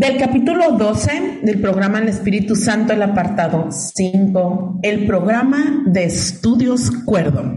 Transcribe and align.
Del 0.00 0.16
capítulo 0.16 0.76
12 0.78 1.40
del 1.42 1.60
programa 1.60 1.98
El 1.98 2.06
Espíritu 2.06 2.54
Santo, 2.54 2.92
el 2.92 3.02
apartado 3.02 3.72
5, 3.72 4.78
el 4.84 5.04
programa 5.08 5.82
de 5.86 6.04
estudios 6.04 6.92
cuerdo. 7.04 7.52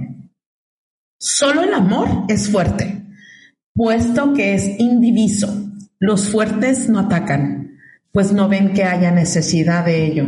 Solo 1.19 1.61
el 1.61 1.71
amor 1.71 2.07
es 2.29 2.49
fuerte, 2.49 3.03
puesto 3.75 4.33
que 4.33 4.55
es 4.55 4.79
indiviso. 4.79 5.71
Los 5.99 6.29
fuertes 6.29 6.89
no 6.89 7.01
atacan, 7.01 7.77
pues 8.11 8.33
no 8.33 8.49
ven 8.49 8.73
que 8.73 8.85
haya 8.85 9.11
necesidad 9.11 9.85
de 9.85 10.03
ello. 10.03 10.25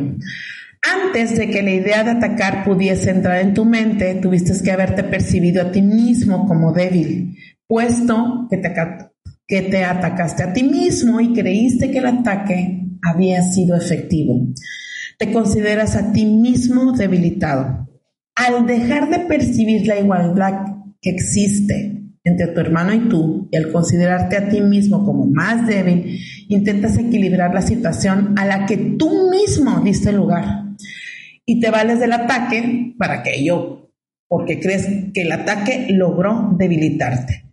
Antes 0.83 1.35
de 1.35 1.49
que 1.49 1.63
la 1.63 1.71
idea 1.71 2.03
de 2.03 2.11
atacar 2.11 2.63
pudiese 2.63 3.09
entrar 3.09 3.39
en 3.39 3.55
tu 3.55 3.65
mente, 3.65 4.13
tuviste 4.21 4.53
que 4.63 4.71
haberte 4.71 5.03
percibido 5.03 5.63
a 5.63 5.71
ti 5.71 5.81
mismo 5.81 6.47
como 6.47 6.73
débil, 6.73 7.39
puesto 7.65 8.45
que 8.51 8.57
te 8.57 8.67
que 9.47 9.61
te 9.63 9.83
atacaste 9.83 10.43
a 10.43 10.53
ti 10.53 10.63
mismo 10.63 11.19
y 11.19 11.33
creíste 11.33 11.91
que 11.91 11.99
el 11.99 12.05
ataque 12.05 12.87
había 13.01 13.41
sido 13.43 13.75
efectivo. 13.75 14.47
Te 15.17 15.31
consideras 15.31 15.95
a 15.95 16.11
ti 16.11 16.25
mismo 16.25 16.93
debilitado. 16.93 17.89
Al 18.35 18.65
dejar 18.65 19.09
de 19.09 19.19
percibir 19.19 19.85
la 19.85 19.99
igualdad 19.99 20.65
que 21.01 21.11
existe 21.11 21.93
entre 22.23 22.47
tu 22.47 22.61
hermano 22.61 22.93
y 22.93 23.09
tú, 23.09 23.49
y 23.51 23.57
al 23.57 23.71
considerarte 23.71 24.37
a 24.37 24.47
ti 24.47 24.61
mismo 24.61 25.05
como 25.05 25.25
más 25.25 25.67
débil, 25.67 26.19
intentas 26.47 26.97
equilibrar 26.97 27.53
la 27.53 27.61
situación 27.61 28.35
a 28.37 28.45
la 28.45 28.65
que 28.65 28.77
tú 28.77 29.29
mismo 29.29 29.81
diste 29.81 30.13
lugar. 30.13 30.63
Y 31.45 31.59
te 31.59 31.69
vales 31.69 31.99
del 31.99 32.13
ataque 32.13 32.95
para 32.97 33.21
que 33.21 33.43
yo, 33.43 33.91
porque 34.29 34.61
crees 34.61 34.87
que 35.13 35.23
el 35.23 35.31
ataque 35.33 35.87
logró 35.89 36.55
debilitarte. 36.57 37.52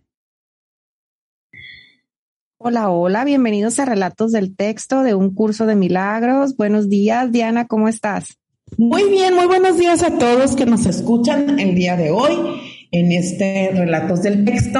Hola, 2.63 2.91
hola, 2.91 3.23
bienvenidos 3.23 3.79
a 3.79 3.85
Relatos 3.85 4.31
del 4.33 4.55
Texto 4.55 5.01
de 5.01 5.15
un 5.15 5.33
curso 5.33 5.65
de 5.65 5.75
milagros. 5.75 6.55
Buenos 6.55 6.89
días, 6.89 7.31
Diana, 7.31 7.65
¿cómo 7.65 7.87
estás? 7.87 8.37
Muy 8.77 9.09
bien, 9.09 9.33
muy 9.33 9.47
buenos 9.47 9.79
días 9.79 10.03
a 10.03 10.19
todos 10.19 10.55
que 10.55 10.67
nos 10.67 10.85
escuchan 10.85 11.59
el 11.59 11.73
día 11.73 11.97
de 11.97 12.11
hoy 12.11 12.33
en 12.91 13.11
este 13.13 13.71
Relatos 13.73 14.21
del 14.21 14.45
Texto, 14.45 14.79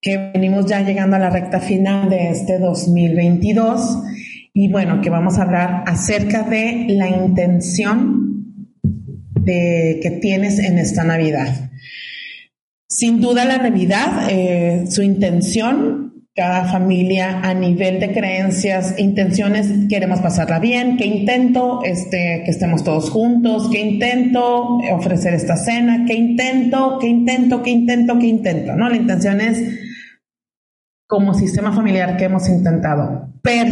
que 0.00 0.30
venimos 0.32 0.66
ya 0.66 0.82
llegando 0.82 1.16
a 1.16 1.18
la 1.18 1.30
recta 1.30 1.58
final 1.58 2.08
de 2.08 2.30
este 2.30 2.60
2022 2.60 3.98
y 4.52 4.70
bueno, 4.70 5.00
que 5.00 5.10
vamos 5.10 5.36
a 5.38 5.42
hablar 5.42 5.82
acerca 5.88 6.44
de 6.44 6.86
la 6.90 7.08
intención 7.08 8.70
de, 9.32 9.98
que 10.00 10.12
tienes 10.12 10.60
en 10.60 10.78
esta 10.78 11.02
Navidad. 11.02 11.72
Sin 12.88 13.20
duda 13.20 13.44
la 13.44 13.58
Navidad, 13.58 14.28
eh, 14.30 14.84
su 14.88 15.02
intención 15.02 16.03
cada 16.34 16.64
familia 16.64 17.40
a 17.42 17.54
nivel 17.54 18.00
de 18.00 18.12
creencias, 18.12 18.98
intenciones, 18.98 19.68
queremos 19.88 20.20
pasarla 20.20 20.58
bien, 20.58 20.96
que 20.96 21.06
intento 21.06 21.80
este, 21.84 22.42
que 22.44 22.50
estemos 22.50 22.82
todos 22.82 23.08
juntos, 23.10 23.70
que 23.70 23.80
intento 23.80 24.78
ofrecer 24.92 25.34
esta 25.34 25.56
cena, 25.56 26.04
que 26.06 26.14
intento, 26.14 26.98
que 26.98 27.06
intento, 27.06 27.62
que 27.62 27.70
intento, 27.70 28.18
que 28.18 28.26
intento, 28.26 28.74
¿no? 28.74 28.88
La 28.88 28.96
intención 28.96 29.40
es 29.40 29.62
como 31.06 31.34
sistema 31.34 31.72
familiar 31.72 32.16
que 32.16 32.24
hemos 32.24 32.48
intentado. 32.48 33.32
Per, 33.40 33.68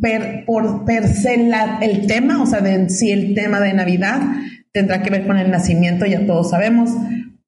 per, 0.00 0.44
por 0.44 0.84
per 0.84 1.06
se 1.06 1.48
el 1.80 2.06
tema, 2.08 2.42
o 2.42 2.46
sea, 2.46 2.60
de, 2.60 2.88
si 2.88 3.12
el 3.12 3.34
tema 3.34 3.60
de 3.60 3.72
Navidad 3.72 4.20
tendrá 4.72 5.00
que 5.02 5.10
ver 5.10 5.28
con 5.28 5.38
el 5.38 5.52
nacimiento, 5.52 6.06
ya 6.06 6.26
todos 6.26 6.50
sabemos, 6.50 6.90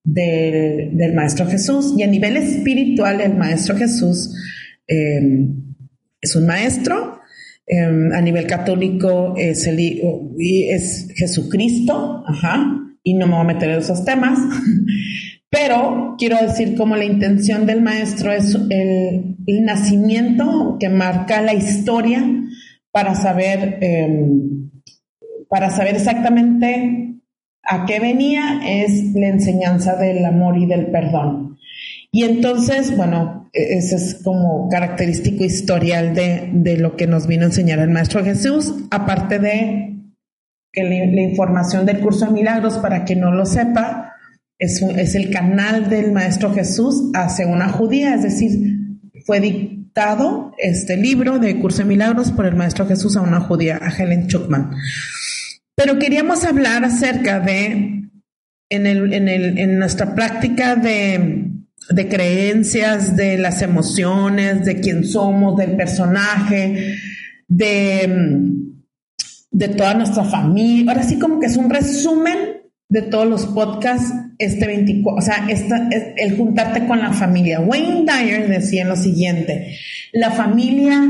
del, 0.04 1.12
Maestro 1.14 1.46
Jesús. 1.46 1.94
Y 1.96 2.02
a 2.02 2.06
nivel 2.06 2.36
espiritual 2.36 3.20
el 3.20 3.34
Maestro 3.34 3.76
Jesús 3.76 4.34
em, 4.86 5.74
es 6.20 6.36
un 6.36 6.46
maestro, 6.46 7.20
em, 7.66 8.12
a 8.12 8.20
nivel 8.20 8.46
católico 8.46 9.34
es, 9.36 9.66
el, 9.66 10.00
es 10.38 11.08
Jesucristo, 11.14 12.24
ajá, 12.26 12.78
y 13.02 13.14
no 13.14 13.26
me 13.26 13.32
voy 13.32 13.42
a 13.42 13.54
meter 13.54 13.70
en 13.70 13.78
esos 13.78 14.04
temas, 14.04 14.38
pero 15.50 16.14
quiero 16.18 16.36
decir 16.40 16.76
como 16.76 16.96
la 16.96 17.04
intención 17.04 17.66
del 17.66 17.82
maestro 17.82 18.32
es 18.32 18.56
el, 18.70 19.36
nacimiento 19.46 20.76
que 20.78 20.88
marca 20.88 21.42
la 21.42 21.54
historia 21.54 22.24
para 22.92 23.14
saber, 23.14 23.78
em, 23.80 24.70
para 25.48 25.70
saber 25.70 25.96
exactamente 25.96 27.11
a 27.64 27.86
qué 27.86 28.00
venía 28.00 28.60
es 28.64 29.14
la 29.14 29.28
enseñanza 29.28 29.96
del 29.96 30.24
amor 30.24 30.58
y 30.58 30.66
del 30.66 30.86
perdón. 30.86 31.58
Y 32.10 32.24
entonces, 32.24 32.96
bueno, 32.96 33.50
e-, 33.52 33.78
ese 33.78 33.96
es 33.96 34.20
como 34.22 34.68
característico 34.68 35.44
historial 35.44 36.14
de, 36.14 36.76
lo 36.78 36.96
que 36.96 37.06
nos 37.06 37.26
vino 37.26 37.44
a 37.44 37.46
enseñar 37.46 37.78
el 37.78 37.90
Maestro 37.90 38.24
Jesús, 38.24 38.74
aparte 38.90 39.38
de 39.38 39.88
que 40.72 40.84
la, 40.84 41.20
información 41.22 41.86
del 41.86 42.00
curso 42.00 42.26
de 42.26 42.32
milagros, 42.32 42.78
para 42.78 43.04
quien 43.04 43.20
no 43.20 43.32
lo 43.32 43.46
sepa, 43.46 44.12
es, 44.58 44.80
es 44.82 45.14
el 45.14 45.30
canal 45.30 45.88
del 45.88 46.12
Maestro 46.12 46.52
Jesús 46.52 47.10
hacia 47.14 47.46
una 47.46 47.68
judía, 47.68 48.14
es 48.14 48.22
decir, 48.22 48.50
fue 49.26 49.40
dictado 49.40 50.52
este 50.58 50.96
libro 50.96 51.38
de 51.38 51.58
curso 51.58 51.78
de 51.78 51.84
milagros 51.84 52.32
por 52.32 52.46
el 52.46 52.56
Maestro 52.56 52.86
Jesús 52.86 53.16
a 53.16 53.20
una 53.20 53.40
judía, 53.40 53.78
a 53.82 53.90
Helen 53.90 54.28
Chuckman. 54.28 54.70
Pero 55.74 55.98
queríamos 55.98 56.44
hablar 56.44 56.84
acerca 56.84 57.40
de, 57.40 58.02
en, 58.68 58.86
el, 58.86 59.12
en, 59.12 59.28
el, 59.28 59.58
en 59.58 59.78
nuestra 59.78 60.14
práctica 60.14 60.76
de, 60.76 61.50
de 61.88 62.08
creencias, 62.08 63.16
de 63.16 63.38
las 63.38 63.62
emociones, 63.62 64.64
de 64.64 64.80
quién 64.80 65.04
somos, 65.04 65.56
del 65.56 65.76
personaje, 65.76 66.96
de, 67.48 68.40
de 69.50 69.68
toda 69.68 69.94
nuestra 69.94 70.24
familia. 70.24 70.92
Ahora 70.92 71.04
sí 71.04 71.18
como 71.18 71.40
que 71.40 71.46
es 71.46 71.56
un 71.56 71.70
resumen 71.70 72.62
de 72.88 73.02
todos 73.02 73.26
los 73.26 73.46
podcasts 73.46 74.12
este 74.38 74.66
24, 74.66 75.18
o 75.18 75.22
sea, 75.22 75.46
esta, 75.48 75.88
el 76.16 76.36
juntarte 76.36 76.86
con 76.86 76.98
la 76.98 77.12
familia. 77.12 77.60
Wayne 77.60 78.04
Dyer 78.04 78.48
decía 78.48 78.84
lo 78.84 78.96
siguiente, 78.96 79.78
la 80.12 80.30
familia 80.30 81.08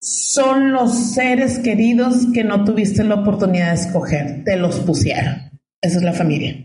son 0.00 0.72
los 0.72 1.12
seres 1.14 1.58
queridos 1.58 2.26
que 2.32 2.44
no 2.44 2.64
tuviste 2.64 3.02
la 3.04 3.16
oportunidad 3.16 3.68
de 3.68 3.80
escoger, 3.80 4.44
te 4.44 4.56
los 4.56 4.80
pusieron. 4.80 5.50
Esa 5.80 5.98
es 5.98 6.02
la 6.02 6.12
familia. 6.12 6.64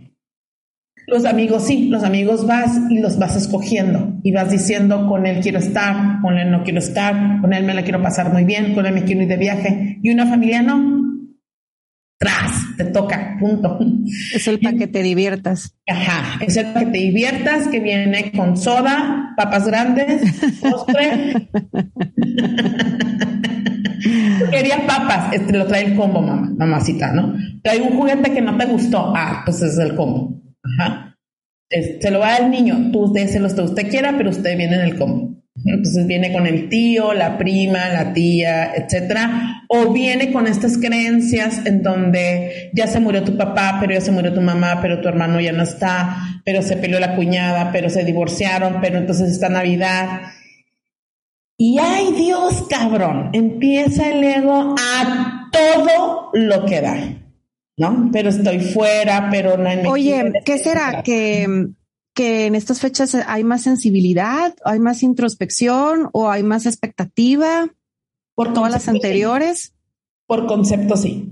Los 1.08 1.26
amigos 1.26 1.68
sí, 1.68 1.90
los 1.90 2.04
amigos 2.04 2.48
vas 2.48 2.80
y 2.90 3.00
los 3.00 3.20
vas 3.20 3.36
escogiendo 3.36 4.14
y 4.24 4.32
vas 4.32 4.50
diciendo 4.50 5.08
con 5.08 5.26
él 5.26 5.42
quiero 5.42 5.60
estar, 5.60 6.22
con 6.22 6.38
él 6.38 6.50
no 6.50 6.64
quiero 6.64 6.80
estar, 6.80 7.42
con 7.42 7.54
él 7.54 7.66
me 7.66 7.74
la 7.74 7.84
quiero 7.84 8.02
pasar 8.02 8.32
muy 8.32 8.46
bien, 8.46 8.74
con 8.74 8.86
él 8.86 8.94
me 8.94 9.04
quiero 9.04 9.22
ir 9.22 9.28
de 9.28 9.38
viaje 9.38 10.00
y 10.02 10.10
una 10.12 10.26
familia 10.26 10.62
no. 10.62 11.04
Tras, 12.18 12.63
te 12.78 12.86
toca, 12.86 13.38
punto. 13.40 13.80
Es 14.34 14.48
el 14.48 14.60
para 14.60 14.78
que 14.78 14.88
te 14.88 15.04
diviertas. 15.04 15.76
Ajá, 15.88 16.44
es 16.44 16.58
el 16.58 16.68
para 16.68 16.86
que 16.86 16.92
te 16.92 16.98
diviertas 17.00 17.68
que 17.68 17.80
viene 17.80 18.32
con 18.32 18.58
soda, 18.58 19.34
papas 19.38 19.68
grandes, 19.68 20.22
postre. 20.62 21.50
Quería 24.52 24.86
papas, 24.86 25.34
este 25.34 25.58
lo 25.58 25.66
trae 25.66 25.86
el 25.86 25.96
combo, 25.96 26.22
mamá, 26.22 26.52
mamacita, 26.58 27.12
¿no? 27.12 27.36
Trae 27.62 27.82
un 27.82 27.98
juguete 27.98 28.32
que 28.32 28.42
no 28.42 28.58
te 28.58 28.66
gustó, 28.66 29.14
ah, 29.16 29.42
pues 29.46 29.62
es 29.62 29.78
el 29.78 29.96
combo. 29.96 30.42
Ajá. 30.80 31.18
se 31.70 32.12
lo 32.12 32.20
va 32.20 32.36
al 32.36 32.52
niño, 32.52 32.92
tú 32.92 33.12
déselo 33.12 33.54
que 33.54 33.62
usted 33.62 33.90
quiera, 33.90 34.16
pero 34.18 34.30
usted 34.30 34.58
viene 34.58 34.76
en 34.76 34.82
el 34.82 34.98
combo. 34.98 35.43
Entonces 35.66 36.06
viene 36.06 36.34
con 36.34 36.46
el 36.46 36.70
tío, 36.70 37.14
la 37.14 37.38
prima, 37.38 37.90
la 37.90 38.14
tía, 38.14 38.74
etcétera, 38.76 39.64
o 39.70 39.92
viene 39.94 40.32
con 40.32 40.48
estas 40.48 40.78
creencias 40.78 41.66
en 41.66 41.82
donde 41.82 42.70
ya 42.74 42.88
se 42.88 43.00
murió 43.00 43.24
tu 43.24 43.38
papá, 43.38 43.78
pero 43.80 43.94
ya 43.94 44.02
se 44.02 44.12
murió 44.12 44.34
tu 44.34 44.42
mamá, 44.42 44.80
pero 44.82 45.00
tu 45.00 45.08
hermano 45.08 45.40
ya 45.40 45.52
no 45.52 45.64
está, 45.64 46.42
pero 46.44 46.62
se 46.62 46.78
peleó 46.78 47.00
la 47.00 47.16
cuñada, 47.16 47.72
pero 47.72 47.90
se 47.90 48.04
divorciaron, 48.04 48.80
pero 48.82 48.98
entonces 48.98 49.32
está 49.32 49.50
Navidad 49.50 50.22
y 51.58 51.78
ay 51.80 52.14
Dios, 52.14 52.66
cabrón, 52.70 53.30
empieza 53.32 54.10
el 54.10 54.24
ego 54.24 54.76
a 54.78 55.50
todo 55.52 56.30
lo 56.34 56.66
que 56.66 56.82
da, 56.82 56.98
¿no? 57.78 58.10
Pero 58.12 58.30
estoy 58.30 58.60
fuera, 58.60 59.30
pero 59.32 59.58
no 59.58 59.70
hay... 59.70 59.86
Oye, 59.86 60.34
¿qué 60.44 60.58
será? 60.58 61.04
Que, 61.04 61.48
que 62.14 62.46
en 62.46 62.56
estas 62.56 62.80
fechas 62.80 63.16
hay 63.16 63.44
más 63.44 63.64
sensibilidad, 63.64 64.56
hay 64.64 64.80
más 64.80 65.04
introspección 65.04 66.10
o 66.14 66.30
hay 66.30 66.44
más 66.44 66.66
expectativa 66.66 67.70
por 68.36 68.54
todas 68.54 68.72
las 68.72 68.88
anteriores. 68.88 69.74
Por 70.28 70.46
concepto, 70.46 70.96
sí. 70.96 71.30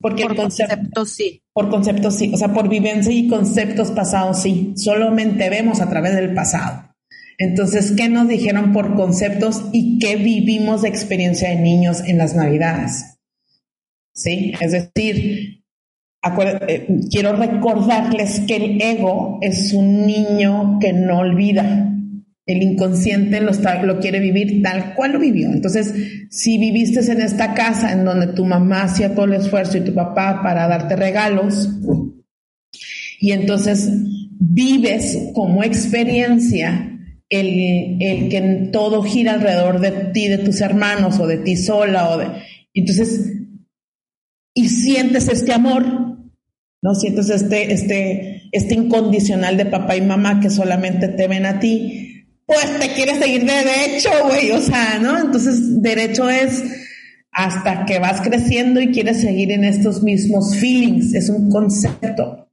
Porque 0.00 0.24
por 0.24 0.36
concepto, 0.36 1.06
sí. 1.06 1.42
Por 1.52 1.70
concepto, 1.70 2.10
sí. 2.10 2.30
O 2.34 2.36
sea, 2.36 2.52
por 2.52 2.68
vivencia 2.68 3.12
y 3.12 3.28
conceptos 3.28 3.90
pasados, 3.90 4.42
sí. 4.42 4.74
Solamente 4.76 5.48
vemos 5.48 5.80
a 5.80 5.88
través 5.88 6.14
del 6.14 6.34
pasado. 6.34 6.94
Entonces, 7.38 7.92
¿qué 7.96 8.08
nos 8.08 8.28
dijeron 8.28 8.72
por 8.72 8.94
conceptos 8.94 9.62
y 9.72 9.98
qué 9.98 10.16
vivimos 10.16 10.82
de 10.82 10.88
experiencia 10.88 11.48
de 11.48 11.56
niños 11.56 12.00
en 12.00 12.18
las 12.18 12.34
Navidades? 12.34 13.18
Sí, 14.12 14.52
es 14.60 14.72
decir, 14.72 15.63
quiero 17.10 17.36
recordarles 17.36 18.40
que 18.40 18.56
el 18.56 18.82
ego 18.82 19.38
es 19.42 19.72
un 19.72 20.06
niño 20.06 20.78
que 20.80 20.92
no 20.92 21.18
olvida. 21.18 21.90
El 22.46 22.62
inconsciente 22.62 23.40
lo, 23.40 23.52
lo 23.84 24.00
quiere 24.00 24.20
vivir 24.20 24.62
tal 24.62 24.94
cual 24.94 25.12
lo 25.12 25.18
vivió. 25.18 25.48
Entonces, 25.50 25.94
si 26.30 26.58
viviste 26.58 27.00
en 27.10 27.22
esta 27.22 27.54
casa 27.54 27.92
en 27.92 28.04
donde 28.04 28.28
tu 28.28 28.44
mamá 28.44 28.82
hacía 28.82 29.14
todo 29.14 29.24
el 29.24 29.34
esfuerzo 29.34 29.78
y 29.78 29.82
tu 29.82 29.94
papá 29.94 30.40
para 30.42 30.68
darte 30.68 30.96
regalos, 30.96 31.70
y 33.20 33.32
entonces 33.32 33.90
vives 34.38 35.30
como 35.32 35.64
experiencia 35.64 36.90
el, 37.30 37.96
el, 38.00 38.28
que 38.28 38.68
todo 38.72 39.02
gira 39.02 39.32
alrededor 39.32 39.80
de 39.80 39.90
ti, 40.12 40.28
de 40.28 40.38
tus 40.38 40.60
hermanos 40.60 41.18
o 41.18 41.26
de 41.26 41.38
ti 41.38 41.56
sola 41.56 42.10
o 42.10 42.18
de... 42.18 42.26
Entonces, 42.74 43.32
y 44.54 44.68
sientes 44.68 45.28
este 45.28 45.52
amor, 45.52 45.93
¿no? 46.84 46.94
Sientes 46.94 47.30
este, 47.30 47.72
este, 47.72 48.42
este 48.52 48.74
incondicional 48.74 49.56
de 49.56 49.64
papá 49.64 49.96
y 49.96 50.02
mamá 50.02 50.40
que 50.40 50.50
solamente 50.50 51.08
te 51.08 51.26
ven 51.28 51.46
a 51.46 51.58
ti, 51.58 52.26
pues 52.44 52.78
te 52.78 52.92
quieres 52.92 53.20
seguir 53.20 53.46
de 53.46 53.54
derecho, 53.54 54.10
güey, 54.28 54.50
o 54.50 54.60
sea, 54.60 54.98
¿no? 55.00 55.18
Entonces, 55.18 55.80
derecho 55.80 56.28
es 56.28 56.62
hasta 57.32 57.86
que 57.86 57.98
vas 58.00 58.20
creciendo 58.20 58.82
y 58.82 58.92
quieres 58.92 59.22
seguir 59.22 59.50
en 59.50 59.64
estos 59.64 60.02
mismos 60.02 60.56
feelings, 60.56 61.14
es 61.14 61.30
un 61.30 61.50
concepto. 61.50 62.43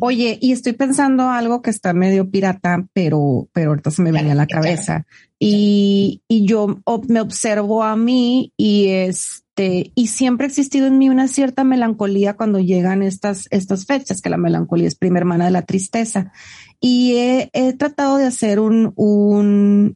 Oye, 0.00 0.38
y 0.40 0.52
estoy 0.52 0.72
pensando 0.72 1.28
algo 1.28 1.62
que 1.62 1.70
está 1.70 1.92
medio 1.92 2.30
pirata, 2.30 2.86
pero, 2.92 3.48
pero 3.52 3.70
ahorita 3.70 3.90
se 3.90 4.02
me 4.02 4.12
venía 4.12 4.32
a 4.32 4.36
la 4.36 4.46
cabeza. 4.46 5.06
Y, 5.38 6.22
y 6.28 6.46
yo 6.46 6.80
me 7.08 7.20
observo 7.20 7.82
a 7.82 7.96
mí 7.96 8.52
y 8.56 8.88
este, 8.88 9.92
y 9.94 10.06
siempre 10.06 10.46
ha 10.46 10.48
existido 10.48 10.86
en 10.86 10.98
mí 10.98 11.08
una 11.08 11.28
cierta 11.28 11.64
melancolía 11.64 12.36
cuando 12.36 12.58
llegan 12.58 13.02
estas, 13.02 13.46
estas 13.50 13.86
fechas, 13.86 14.20
que 14.20 14.30
la 14.30 14.36
melancolía 14.36 14.88
es 14.88 14.94
prima 14.94 15.18
hermana 15.18 15.46
de 15.46 15.50
la 15.50 15.62
tristeza. 15.62 16.32
Y 16.80 17.14
he, 17.16 17.50
he 17.52 17.72
tratado 17.72 18.16
de 18.16 18.26
hacer 18.26 18.60
un, 18.60 18.92
un, 18.96 19.94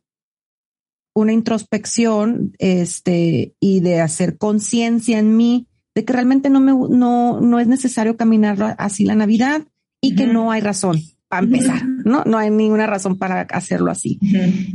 una 1.14 1.32
introspección, 1.32 2.52
este, 2.58 3.54
y 3.60 3.80
de 3.80 4.00
hacer 4.00 4.38
conciencia 4.38 5.18
en 5.18 5.36
mí 5.36 5.66
de 5.94 6.04
que 6.04 6.12
realmente 6.12 6.50
no 6.50 6.60
me, 6.60 6.72
no, 6.72 7.40
no 7.40 7.58
es 7.58 7.66
necesario 7.66 8.16
caminar 8.16 8.76
así 8.78 9.04
la 9.04 9.14
Navidad 9.14 9.62
y 10.00 10.14
que 10.14 10.26
no 10.26 10.50
hay 10.50 10.60
razón 10.60 11.00
para 11.28 11.44
empezar, 11.44 11.86
¿no? 11.86 12.24
No 12.24 12.38
hay 12.38 12.50
ninguna 12.50 12.86
razón 12.86 13.16
para 13.16 13.42
hacerlo 13.42 13.90
así. 13.90 14.18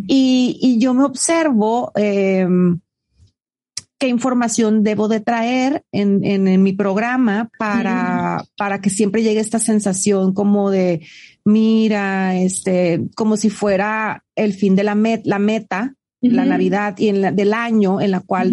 y, 0.07 0.57
y, 0.61 0.79
yo 0.79 0.93
me 0.93 1.03
observo 1.03 1.91
em, 1.95 2.79
qué 3.97 4.07
información 4.07 4.81
debo 4.81 5.09
de 5.09 5.19
traer 5.19 5.83
en, 5.91 6.23
en, 6.23 6.63
mi 6.63 6.71
programa 6.71 7.49
para, 7.57 8.43
para 8.57 8.79
que 8.79 8.89
siempre 8.89 9.21
llegue 9.21 9.41
esta 9.41 9.59
sensación 9.59 10.33
como 10.33 10.71
de, 10.71 11.05
mira, 11.43 12.37
este, 12.37 13.01
como 13.15 13.35
si 13.35 13.49
fuera 13.49 14.23
el 14.35 14.53
fin 14.53 14.77
de 14.77 14.83
la, 14.83 14.97
la 15.25 15.39
meta, 15.39 15.95
la 16.29 16.45
Navidad 16.45 16.97
y 16.97 17.09
en 17.09 17.21
la, 17.21 17.31
del 17.31 17.53
año 17.53 18.01
en 18.01 18.11
la 18.11 18.19
cual 18.19 18.51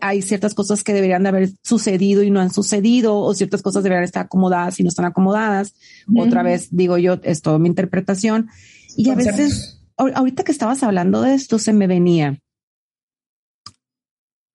hay 0.00 0.22
ciertas 0.22 0.54
cosas 0.54 0.84
que 0.84 0.92
deberían 0.92 1.22
de 1.22 1.28
haber 1.28 1.50
sucedido 1.62 2.22
y 2.22 2.30
no 2.30 2.40
han 2.40 2.50
sucedido 2.50 3.18
o 3.18 3.34
ciertas 3.34 3.62
cosas 3.62 3.82
deberían 3.82 4.04
estar 4.04 4.26
acomodadas 4.26 4.78
y 4.80 4.82
no 4.82 4.88
están 4.88 5.06
acomodadas. 5.06 5.74
Otra 6.16 6.42
vez 6.42 6.68
digo 6.70 6.98
yo, 6.98 7.18
es 7.22 7.42
toda 7.42 7.58
mi 7.58 7.68
interpretación. 7.68 8.48
Y 8.96 9.10
a 9.10 9.14
veces, 9.14 9.82
ahorita 9.96 10.44
que 10.44 10.52
estabas 10.52 10.82
hablando 10.82 11.22
de 11.22 11.34
esto, 11.34 11.58
se 11.58 11.72
me 11.72 11.86
venía. 11.86 12.38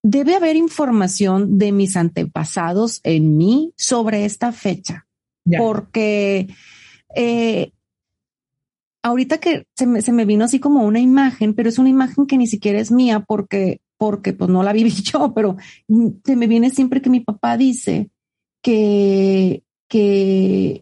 Debe 0.03 0.35
haber 0.35 0.55
información 0.55 1.57
de 1.57 1.71
mis 1.71 1.97
antepasados 1.97 2.99
en 3.03 3.37
mí 3.37 3.73
sobre 3.75 4.25
esta 4.25 4.51
fecha, 4.51 5.07
porque 5.57 6.47
eh, 7.15 7.71
ahorita 9.05 9.37
que 9.37 9.67
se 9.75 9.85
me, 9.85 10.01
se 10.01 10.11
me, 10.11 10.25
vino 10.25 10.45
así 10.45 10.59
como 10.59 10.83
una 10.83 10.99
imagen, 10.99 11.53
pero 11.53 11.69
es 11.69 11.77
una 11.77 11.89
imagen 11.89 12.25
que 12.25 12.37
ni 12.37 12.47
siquiera 12.47 12.79
es 12.79 12.91
mía 12.91 13.19
porque, 13.19 13.79
porque 13.97 14.33
pues 14.33 14.49
no 14.49 14.63
la 14.63 14.73
viví 14.73 14.89
yo, 15.03 15.31
pero 15.33 15.57
se 16.25 16.35
me 16.35 16.47
viene 16.47 16.71
siempre 16.71 17.01
que 17.01 17.11
mi 17.11 17.19
papá 17.19 17.55
dice 17.55 18.09
que, 18.63 19.63
que, 19.87 20.81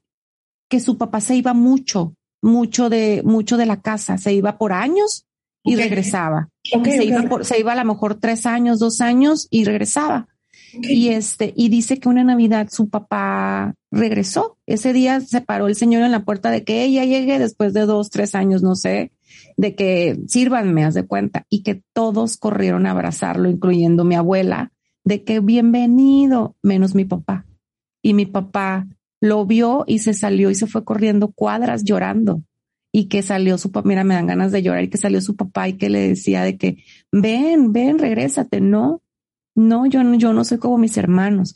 que 0.70 0.80
su 0.80 0.98
papá 0.98 1.20
se 1.20 1.36
iba 1.36 1.54
mucho, 1.54 2.16
mucho 2.42 2.90
de, 2.90 3.22
mucho 3.26 3.58
de 3.58 3.66
la 3.66 3.82
casa, 3.82 4.18
se 4.18 4.34
iba 4.34 4.58
por 4.58 4.72
años 4.72 5.26
y 5.62 5.76
regresaba. 5.76 6.50
se, 6.64 7.04
Iba 7.04 7.24
por, 7.24 7.44
se 7.44 7.60
iba 7.60 7.74
a 7.74 7.76
lo 7.76 7.84
mejor 7.84 8.16
tres 8.16 8.46
años, 8.46 8.80
dos 8.80 9.02
años 9.02 9.48
y 9.50 9.66
regresaba. 9.66 10.28
Y 10.82 11.10
este, 11.10 11.54
y 11.56 11.70
dice 11.70 12.00
que 12.00 12.10
una 12.10 12.24
Navidad 12.24 12.68
su 12.72 12.90
papá 12.90 13.76
regresó. 13.92 14.58
Ese 14.66 14.92
día 14.92 15.22
se 15.22 15.42
paró 15.42 15.68
el 15.68 15.76
señor 15.76 16.04
en 16.04 16.12
la 16.12 16.26
puerta 16.26 16.50
de 16.50 16.64
que 16.64 16.84
ella 16.84 17.06
llegue 17.06 17.38
después 17.38 17.74
de 17.74 17.86
dos, 17.86 18.10
tres 18.10 18.34
años, 18.34 18.64
no 18.64 18.76
sé, 18.76 19.12
de 19.56 19.76
que 19.76 20.20
sírvanme, 20.28 20.84
haz 20.84 20.96
de 20.96 21.06
cuenta, 21.06 21.46
y 21.50 21.64
que 21.64 21.84
todos 21.94 22.38
corrieron 22.38 22.88
a 22.88 22.92
abrazarlo, 22.92 23.50
incluyendo 23.50 24.04
mi 24.04 24.16
abuela, 24.16 24.72
de 25.04 25.24
que 25.24 25.40
bienvenido, 25.40 26.56
menos 26.64 26.96
mi 26.96 27.06
papá. 27.06 27.46
Y 28.02 28.14
mi 28.14 28.26
papá 28.26 28.88
lo 29.22 29.46
vio 29.46 29.84
y 29.88 30.00
se 30.00 30.14
salió 30.14 30.50
y 30.50 30.56
se 30.56 30.68
fue 30.68 30.84
corriendo 30.84 31.32
cuadras 31.32 31.84
llorando. 31.84 32.44
Y 32.92 33.06
que 33.06 33.22
salió 33.22 33.58
su 33.58 33.72
papá, 33.72 33.88
mira, 33.88 34.04
me 34.04 34.14
dan 34.14 34.28
ganas 34.28 34.52
de 34.52 34.62
llorar 34.62 34.84
y 34.84 34.90
que 34.90 34.98
salió 34.98 35.22
su 35.22 35.36
papá 35.36 35.68
y 35.68 35.74
que 35.74 35.90
le 35.90 36.10
decía 36.10 36.44
de 36.44 36.58
que 36.58 36.84
ven, 37.12 37.74
ven, 37.74 37.98
regrésate, 37.98 38.62
no, 38.62 39.02
no, 39.56 39.86
yo 39.86 40.04
no, 40.04 40.16
yo 40.16 40.34
no 40.34 40.44
soy 40.44 40.58
como 40.58 40.78
mis 40.78 40.98
hermanos. 40.98 41.56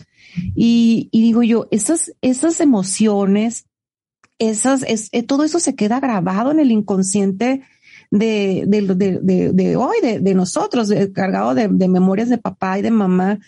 Y, 0.55 1.09
digo 1.11 1.43
yo, 1.43 1.67
esas, 1.71 2.13
esas 2.21 2.59
emociones, 2.59 3.65
esas, 4.39 4.83
es, 4.83 5.09
eh, 5.11 5.23
todo 5.23 5.43
eso 5.43 5.59
se 5.59 5.75
queda 5.75 5.99
grabado 5.99 6.51
en 6.51 6.59
el 6.59 6.71
inconsciente 6.71 7.63
de, 8.11 8.63
de, 8.67 8.81
de, 8.81 9.51
de, 9.53 9.75
hoy, 9.75 9.97
de, 10.01 10.19
de 10.19 10.33
nosotros, 10.35 10.91
cargado 11.13 11.55
de, 11.55 11.67
de 11.67 11.87
memorias 11.87 12.29
de 12.29 12.37
papá 12.37 12.79
y 12.79 12.81
de 12.81 12.91
mamá, 12.91 13.39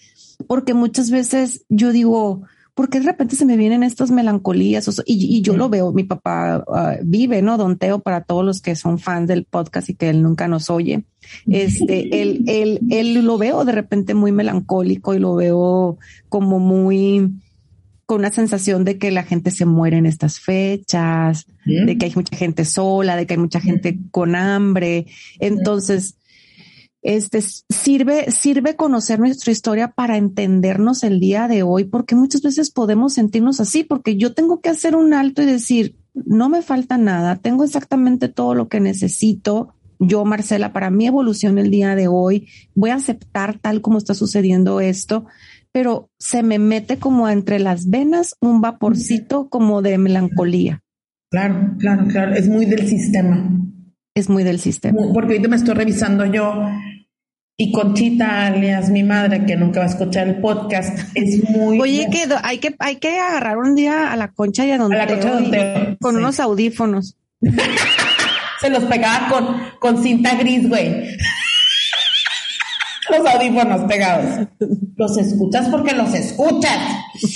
porque 0.47 0.73
muchas 0.73 1.11
veces 1.11 1.65
yo 1.69 1.91
digo, 1.91 2.43
porque 2.73 2.99
de 2.99 3.05
repente 3.05 3.35
se 3.35 3.45
me 3.45 3.57
vienen 3.57 3.83
estas 3.83 4.11
melancolías 4.11 4.89
y, 5.05 5.41
yo 5.41 5.57
lo 5.57 5.69
veo, 5.69 5.91
mi 5.91 6.03
papá 6.03 6.63
ah, 6.73 6.97
vive, 7.03 7.41
¿no? 7.41 7.57
Don 7.57 7.77
Teo, 7.77 7.99
para 7.99 8.23
todos 8.23 8.45
los 8.45 8.61
que 8.61 8.75
son 8.75 8.99
fans 8.99 9.27
del 9.27 9.45
podcast 9.45 9.89
y 9.89 9.95
que 9.95 10.09
él 10.09 10.21
nunca 10.21 10.47
nos 10.47 10.69
oye, 10.69 11.03
este, 11.47 12.21
él, 12.21 12.43
él, 12.47 12.79
él 12.89 13.25
lo 13.25 13.37
veo 13.37 13.65
de 13.65 13.73
repente 13.73 14.13
muy 14.13 14.31
melancólico 14.31 15.13
y 15.13 15.19
lo 15.19 15.35
veo 15.35 15.97
como 16.29 16.59
muy 16.59 17.31
con 18.09 18.21
una 18.21 18.31
sensación 18.31 18.85
de 18.85 18.97
que 18.97 19.11
la 19.11 19.21
gente 19.21 19.51
se 19.51 19.65
muere 19.65 19.97
en 19.97 20.07
estas 20.07 20.39
fechas, 20.39 21.45
de 21.63 21.95
que 21.95 22.07
hay 22.07 22.13
mucha 22.15 22.35
gente 22.35 22.65
sola, 22.65 23.15
de 23.15 23.27
que 23.27 23.35
hay 23.35 23.39
mucha 23.39 23.59
gente 23.59 23.99
con 24.09 24.35
hambre. 24.35 25.05
Entonces, 25.37 26.15
este 27.01 27.41
sirve, 27.41 28.31
sirve 28.31 28.75
conocer 28.75 29.19
nuestra 29.19 29.51
historia 29.51 29.89
para 29.91 30.17
entendernos 30.17 31.03
el 31.03 31.19
día 31.19 31.47
de 31.47 31.63
hoy, 31.63 31.85
porque 31.85 32.15
muchas 32.15 32.41
veces 32.41 32.71
podemos 32.71 33.13
sentirnos 33.13 33.59
así, 33.59 33.83
porque 33.83 34.17
yo 34.17 34.33
tengo 34.33 34.61
que 34.61 34.69
hacer 34.69 34.95
un 34.95 35.13
alto 35.13 35.41
y 35.41 35.45
decir, 35.45 35.95
no 36.13 36.49
me 36.49 36.61
falta 36.61 36.97
nada, 36.97 37.37
tengo 37.37 37.63
exactamente 37.63 38.27
todo 38.27 38.53
lo 38.53 38.67
que 38.67 38.79
necesito. 38.79 39.75
Yo, 39.99 40.25
Marcela, 40.25 40.73
para 40.73 40.89
mi 40.89 41.07
evolución 41.07 41.57
el 41.57 41.71
día 41.71 41.95
de 41.95 42.07
hoy, 42.07 42.47
voy 42.75 42.89
a 42.89 42.95
aceptar 42.95 43.59
tal 43.59 43.81
como 43.81 43.97
está 43.97 44.13
sucediendo 44.13 44.81
esto, 44.81 45.25
pero 45.71 46.09
se 46.17 46.43
me 46.43 46.59
mete 46.59 46.97
como 46.97 47.29
entre 47.29 47.59
las 47.59 47.89
venas 47.89 48.35
un 48.41 48.61
vaporcito 48.61 49.49
como 49.49 49.81
de 49.81 49.97
melancolía. 49.97 50.81
Claro, 51.31 51.75
claro, 51.77 52.07
claro, 52.07 52.33
es 52.33 52.47
muy 52.47 52.65
del 52.65 52.87
sistema 52.87 53.59
es 54.19 54.29
muy 54.29 54.43
del 54.43 54.59
sistema. 54.59 54.99
Porque 55.13 55.33
ahorita 55.33 55.47
me 55.47 55.55
estoy 55.55 55.73
revisando 55.73 56.25
yo 56.25 56.65
y 57.61 57.73
Conchita, 57.73 58.47
alias 58.47 58.89
mi 58.89 59.03
madre, 59.03 59.45
que 59.45 59.57
nunca 59.57 59.81
va 59.81 59.85
a 59.87 59.89
escuchar 59.89 60.29
el 60.29 60.39
podcast, 60.39 60.97
es 61.13 61.43
muy. 61.49 61.77
Oye, 61.81 62.07
que 62.09 62.25
hay 62.41 62.59
que 62.59 62.73
hay 62.79 62.95
que 62.95 63.19
agarrar 63.19 63.57
un 63.57 63.75
día 63.75 64.13
a 64.13 64.15
la 64.15 64.31
concha 64.31 64.65
y 64.65 64.71
a 64.71 64.77
donde. 64.77 65.97
con 65.99 66.15
unos 66.15 66.39
audífonos. 66.39 67.17
Se 68.61 68.69
los 68.69 68.85
pegaba 68.85 69.27
con, 69.27 69.57
con 69.79 70.01
cinta 70.01 70.35
gris, 70.35 70.69
güey. 70.69 71.03
los 73.09 73.27
audífonos 73.27 73.81
pegados. 73.89 74.47
Los 74.95 75.17
escuchas 75.17 75.67
porque 75.67 75.93
los 75.93 76.13
escuchas. 76.13 76.79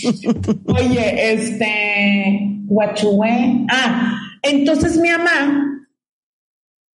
Oye, 0.67 1.33
este, 1.33 2.61
guachué. 2.63 3.65
Ah, 3.69 4.21
entonces 4.41 4.97
mi 4.97 5.09
mamá 5.09 5.81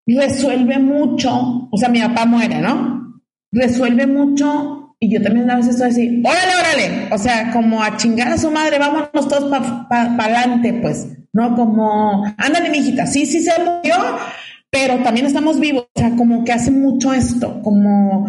resuelve 0.06 0.78
mucho, 0.78 1.68
o 1.72 1.76
sea, 1.76 1.88
mi 1.88 2.00
papá 2.00 2.24
muere, 2.24 2.60
¿no? 2.60 2.95
Resuelve 3.52 4.06
mucho 4.06 4.94
y 4.98 5.12
yo 5.12 5.22
también 5.22 5.50
a 5.50 5.56
veces 5.56 5.74
estoy 5.74 5.90
así, 5.90 6.22
órale, 6.24 6.52
órale, 6.58 7.14
o 7.14 7.18
sea, 7.18 7.52
como 7.52 7.82
a 7.82 7.96
chingar 7.96 8.28
a 8.28 8.38
su 8.38 8.50
madre, 8.50 8.78
vámonos 8.78 9.10
todos 9.12 9.50
para 9.88 10.14
adelante, 10.14 10.72
pues, 10.80 11.08
¿no? 11.32 11.54
Como, 11.54 12.24
ándale, 12.38 12.70
mijita, 12.70 13.06
sí, 13.06 13.26
sí 13.26 13.42
se 13.42 13.52
murió, 13.58 13.94
pero 14.70 14.98
también 15.02 15.26
estamos 15.26 15.60
vivos, 15.60 15.86
o 15.94 16.00
sea, 16.00 16.16
como 16.16 16.44
que 16.44 16.52
hace 16.52 16.70
mucho 16.70 17.12
esto, 17.12 17.60
como 17.62 18.26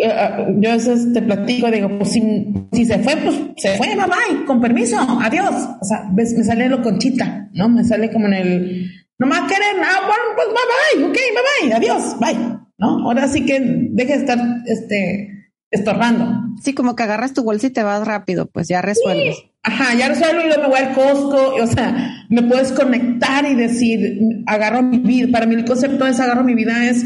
eh, 0.00 0.56
yo 0.60 0.70
a 0.70 0.74
veces 0.74 1.12
te 1.12 1.22
platico, 1.22 1.70
digo, 1.70 1.88
pues 1.98 2.12
si, 2.12 2.84
se 2.84 2.98
fue, 2.98 3.16
pues 3.16 3.36
se 3.56 3.76
fue, 3.76 3.88
bye 3.88 4.04
bye, 4.04 4.44
con 4.44 4.60
permiso, 4.60 4.96
adiós. 4.98 5.54
O 5.80 5.84
sea, 5.84 6.08
ves, 6.12 6.34
me 6.34 6.44
sale 6.44 6.68
lo 6.68 6.82
conchita, 6.82 7.48
¿no? 7.52 7.68
Me 7.68 7.82
sale 7.82 8.10
como 8.12 8.26
en 8.26 8.34
el, 8.34 8.90
no 9.18 9.26
a 9.26 9.46
querer, 9.46 9.76
ah, 9.82 10.06
bueno, 10.06 10.22
pues 10.36 10.48
bye 10.48 11.00
bye, 11.00 11.10
ok, 11.10 11.16
bye 11.16 11.68
bye, 11.68 11.74
adiós, 11.74 12.16
bye, 12.20 12.57
¿no? 12.78 13.04
Ahora 13.04 13.28
sí 13.28 13.44
que 13.44 13.60
deje 13.60 14.14
de 14.14 14.18
estar, 14.18 14.38
este, 14.66 15.52
estorbando. 15.70 16.56
Sí, 16.62 16.72
como 16.72 16.96
que 16.96 17.02
agarras 17.02 17.34
tu 17.34 17.44
bolsa 17.44 17.66
y 17.66 17.70
te 17.70 17.82
vas 17.82 18.06
rápido, 18.06 18.46
pues 18.46 18.68
ya 18.68 18.80
resuelves. 18.80 19.36
Ajá, 19.62 19.94
ya 19.94 20.08
resuelvo 20.08 20.40
y 20.42 20.46
luego 20.46 20.62
me 20.62 20.68
voy 20.68 20.78
al 20.78 20.94
Costco, 20.94 21.54
o 21.56 21.66
sea, 21.66 22.24
me 22.30 22.42
puedes 22.42 22.72
conectar 22.72 23.44
y 23.50 23.54
decir, 23.54 24.20
agarro 24.46 24.82
mi 24.82 24.98
vida. 24.98 25.28
Para 25.32 25.46
mí 25.46 25.56
el 25.56 25.64
concepto 25.64 26.04
de 26.04 26.10
agarro 26.10 26.44
mi 26.44 26.54
vida 26.54 26.88
es, 26.88 27.04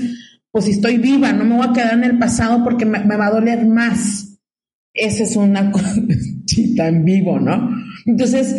pues 0.51 0.67
si 0.67 0.73
estoy 0.73 0.99
viva, 0.99 1.33
no 1.33 1.45
me 1.45 1.57
voy 1.57 1.67
a 1.69 1.73
quedar 1.73 1.95
en 1.95 2.05
el 2.05 2.19
pasado 2.19 2.63
porque 2.63 2.85
me, 2.85 3.01
va 3.01 3.27
a 3.27 3.33
doler 3.33 3.67
más. 3.67 4.39
Esa 4.95 5.23
es 5.23 5.37
una 5.37 5.73
cosita 5.73 6.89
en 6.89 7.05
vivo, 7.05 7.41
¿no? 7.41 7.71
Entonces, 8.07 8.55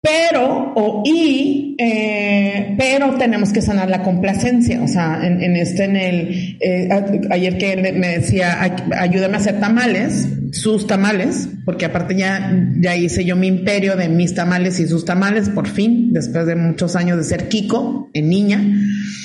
pero, 0.00 0.72
o 0.76 1.02
y, 1.04 1.74
eh, 1.78 2.74
pero 2.78 3.16
tenemos 3.16 3.52
que 3.52 3.60
sanar 3.60 3.90
la 3.90 4.02
complacencia. 4.02 4.80
O 4.82 4.88
sea, 4.88 5.20
en, 5.26 5.56
este, 5.56 5.84
en 5.84 5.96
el, 5.96 6.56
eh, 6.60 6.88
ayer 7.30 7.58
que 7.58 7.76
me 7.92 8.18
decía, 8.18 8.62
ayúdame 8.98 9.34
a 9.34 9.38
hacer 9.38 9.58
tamales, 9.58 10.28
sus 10.52 10.86
tamales, 10.86 11.48
porque 11.64 11.86
aparte 11.86 12.14
ya, 12.16 12.54
ya 12.78 12.96
hice 12.96 13.24
yo 13.24 13.34
mi 13.34 13.48
imperio 13.48 13.96
de 13.96 14.08
mis 14.08 14.34
tamales 14.34 14.78
y 14.78 14.86
sus 14.86 15.04
tamales, 15.04 15.48
por 15.48 15.66
fin, 15.68 16.12
después 16.12 16.46
de 16.46 16.54
muchos 16.54 16.94
años 16.94 17.18
de 17.18 17.24
ser 17.24 17.48
Kiko, 17.48 18.10
en 18.14 18.28
niña. 18.28 18.62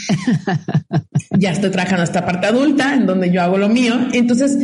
ya 1.37 1.51
estoy 1.51 1.69
trabajando 1.69 2.03
esta 2.03 2.25
parte 2.25 2.47
adulta, 2.47 2.95
en 2.95 3.05
donde 3.05 3.31
yo 3.31 3.41
hago 3.41 3.57
lo 3.57 3.69
mío. 3.69 3.93
Entonces, 4.13 4.57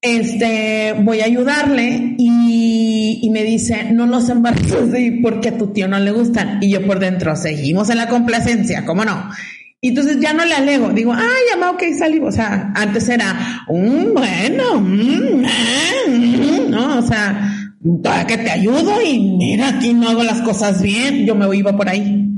este, 0.00 0.94
voy 1.00 1.20
a 1.20 1.24
ayudarle 1.24 2.14
y, 2.18 3.28
me 3.32 3.42
dice, 3.42 3.92
no 3.92 4.06
los 4.06 4.30
embarazos 4.30 4.90
de 4.90 5.18
porque 5.22 5.50
a 5.50 5.58
tu 5.58 5.66
tío 5.72 5.88
no 5.88 5.98
le 5.98 6.10
gustan. 6.10 6.58
Y 6.62 6.70
yo 6.70 6.86
por 6.86 7.00
dentro, 7.00 7.36
seguimos 7.36 7.90
en 7.90 7.98
la 7.98 8.08
complacencia, 8.08 8.86
¿cómo 8.86 9.04
no? 9.04 9.28
Y 9.80 9.88
entonces 9.88 10.18
ya 10.20 10.32
no 10.32 10.44
le 10.46 10.54
alego, 10.54 10.88
digo, 10.90 11.12
ay, 11.12 11.44
ama, 11.52 11.72
ok, 11.72 11.82
salí. 11.98 12.18
O 12.20 12.32
sea, 12.32 12.72
antes 12.74 13.08
era, 13.10 13.64
un 13.68 14.14
bueno, 14.14 14.80
mm, 14.80 15.42
mm, 16.08 16.70
no, 16.70 16.98
o 16.98 17.02
sea, 17.02 17.52
que 18.26 18.38
te 18.38 18.50
ayudo 18.50 19.02
y 19.02 19.36
mira, 19.36 19.68
aquí 19.68 19.92
no 19.92 20.08
hago 20.08 20.22
las 20.22 20.40
cosas 20.40 20.80
bien, 20.80 21.26
yo 21.26 21.34
me 21.34 21.54
iba 21.54 21.76
por 21.76 21.88
ahí. 21.88 22.35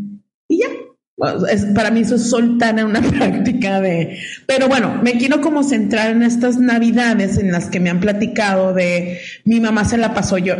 Ya, 1.20 1.34
para 1.74 1.90
mí 1.90 2.00
eso 2.00 2.14
es 2.14 2.30
soltar 2.30 2.78
en 2.78 2.86
una 2.86 3.02
práctica 3.02 3.80
de... 3.80 4.18
Pero 4.46 4.68
bueno, 4.68 5.00
me 5.02 5.18
quiero 5.18 5.40
como 5.40 5.62
centrar 5.62 6.10
en 6.10 6.22
estas 6.22 6.58
navidades 6.58 7.38
en 7.38 7.50
las 7.50 7.66
que 7.66 7.80
me 7.80 7.90
han 7.90 8.00
platicado 8.00 8.72
de 8.72 9.18
mi 9.44 9.60
mamá 9.60 9.84
se 9.84 9.98
la 9.98 10.14
pasó 10.14 10.38
yo 10.38 10.54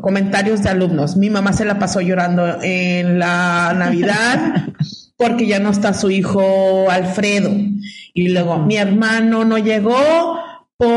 comentarios 0.00 0.62
de 0.62 0.70
alumnos, 0.70 1.16
mi 1.16 1.30
mamá 1.30 1.52
se 1.52 1.64
la 1.64 1.78
pasó 1.78 2.00
llorando 2.00 2.58
en 2.62 3.18
la 3.18 3.74
Navidad 3.76 4.66
porque 5.16 5.46
ya 5.46 5.60
no 5.60 5.70
está 5.70 5.94
su 5.94 6.10
hijo 6.10 6.90
Alfredo. 6.90 7.50
Y 8.12 8.28
luego 8.28 8.58
mi 8.58 8.76
hermano 8.76 9.44
no 9.44 9.58
llegó 9.58 10.38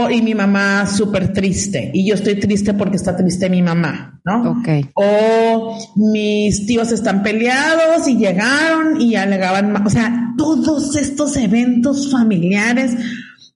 y 0.09 0.21
mi 0.23 0.33
mamá 0.33 0.87
súper 0.87 1.33
triste 1.33 1.91
y 1.93 2.07
yo 2.07 2.15
estoy 2.15 2.39
triste 2.39 2.73
porque 2.73 2.97
está 2.97 3.15
triste 3.15 3.47
mi 3.47 3.61
mamá, 3.61 4.19
¿no? 4.25 4.51
Ok. 4.51 4.67
O 4.95 5.77
mis 5.95 6.65
tíos 6.65 6.91
están 6.91 7.21
peleados 7.21 8.07
y 8.07 8.17
llegaron 8.17 8.99
y 8.99 9.15
alegaban, 9.15 9.85
o 9.85 9.89
sea, 9.89 10.33
todos 10.35 10.95
estos 10.95 11.37
eventos 11.37 12.11
familiares, 12.11 12.95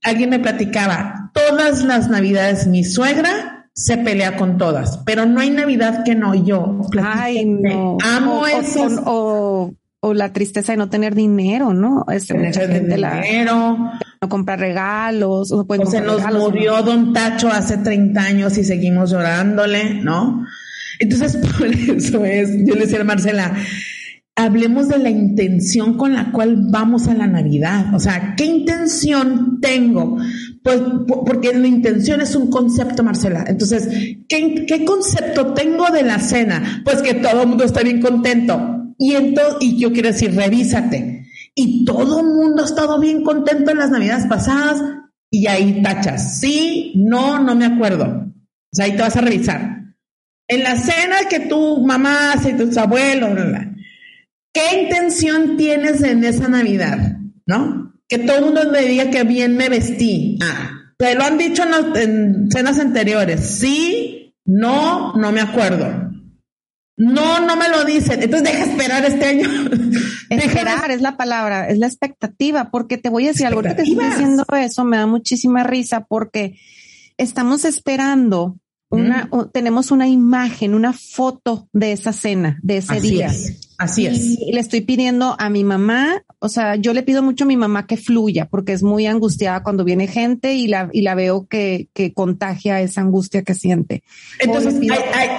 alguien 0.03 0.29
me 0.29 0.39
platicaba, 0.39 1.31
todas 1.33 1.83
las 1.83 2.07
navidades 2.07 2.67
mi 2.67 2.83
suegra 2.83 3.69
se 3.73 3.97
pelea 3.97 4.35
con 4.37 4.57
todas, 4.57 4.99
pero 4.99 5.25
no 5.25 5.39
hay 5.39 5.49
navidad 5.49 6.03
que 6.03 6.13
no 6.13 6.35
yo. 6.35 6.81
Ay, 7.01 7.45
no. 7.45 7.97
Amo 8.03 8.45
eso. 8.45 8.85
O, 9.05 9.73
o, 10.01 10.13
la 10.13 10.33
tristeza 10.33 10.73
de 10.73 10.77
no 10.77 10.89
tener 10.89 11.15
dinero, 11.15 11.73
¿no? 11.73 12.05
Este, 12.09 12.35
mucha 12.35 12.67
gente 12.67 12.95
dinero 12.95 13.91
no 14.23 14.29
comprar 14.29 14.59
regalos. 14.59 15.51
O, 15.51 15.65
o 15.67 15.85
se 15.87 15.99
nos 15.99 16.21
murió 16.31 16.83
Don 16.83 17.11
Tacho 17.11 17.49
hace 17.49 17.77
30 17.77 18.21
años 18.21 18.55
y 18.59 18.63
seguimos 18.63 19.09
llorándole, 19.09 19.95
¿no? 19.95 20.45
Entonces, 20.99 21.37
por 21.57 21.65
eso 21.65 22.23
es, 22.23 22.51
yo 22.63 22.75
le 22.75 22.81
decía 22.81 23.01
a 23.01 23.03
Marcela, 23.03 23.55
hablemos 24.35 24.89
de 24.89 24.99
la 24.99 25.09
intención 25.09 25.97
con 25.97 26.13
la 26.13 26.31
cual 26.31 26.67
vamos 26.69 27.07
a 27.07 27.15
la 27.15 27.25
Navidad. 27.25 27.95
O 27.95 27.99
sea, 27.99 28.35
¿qué 28.37 28.45
intención 28.45 29.59
tengo? 29.59 30.19
Pues 30.61 30.79
porque 31.25 31.51
la 31.53 31.65
intención 31.65 32.21
es 32.21 32.35
un 32.35 32.51
concepto, 32.51 33.03
Marcela. 33.03 33.43
Entonces, 33.47 33.87
¿qué, 34.29 34.65
qué 34.67 34.85
concepto 34.85 35.55
tengo 35.55 35.89
de 35.89 36.03
la 36.03 36.19
cena? 36.19 36.83
Pues 36.85 37.01
que 37.01 37.15
todo 37.15 37.41
el 37.41 37.47
mundo 37.47 37.63
está 37.63 37.81
bien 37.81 37.99
contento. 37.99 38.93
Y, 38.99 39.15
entonces, 39.15 39.55
y 39.61 39.79
yo 39.79 39.91
quiero 39.91 40.09
decir, 40.09 40.35
revísate 40.35 41.20
y 41.55 41.85
todo 41.85 42.21
el 42.21 42.27
mundo 42.27 42.63
ha 42.63 42.65
estado 42.65 42.99
bien 42.99 43.23
contento 43.23 43.71
en 43.71 43.77
las 43.77 43.91
navidades 43.91 44.27
pasadas 44.27 44.81
y 45.29 45.47
ahí 45.47 45.81
tachas. 45.81 46.39
Sí, 46.39 46.93
no, 46.95 47.39
no 47.39 47.55
me 47.55 47.65
acuerdo. 47.65 48.05
O 48.05 48.75
sea, 48.75 48.85
ahí 48.85 48.95
te 48.95 49.01
vas 49.01 49.15
a 49.15 49.21
revisar. 49.21 49.81
En 50.47 50.63
la 50.63 50.75
cena 50.75 51.17
que 51.29 51.41
tu 51.41 51.85
mamá 51.85 52.33
hace, 52.33 52.53
tus 52.53 52.77
abuelos, 52.77 53.29
¿qué 54.53 54.81
intención 54.83 55.55
tienes 55.55 56.01
en 56.03 56.23
esa 56.23 56.47
Navidad? 56.49 57.17
¿No? 57.45 57.93
Que 58.07 58.19
todo 58.19 58.37
el 58.37 58.45
mundo 58.45 58.69
me 58.71 58.81
diga 58.81 59.09
que 59.09 59.23
bien 59.23 59.55
me 59.55 59.69
vestí. 59.69 60.37
Ah, 60.43 60.71
te 60.97 61.15
lo 61.15 61.23
han 61.23 61.37
dicho 61.37 61.63
en, 61.63 61.95
en 61.95 62.51
cenas 62.51 62.79
anteriores. 62.79 63.39
Sí, 63.41 64.35
no, 64.45 65.13
no 65.15 65.31
me 65.31 65.39
acuerdo. 65.39 66.10
No, 67.01 67.39
no 67.39 67.55
me 67.55 67.67
lo 67.67 67.83
dicen. 67.83 68.21
Entonces 68.21 68.51
deja 68.51 68.65
esperar 68.65 69.03
este 69.05 69.25
año. 69.25 69.49
Esperar 70.29 70.91
es 70.91 71.01
la 71.01 71.17
palabra, 71.17 71.67
es 71.67 71.79
la 71.79 71.87
expectativa, 71.87 72.69
porque 72.69 72.97
te 72.97 73.09
voy 73.09 73.25
a 73.25 73.29
decir 73.29 73.47
algo 73.47 73.63
que 73.63 73.73
te 73.73 73.81
estoy 73.81 74.05
diciendo 74.05 74.45
eso, 74.55 74.85
me 74.85 74.97
da 74.97 75.07
muchísima 75.07 75.63
risa 75.63 76.05
porque 76.07 76.57
estamos 77.17 77.65
esperando 77.65 78.57
una, 78.91 79.29
tenemos 79.53 79.91
una 79.91 80.07
imagen, 80.07 80.73
una 80.73 80.93
foto 80.93 81.69
de 81.71 81.93
esa 81.93 82.11
cena, 82.11 82.59
de 82.61 82.77
ese 82.77 82.99
día. 82.99 83.31
así 83.77 84.05
es. 84.05 84.37
Y 84.39 84.51
le 84.51 84.59
estoy 84.59 84.81
pidiendo 84.81 85.35
a 85.39 85.49
mi 85.49 85.63
mamá, 85.63 86.23
o 86.39 86.49
sea, 86.49 86.75
yo 86.75 86.93
le 86.93 87.01
pido 87.01 87.23
mucho 87.23 87.45
a 87.45 87.47
mi 87.47 87.55
mamá 87.55 87.87
que 87.87 87.95
fluya, 87.95 88.47
porque 88.49 88.73
es 88.73 88.83
muy 88.83 89.05
angustiada 89.07 89.63
cuando 89.63 89.85
viene 89.85 90.07
gente 90.07 90.55
y 90.55 90.67
la, 90.67 90.89
y 90.91 91.01
la 91.01 91.15
veo 91.15 91.47
que, 91.47 91.87
que 91.93 92.13
contagia 92.13 92.81
esa 92.81 93.01
angustia 93.01 93.43
que 93.43 93.53
siente. 93.53 94.03
Entonces, 94.39 94.75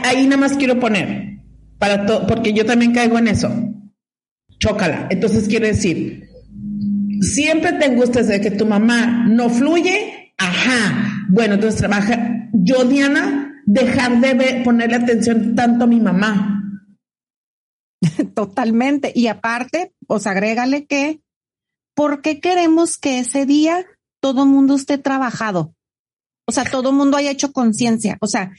ahí 0.04 0.24
nada 0.24 0.38
más 0.38 0.56
quiero 0.56 0.80
poner, 0.80 1.31
para 1.82 2.06
todo, 2.06 2.28
porque 2.28 2.52
yo 2.52 2.64
también 2.64 2.92
caigo 2.92 3.18
en 3.18 3.26
eso. 3.26 3.50
Chócala. 4.60 5.08
Entonces 5.10 5.48
quiere 5.48 5.66
decir, 5.66 6.30
siempre 7.22 7.72
te 7.72 7.86
angustia 7.86 8.22
de 8.22 8.40
que 8.40 8.52
tu 8.52 8.66
mamá 8.66 9.26
no 9.28 9.50
fluye. 9.50 10.32
Ajá. 10.38 11.24
Bueno, 11.28 11.54
entonces 11.54 11.80
trabaja. 11.80 12.48
Yo, 12.52 12.84
Diana, 12.84 13.60
dejar 13.66 14.20
de 14.20 14.62
ponerle 14.62 14.94
atención 14.94 15.56
tanto 15.56 15.82
a 15.82 15.88
mi 15.88 15.98
mamá. 15.98 16.62
Totalmente. 18.36 19.10
Y 19.12 19.26
aparte, 19.26 19.92
pues 20.06 20.28
agrégale 20.28 20.86
que, 20.86 21.20
¿por 21.96 22.22
qué 22.22 22.38
queremos 22.38 22.96
que 22.96 23.18
ese 23.18 23.44
día 23.44 23.84
todo 24.20 24.46
mundo 24.46 24.76
esté 24.76 24.98
trabajado? 24.98 25.74
O 26.46 26.52
sea, 26.52 26.62
todo 26.62 26.92
mundo 26.92 27.16
haya 27.16 27.32
hecho 27.32 27.52
conciencia. 27.52 28.18
O 28.20 28.28
sea, 28.28 28.52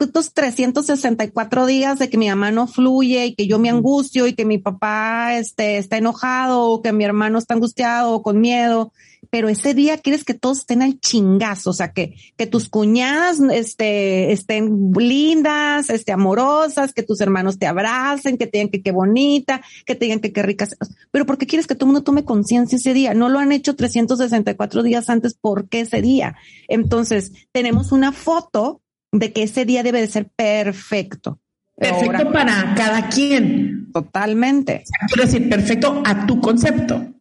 estos 0.00 0.32
364 0.32 1.66
días 1.66 1.98
de 1.98 2.08
que 2.08 2.18
mi 2.18 2.28
mamá 2.28 2.50
no 2.50 2.66
fluye 2.66 3.26
y 3.26 3.34
que 3.34 3.46
yo 3.46 3.58
me 3.58 3.70
angustio 3.70 4.26
y 4.26 4.34
que 4.34 4.44
mi 4.44 4.58
papá 4.58 5.36
este, 5.36 5.78
está 5.78 5.96
enojado 5.96 6.62
o 6.70 6.82
que 6.82 6.92
mi 6.92 7.04
hermano 7.04 7.38
está 7.38 7.54
angustiado 7.54 8.12
o 8.12 8.22
con 8.22 8.40
miedo, 8.40 8.92
pero 9.34 9.48
ese 9.48 9.74
día 9.74 9.98
quieres 9.98 10.22
que 10.22 10.34
todos 10.34 10.60
estén 10.60 10.80
al 10.80 11.00
chingazo, 11.00 11.70
o 11.70 11.72
sea, 11.72 11.92
que, 11.92 12.14
que 12.36 12.46
tus 12.46 12.68
cuñadas 12.68 13.40
este, 13.52 14.30
estén 14.30 14.92
lindas, 14.96 15.90
este, 15.90 16.12
amorosas, 16.12 16.92
que 16.92 17.02
tus 17.02 17.20
hermanos 17.20 17.58
te 17.58 17.66
abracen, 17.66 18.38
que 18.38 18.46
te 18.46 18.58
digan 18.58 18.70
que 18.70 18.80
qué 18.80 18.92
bonita, 18.92 19.60
que 19.86 19.96
te 19.96 20.04
digan 20.04 20.20
que 20.20 20.32
qué 20.32 20.42
ricas. 20.42 20.76
Pero 21.10 21.26
¿por 21.26 21.36
qué 21.36 21.48
quieres 21.48 21.66
que 21.66 21.74
todo 21.74 21.86
el 21.86 21.94
mundo 21.94 22.04
tome 22.04 22.24
conciencia 22.24 22.76
ese 22.76 22.94
día? 22.94 23.12
No 23.12 23.28
lo 23.28 23.40
han 23.40 23.50
hecho 23.50 23.74
364 23.74 24.84
días 24.84 25.10
antes, 25.10 25.34
¿por 25.34 25.68
qué 25.68 25.80
ese 25.80 26.00
día? 26.00 26.36
Entonces, 26.68 27.32
tenemos 27.50 27.90
una 27.90 28.12
foto 28.12 28.82
de 29.18 29.32
que 29.32 29.44
ese 29.44 29.64
día 29.64 29.82
debe 29.82 30.00
de 30.00 30.08
ser 30.08 30.28
perfecto. 30.34 31.40
Perfecto 31.76 32.32
para 32.32 32.74
cada 32.76 33.08
quien. 33.08 33.90
Totalmente. 33.92 34.84
Quiero 35.08 35.24
decir, 35.24 35.48
perfecto 35.48 36.02
a 36.04 36.26
tu 36.26 36.40
concepto, 36.40 37.14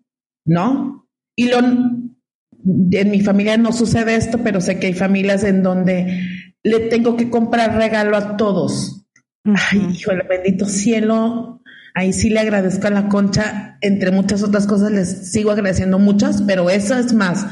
¿no? 0.45 1.07
Y 1.35 1.49
lo, 1.49 1.59
en 1.59 3.11
mi 3.11 3.21
familia 3.21 3.57
no 3.57 3.71
sucede 3.71 4.15
esto, 4.15 4.39
pero 4.43 4.59
sé 4.59 4.79
que 4.79 4.87
hay 4.87 4.93
familias 4.93 5.43
en 5.43 5.61
donde 5.61 6.27
le 6.63 6.79
tengo 6.81 7.15
que 7.15 7.29
comprar 7.29 7.75
regalo 7.75 8.17
a 8.17 8.37
todos. 8.37 9.05
Ay, 9.45 9.89
hijo 9.93 10.11
del 10.11 10.27
bendito 10.27 10.65
cielo. 10.65 11.61
Ahí 11.95 12.11
sí 12.11 12.31
le 12.31 12.39
agradezco 12.39 12.87
a 12.87 12.91
la 12.91 13.07
concha, 13.07 13.77
entre 13.81 14.09
muchas 14.11 14.41
otras 14.41 14.65
cosas 14.65 14.91
les 14.91 15.31
sigo 15.31 15.51
agradeciendo 15.51 15.99
muchas, 15.99 16.41
pero 16.41 16.71
eso 16.71 16.97
es 16.97 17.13
más. 17.13 17.45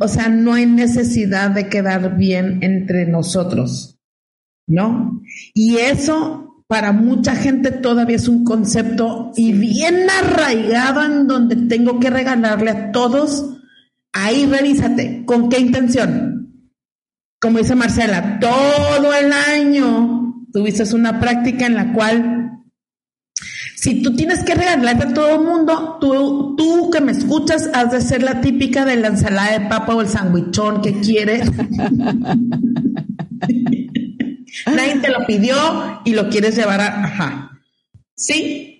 O 0.00 0.08
sea, 0.08 0.28
no 0.28 0.54
hay 0.54 0.66
necesidad 0.66 1.50
de 1.50 1.68
quedar 1.68 2.16
bien 2.16 2.58
entre 2.62 3.06
nosotros, 3.06 3.98
¿no? 4.66 5.20
Y 5.54 5.76
eso 5.76 6.64
para 6.68 6.92
mucha 6.92 7.36
gente 7.36 7.70
todavía 7.70 8.16
es 8.16 8.28
un 8.28 8.44
concepto 8.44 9.32
y 9.36 9.52
bien 9.52 10.06
arraigado 10.10 11.04
en 11.04 11.26
donde 11.26 11.56
tengo 11.56 12.00
que 12.00 12.10
regalarle 12.10 12.70
a 12.70 12.90
todos 12.92 13.56
Ahí 14.18 14.46
revísate, 14.46 15.26
¿con 15.26 15.50
qué 15.50 15.58
intención? 15.60 16.62
Como 17.38 17.58
dice 17.58 17.74
Marcela, 17.74 18.38
todo 18.40 19.12
el 19.12 19.30
año 19.30 20.46
tuviste 20.50 20.84
una 20.94 21.20
práctica 21.20 21.66
en 21.66 21.74
la 21.74 21.92
cual, 21.92 22.45
si 23.76 24.02
tú 24.02 24.16
tienes 24.16 24.42
que 24.42 24.54
regalarle 24.54 25.04
a 25.04 25.12
todo 25.12 25.36
el 25.36 25.42
mundo, 25.42 25.98
tú, 26.00 26.56
tú 26.56 26.90
que 26.90 27.02
me 27.02 27.12
escuchas, 27.12 27.68
has 27.74 27.92
de 27.92 28.00
ser 28.00 28.22
la 28.22 28.40
típica 28.40 28.86
de 28.86 28.96
la 28.96 29.08
ensalada 29.08 29.58
de 29.58 29.68
papa 29.68 29.94
o 29.94 30.00
el 30.00 30.08
sandwichón 30.08 30.80
que 30.80 30.98
quieres. 31.00 31.50
Nadie 34.66 34.96
te 35.02 35.10
lo 35.10 35.26
pidió 35.26 35.54
y 36.06 36.14
lo 36.14 36.30
quieres 36.30 36.56
llevar 36.56 36.80
a... 36.80 37.04
Ajá. 37.04 37.50
Sí, 38.14 38.76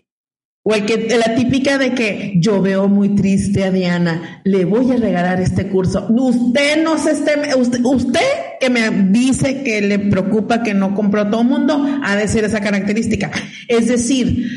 o 0.62 0.75
el 0.75 0.87
que, 0.87 1.15
la 1.17 1.35
típica 1.35 1.76
de 1.79 1.93
que 1.93 2.33
yo 2.38 2.62
veo 2.62 2.88
muy 2.88 3.11
triste 3.11 3.65
a 3.65 3.71
Diana, 3.71 4.41
le 4.45 4.65
voy 4.65 4.91
a 4.91 4.97
regalar 4.97 5.41
este 5.41 5.69
curso. 5.69 6.09
Usted 6.09 6.83
no 6.83 6.99
se 6.99 7.12
esté, 7.12 7.55
usted, 7.55 7.85
usted 7.85 8.21
que 8.59 8.71
me 8.71 8.91
dice 8.91 9.62
que 9.62 9.83
le 9.83 9.99
preocupa 9.99 10.62
que 10.62 10.75
no 10.75 10.95
compró 10.95 11.29
todo 11.29 11.43
el 11.43 11.49
mundo, 11.49 11.87
ha 12.03 12.17
de 12.17 12.26
ser 12.26 12.45
esa 12.45 12.61
característica. 12.61 13.31
Es 13.69 13.87
decir, 13.87 14.49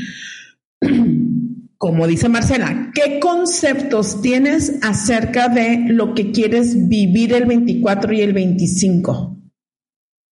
como 1.78 2.08
dice 2.08 2.30
Marcela, 2.30 2.92
¿qué 2.94 3.20
conceptos 3.20 4.22
tienes 4.22 4.80
acerca 4.82 5.48
de 5.48 5.86
lo 5.88 6.14
que 6.14 6.32
quieres 6.32 6.88
vivir 6.88 7.34
el 7.34 7.46
24 7.46 8.14
y 8.14 8.22
el 8.22 8.34
25? 8.34 9.38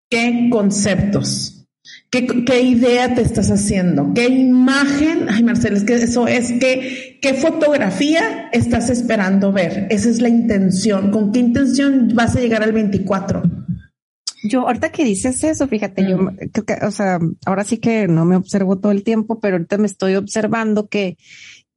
¿Qué 0.09 0.49
conceptos? 0.51 1.57
¿Qué, 2.09 2.61
idea 2.61 3.13
te 3.15 3.21
estás 3.21 3.51
haciendo? 3.51 4.13
¿Qué 4.13 4.27
imagen? 4.27 5.27
Ay, 5.29 5.43
Marcelo, 5.43 5.75
es 5.75 5.83
que 5.83 5.95
eso 5.95 6.27
es 6.27 6.53
que, 6.53 7.19
¿qué 7.21 7.33
fotografía 7.33 8.49
estás 8.53 8.89
esperando 8.89 9.51
ver? 9.51 9.87
Esa 9.89 10.09
es 10.09 10.21
la 10.21 10.29
intención. 10.29 11.11
¿Con 11.11 11.31
qué 11.31 11.39
intención 11.39 12.11
vas 12.13 12.35
a 12.35 12.39
llegar 12.39 12.63
al 12.63 12.71
24? 12.71 13.43
Yo, 14.43 14.61
ahorita 14.61 14.91
que 14.91 15.03
dices 15.03 15.43
eso, 15.43 15.67
fíjate, 15.67 16.07
yo 16.07 16.17
creo 16.51 16.65
que, 16.65 16.85
o 16.85 16.91
sea, 16.91 17.19
ahora 17.45 17.63
sí 17.63 17.79
que 17.79 18.07
no 18.07 18.25
me 18.25 18.35
observo 18.35 18.77
todo 18.79 18.91
el 18.91 19.03
tiempo, 19.03 19.39
pero 19.39 19.55
ahorita 19.55 19.77
me 19.77 19.87
estoy 19.87 20.15
observando 20.15 20.87
que, 20.87 21.17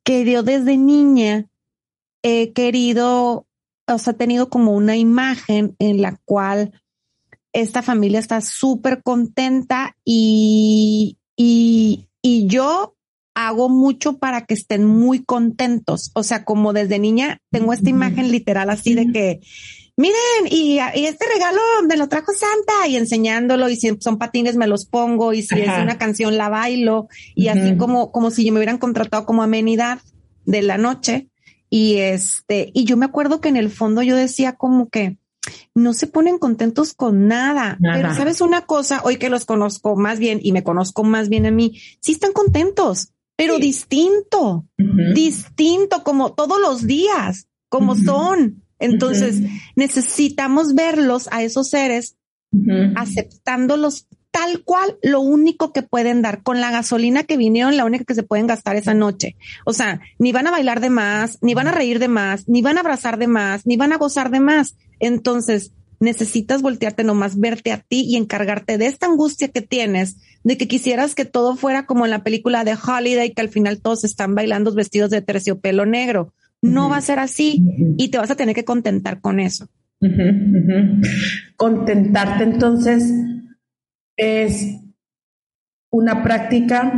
que 0.05 0.31
yo 0.31 0.43
desde 0.43 0.77
niña 0.77 1.47
he 2.23 2.53
querido, 2.53 3.47
o 3.87 3.99
sea, 3.99 4.13
he 4.13 4.17
tenido 4.17 4.51
como 4.51 4.73
una 4.73 4.97
imagen 4.97 5.75
en 5.79 6.03
la 6.03 6.19
cual 6.25 6.73
esta 7.53 7.83
familia 7.83 8.19
está 8.19 8.41
súper 8.41 9.03
contenta 9.03 9.97
y, 10.05 11.19
y, 11.37 12.09
y 12.23 12.47
yo 12.47 12.95
hago 13.35 13.69
mucho 13.69 14.19
para 14.19 14.45
que 14.45 14.55
estén 14.55 14.85
muy 14.85 15.25
contentos. 15.25 16.11
O 16.15 16.23
sea, 16.23 16.45
como 16.45 16.73
desde 16.73 16.99
niña 16.99 17.39
tengo 17.51 17.73
esta 17.73 17.91
imagen 17.91 18.31
literal 18.31 18.71
así 18.71 18.95
de 18.95 19.11
que, 19.13 19.41
miren, 19.97 20.47
y, 20.51 20.79
y, 20.95 21.07
este 21.07 21.27
regalo 21.33 21.61
me 21.89 21.97
lo 21.97 22.09
trajo 22.09 22.33
Santa 22.33 22.89
y 22.89 22.97
enseñándolo 22.97 23.69
y 23.69 23.77
si 23.77 23.97
son 24.01 24.19
patines 24.19 24.57
me 24.57 24.67
los 24.67 24.87
pongo 24.87 25.33
y 25.33 25.43
si 25.43 25.61
es 25.61 25.69
una 25.69 25.99
canción 25.99 26.37
la 26.37 26.49
bailo 26.49 27.09
y 27.35 27.49
así 27.49 27.77
como, 27.77 28.13
como 28.13 28.31
si 28.31 28.45
yo 28.45 28.53
me 28.53 28.59
hubieran 28.59 28.79
contratado 28.79 29.27
como 29.27 29.43
amenidad 29.43 29.99
de 30.45 30.63
la 30.63 30.79
noche. 30.79 31.29
Y 31.73 31.99
este, 31.99 32.71
y 32.75 32.85
yo 32.85 32.97
me 32.97 33.07
acuerdo 33.07 33.41
que 33.41 33.49
en 33.49 33.57
el 33.57 33.71
fondo 33.71 34.03
yo 34.03 34.17
decía 34.17 34.55
como 34.57 34.89
que, 34.89 35.19
no 35.75 35.95
se 35.95 36.07
ponen 36.07 36.39
contentos 36.39 36.95
con 36.95 37.27
nada. 37.27 37.79
Pero 37.81 38.15
sabes 38.15 38.41
una 38.41 38.63
cosa, 38.63 39.01
hoy 39.05 39.17
que 39.17 39.31
los 39.31 39.45
conozco 39.45 39.97
más 39.97 40.19
bien 40.19 40.41
y 40.43 40.53
me 40.53 40.63
conozco 40.63 41.05
más 41.05 41.29
bien 41.29 41.47
a 41.47 41.51
mí, 41.51 41.81
sí 42.01 42.13
están 42.13 42.33
contentos, 42.33 43.13
pero 43.37 43.59
distinto, 43.59 44.67
distinto 45.15 46.03
como 46.05 46.35
todos 46.35 46.61
los 46.61 46.87
días, 46.87 47.49
como 47.69 47.97
son. 47.97 48.63
Entonces 48.81 49.43
necesitamos 49.77 50.75
verlos 50.75 51.29
a 51.31 51.43
esos 51.43 51.71
seres 51.71 52.17
aceptándolos 52.97 54.09
tal 54.31 54.63
cual 54.65 54.97
lo 55.03 55.21
único 55.21 55.73
que 55.73 55.83
pueden 55.83 56.23
dar 56.23 56.43
con 56.43 56.61
la 56.61 56.71
gasolina 56.71 57.25
que 57.25 57.37
vinieron, 57.37 57.77
la 57.77 57.85
única 57.85 58.05
que 58.05 58.15
se 58.15 58.23
pueden 58.23 58.47
gastar 58.47 58.77
esa 58.77 58.95
noche. 58.95 59.37
O 59.65 59.73
sea, 59.73 60.01
ni 60.19 60.33
van 60.33 60.47
a 60.47 60.51
bailar 60.53 60.81
de 60.81 60.91
más, 60.91 61.39
ni 61.43 61.55
van 61.55 61.69
a 61.69 61.73
reír 61.73 61.99
de 61.99 62.09
más, 62.09 62.49
ni 62.49 62.63
van 62.63 62.77
a 62.77 62.81
abrazar 62.81 63.19
de 63.19 63.27
más, 63.27 63.67
ni 63.67 63.77
van 63.77 63.93
a 63.93 63.99
gozar 63.99 64.31
de 64.31 64.41
más. 64.41 64.77
Entonces, 65.01 65.73
necesitas 65.99 66.63
voltearte 66.63 67.05
nomás, 67.05 67.39
verte 67.39 67.73
a 67.73 67.79
ti 67.79 68.03
y 68.07 68.17
encargarte 68.17 68.79
de 68.79 68.87
esta 68.87 69.07
angustia 69.07 69.49
que 69.49 69.63
tienes, 69.63 70.17
de 70.45 70.57
que 70.57 70.69
quisieras 70.69 71.15
que 71.15 71.25
todo 71.25 71.57
fuera 71.57 71.87
como 71.87 72.05
en 72.05 72.11
la 72.11 72.23
película 72.23 72.65
de 72.65 72.75
Holiday, 72.75 73.33
que 73.33 73.43
al 73.43 73.51
final 73.51 73.81
todos 73.81 74.05
están 74.05 74.35
bailando 74.35 74.73
vestidos 74.73 75.11
de 75.11 75.23
terciopelo 75.23 75.87
negro. 75.87 76.33
No 76.63 76.89
va 76.89 76.99
a 76.99 77.03
ser 77.03 77.19
así 77.19 77.65
y 77.97 78.09
te 78.09 78.19
vas 78.19 78.31
a 78.31 78.37
tener 78.37 78.55
que 78.55 78.65
contentar 78.65 79.21
con 79.21 79.41
eso. 79.41 79.69
Contentarte 81.57 82.45
entonces 82.45 83.13
es 84.17 84.81
una 85.91 86.23
práctica 86.23 86.93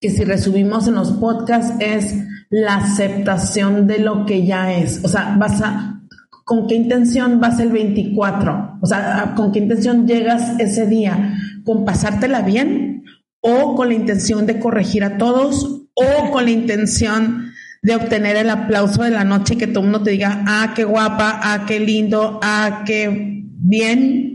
que 0.00 0.10
si 0.10 0.24
resumimos 0.24 0.86
en 0.86 0.94
los 0.96 1.12
podcasts 1.12 1.74
es 1.80 2.14
la 2.50 2.76
aceptación 2.76 3.86
de 3.86 3.98
lo 3.98 4.26
que 4.26 4.44
ya 4.46 4.72
es. 4.74 5.02
O 5.02 5.08
sea, 5.08 5.34
vas 5.38 5.62
a, 5.62 6.02
¿con 6.44 6.66
qué 6.66 6.74
intención 6.74 7.40
vas 7.40 7.58
el 7.58 7.70
24? 7.70 8.78
O 8.80 8.86
sea, 8.86 9.32
¿con 9.34 9.50
qué 9.50 9.60
intención 9.60 10.06
llegas 10.06 10.60
ese 10.60 10.86
día? 10.86 11.38
¿Con 11.64 11.84
pasártela 11.84 12.42
bien? 12.42 13.04
¿O 13.40 13.74
con 13.74 13.88
la 13.88 13.94
intención 13.94 14.46
de 14.46 14.60
corregir 14.60 15.04
a 15.04 15.16
todos? 15.16 15.86
¿O 15.94 16.30
con 16.30 16.44
la 16.44 16.50
intención 16.50 17.43
de 17.84 17.94
obtener 17.94 18.36
el 18.36 18.50
aplauso 18.50 19.04
de 19.04 19.10
la 19.10 19.22
noche 19.22 19.56
que 19.56 19.68
todo 19.68 19.84
el 19.84 19.90
mundo 19.90 20.02
te 20.02 20.10
diga, 20.10 20.42
ah, 20.48 20.72
qué 20.74 20.82
guapa, 20.82 21.38
ah, 21.40 21.64
qué 21.66 21.78
lindo, 21.78 22.40
ah, 22.42 22.82
qué 22.84 23.44
bien? 23.56 24.34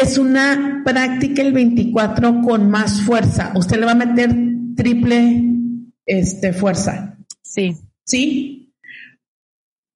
es 0.00 0.16
una 0.16 0.82
práctica 0.84 1.42
el 1.42 1.52
24 1.52 2.40
con 2.42 2.70
más 2.70 3.02
fuerza. 3.02 3.52
Usted 3.54 3.78
le 3.78 3.86
va 3.86 3.92
a 3.92 3.96
meter 3.96 4.34
triple 4.74 5.44
este, 6.06 6.52
fuerza. 6.52 7.18
Sí. 7.42 7.76
¿Sí? 8.04 8.74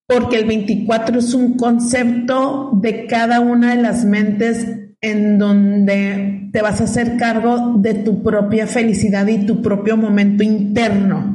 Porque 0.06 0.36
el 0.36 0.44
24 0.44 1.18
es 1.18 1.32
un 1.32 1.56
concepto 1.56 2.70
de 2.74 3.06
cada 3.06 3.40
una 3.40 3.74
de 3.74 3.82
las 3.82 4.04
mentes 4.04 4.66
en 5.00 5.38
donde 5.38 6.50
te 6.52 6.62
vas 6.62 6.80
a 6.80 6.84
hacer 6.84 7.16
cargo 7.16 7.74
de 7.78 7.94
tu 7.94 8.22
propia 8.22 8.66
felicidad 8.66 9.26
y 9.26 9.46
tu 9.46 9.62
propio 9.62 9.96
momento 9.96 10.42
interno. 10.42 11.33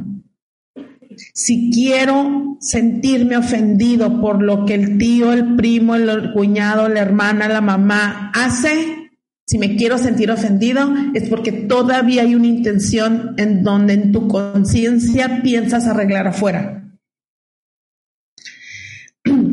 Si 1.34 1.70
quiero 1.72 2.56
sentirme 2.60 3.36
ofendido 3.36 4.20
por 4.20 4.42
lo 4.42 4.64
que 4.64 4.74
el 4.74 4.98
tío, 4.98 5.32
el 5.32 5.56
primo, 5.56 5.94
el 5.94 6.32
cuñado, 6.32 6.88
la 6.88 7.00
hermana, 7.00 7.48
la 7.48 7.60
mamá 7.60 8.30
hace, 8.34 9.10
si 9.46 9.58
me 9.58 9.76
quiero 9.76 9.98
sentir 9.98 10.30
ofendido, 10.30 10.92
es 11.14 11.28
porque 11.28 11.52
todavía 11.52 12.22
hay 12.22 12.34
una 12.34 12.46
intención 12.46 13.34
en 13.36 13.62
donde 13.62 13.94
en 13.94 14.12
tu 14.12 14.28
conciencia 14.28 15.42
piensas 15.42 15.86
arreglar 15.86 16.26
afuera. 16.28 16.76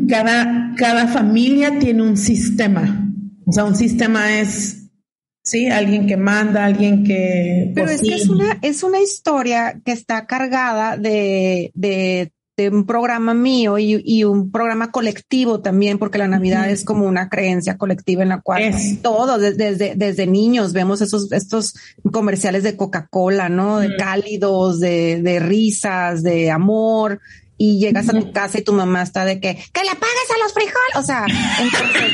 Cada, 0.08 0.74
cada 0.76 1.08
familia 1.08 1.78
tiene 1.78 2.02
un 2.02 2.16
sistema. 2.16 3.10
O 3.44 3.52
sea, 3.52 3.64
un 3.64 3.76
sistema 3.76 4.38
es 4.38 4.87
Sí, 5.48 5.66
alguien 5.66 6.06
que 6.06 6.18
manda, 6.18 6.66
alguien 6.66 7.04
que... 7.04 7.72
Pero 7.74 7.90
es 7.90 8.02
que 8.02 8.14
es 8.14 8.28
una, 8.28 8.58
es 8.60 8.82
una 8.82 9.00
historia 9.00 9.80
que 9.82 9.92
está 9.92 10.26
cargada 10.26 10.98
de, 10.98 11.72
de 11.74 12.68
un 12.70 12.84
programa 12.84 13.32
mío 13.32 13.78
y, 13.78 14.24
un 14.24 14.50
programa 14.50 14.90
colectivo 14.90 15.60
también, 15.60 15.96
porque 15.96 16.18
la 16.18 16.26
Navidad 16.26 16.68
es 16.68 16.84
como 16.84 17.06
una 17.06 17.30
creencia 17.30 17.78
colectiva 17.78 18.24
en 18.24 18.28
la 18.28 18.40
cual 18.42 18.74
todos, 19.00 19.40
desde, 19.40 19.94
desde 19.94 20.26
niños, 20.26 20.74
vemos 20.74 21.00
esos, 21.00 21.32
estos 21.32 21.74
comerciales 22.12 22.64
de 22.64 22.76
Coca-Cola, 22.76 23.48
¿no? 23.48 23.78
De 23.78 23.96
cálidos, 23.96 24.80
de, 24.80 25.22
de 25.22 25.38
risas, 25.38 26.22
de 26.22 26.50
amor, 26.50 27.20
y 27.58 27.78
llegas 27.80 28.08
a 28.08 28.12
tu 28.12 28.32
casa 28.32 28.58
y 28.58 28.62
tu 28.62 28.72
mamá 28.72 29.02
está 29.02 29.24
de 29.24 29.40
que, 29.40 29.56
que 29.56 29.82
le 29.82 29.90
pagues 29.90 30.30
a 30.34 30.38
los 30.42 30.52
frijoles. 30.54 30.96
O 30.96 31.02
sea, 31.02 31.26
entonces 31.60 32.12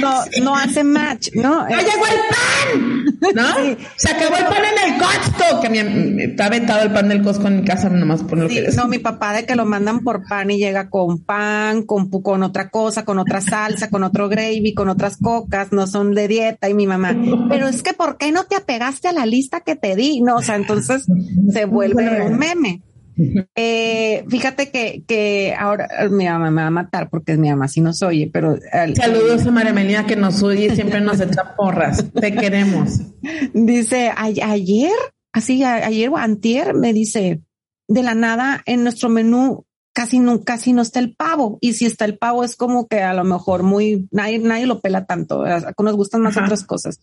no, 0.00 0.24
no 0.42 0.56
hace 0.56 0.82
match, 0.82 1.28
¿no? 1.34 1.68
¡Ya 1.68 1.76
llegó 1.76 2.06
el 2.06 2.20
pan! 2.30 3.04
¿No? 3.34 3.76
Se 3.96 4.10
acabó 4.10 4.36
el 4.36 4.44
pan 4.44 4.62
en 4.64 4.92
el 4.92 4.98
Costco. 4.98 5.60
Que 5.60 5.68
me, 5.68 6.24
está 6.24 6.46
aventado 6.46 6.82
el 6.82 6.92
pan 6.92 7.08
del 7.08 7.22
Costco 7.22 7.48
en 7.48 7.56
mi 7.56 7.64
casa 7.64 7.90
nomás 7.90 8.22
por 8.22 8.38
lo 8.38 8.48
que 8.48 8.68
No, 8.74 8.88
mi 8.88 8.98
papá 8.98 9.34
de 9.34 9.44
que 9.44 9.54
lo 9.54 9.66
mandan 9.66 10.00
por 10.00 10.26
pan 10.26 10.50
y 10.50 10.58
llega 10.58 10.88
con 10.88 11.22
pan, 11.22 11.82
con, 11.82 12.08
con 12.08 12.42
otra 12.42 12.70
cosa, 12.70 13.04
con 13.04 13.18
otra 13.18 13.42
salsa, 13.42 13.90
con 13.90 14.02
otro 14.02 14.28
gravy, 14.28 14.72
con 14.72 14.88
otras 14.88 15.18
cocas, 15.18 15.72
no 15.72 15.86
son 15.86 16.14
de 16.14 16.26
dieta. 16.26 16.68
Y 16.70 16.74
mi 16.74 16.86
mamá, 16.86 17.14
pero 17.50 17.68
es 17.68 17.82
que 17.82 17.92
¿por 17.92 18.16
qué 18.16 18.32
no 18.32 18.44
te 18.44 18.56
apegaste 18.56 19.08
a 19.08 19.12
la 19.12 19.26
lista 19.26 19.60
que 19.60 19.76
te 19.76 19.94
di? 19.94 20.22
No, 20.22 20.36
o 20.36 20.42
sea, 20.42 20.56
entonces 20.56 21.04
se 21.52 21.64
vuelve 21.66 22.22
un 22.22 22.38
meme. 22.38 22.82
Eh, 23.54 24.24
fíjate 24.28 24.70
que, 24.70 25.04
que 25.06 25.54
ahora 25.58 25.88
mi 26.10 26.26
mamá 26.26 26.50
me 26.50 26.62
va 26.62 26.68
a 26.68 26.70
matar 26.70 27.10
porque 27.10 27.36
mi 27.36 27.50
mamá, 27.50 27.68
si 27.68 27.80
nos 27.80 28.02
oye, 28.02 28.30
pero... 28.32 28.56
Saludos 28.94 29.46
a 29.46 29.50
María 29.50 29.72
Melina 29.72 30.06
que 30.06 30.16
nos 30.16 30.42
oye 30.42 30.66
y 30.66 30.74
siempre 30.74 31.00
nos 31.00 31.20
echa 31.20 31.56
porras. 31.56 32.04
Te 32.12 32.34
queremos. 32.34 33.00
Dice, 33.52 34.12
ayer, 34.16 34.92
así, 35.32 35.62
ayer 35.64 36.08
o 36.08 36.16
antier, 36.16 36.74
me 36.74 36.92
dice, 36.92 37.42
de 37.88 38.02
la 38.02 38.14
nada 38.14 38.62
en 38.66 38.82
nuestro 38.82 39.08
menú 39.08 39.66
casi 39.92 40.18
no, 40.18 40.42
casi 40.44 40.72
no 40.72 40.82
está 40.82 41.00
el 41.00 41.14
pavo. 41.14 41.58
Y 41.60 41.74
si 41.74 41.86
está 41.86 42.04
el 42.04 42.18
pavo 42.18 42.44
es 42.44 42.56
como 42.56 42.88
que 42.88 43.02
a 43.02 43.14
lo 43.14 43.24
mejor 43.24 43.62
muy, 43.62 44.08
nadie, 44.10 44.38
nadie 44.38 44.66
lo 44.66 44.80
pela 44.80 45.06
tanto. 45.06 45.44
Nos 45.44 45.96
gustan 45.96 46.22
más 46.22 46.36
otras 46.36 46.64
cosas. 46.64 47.00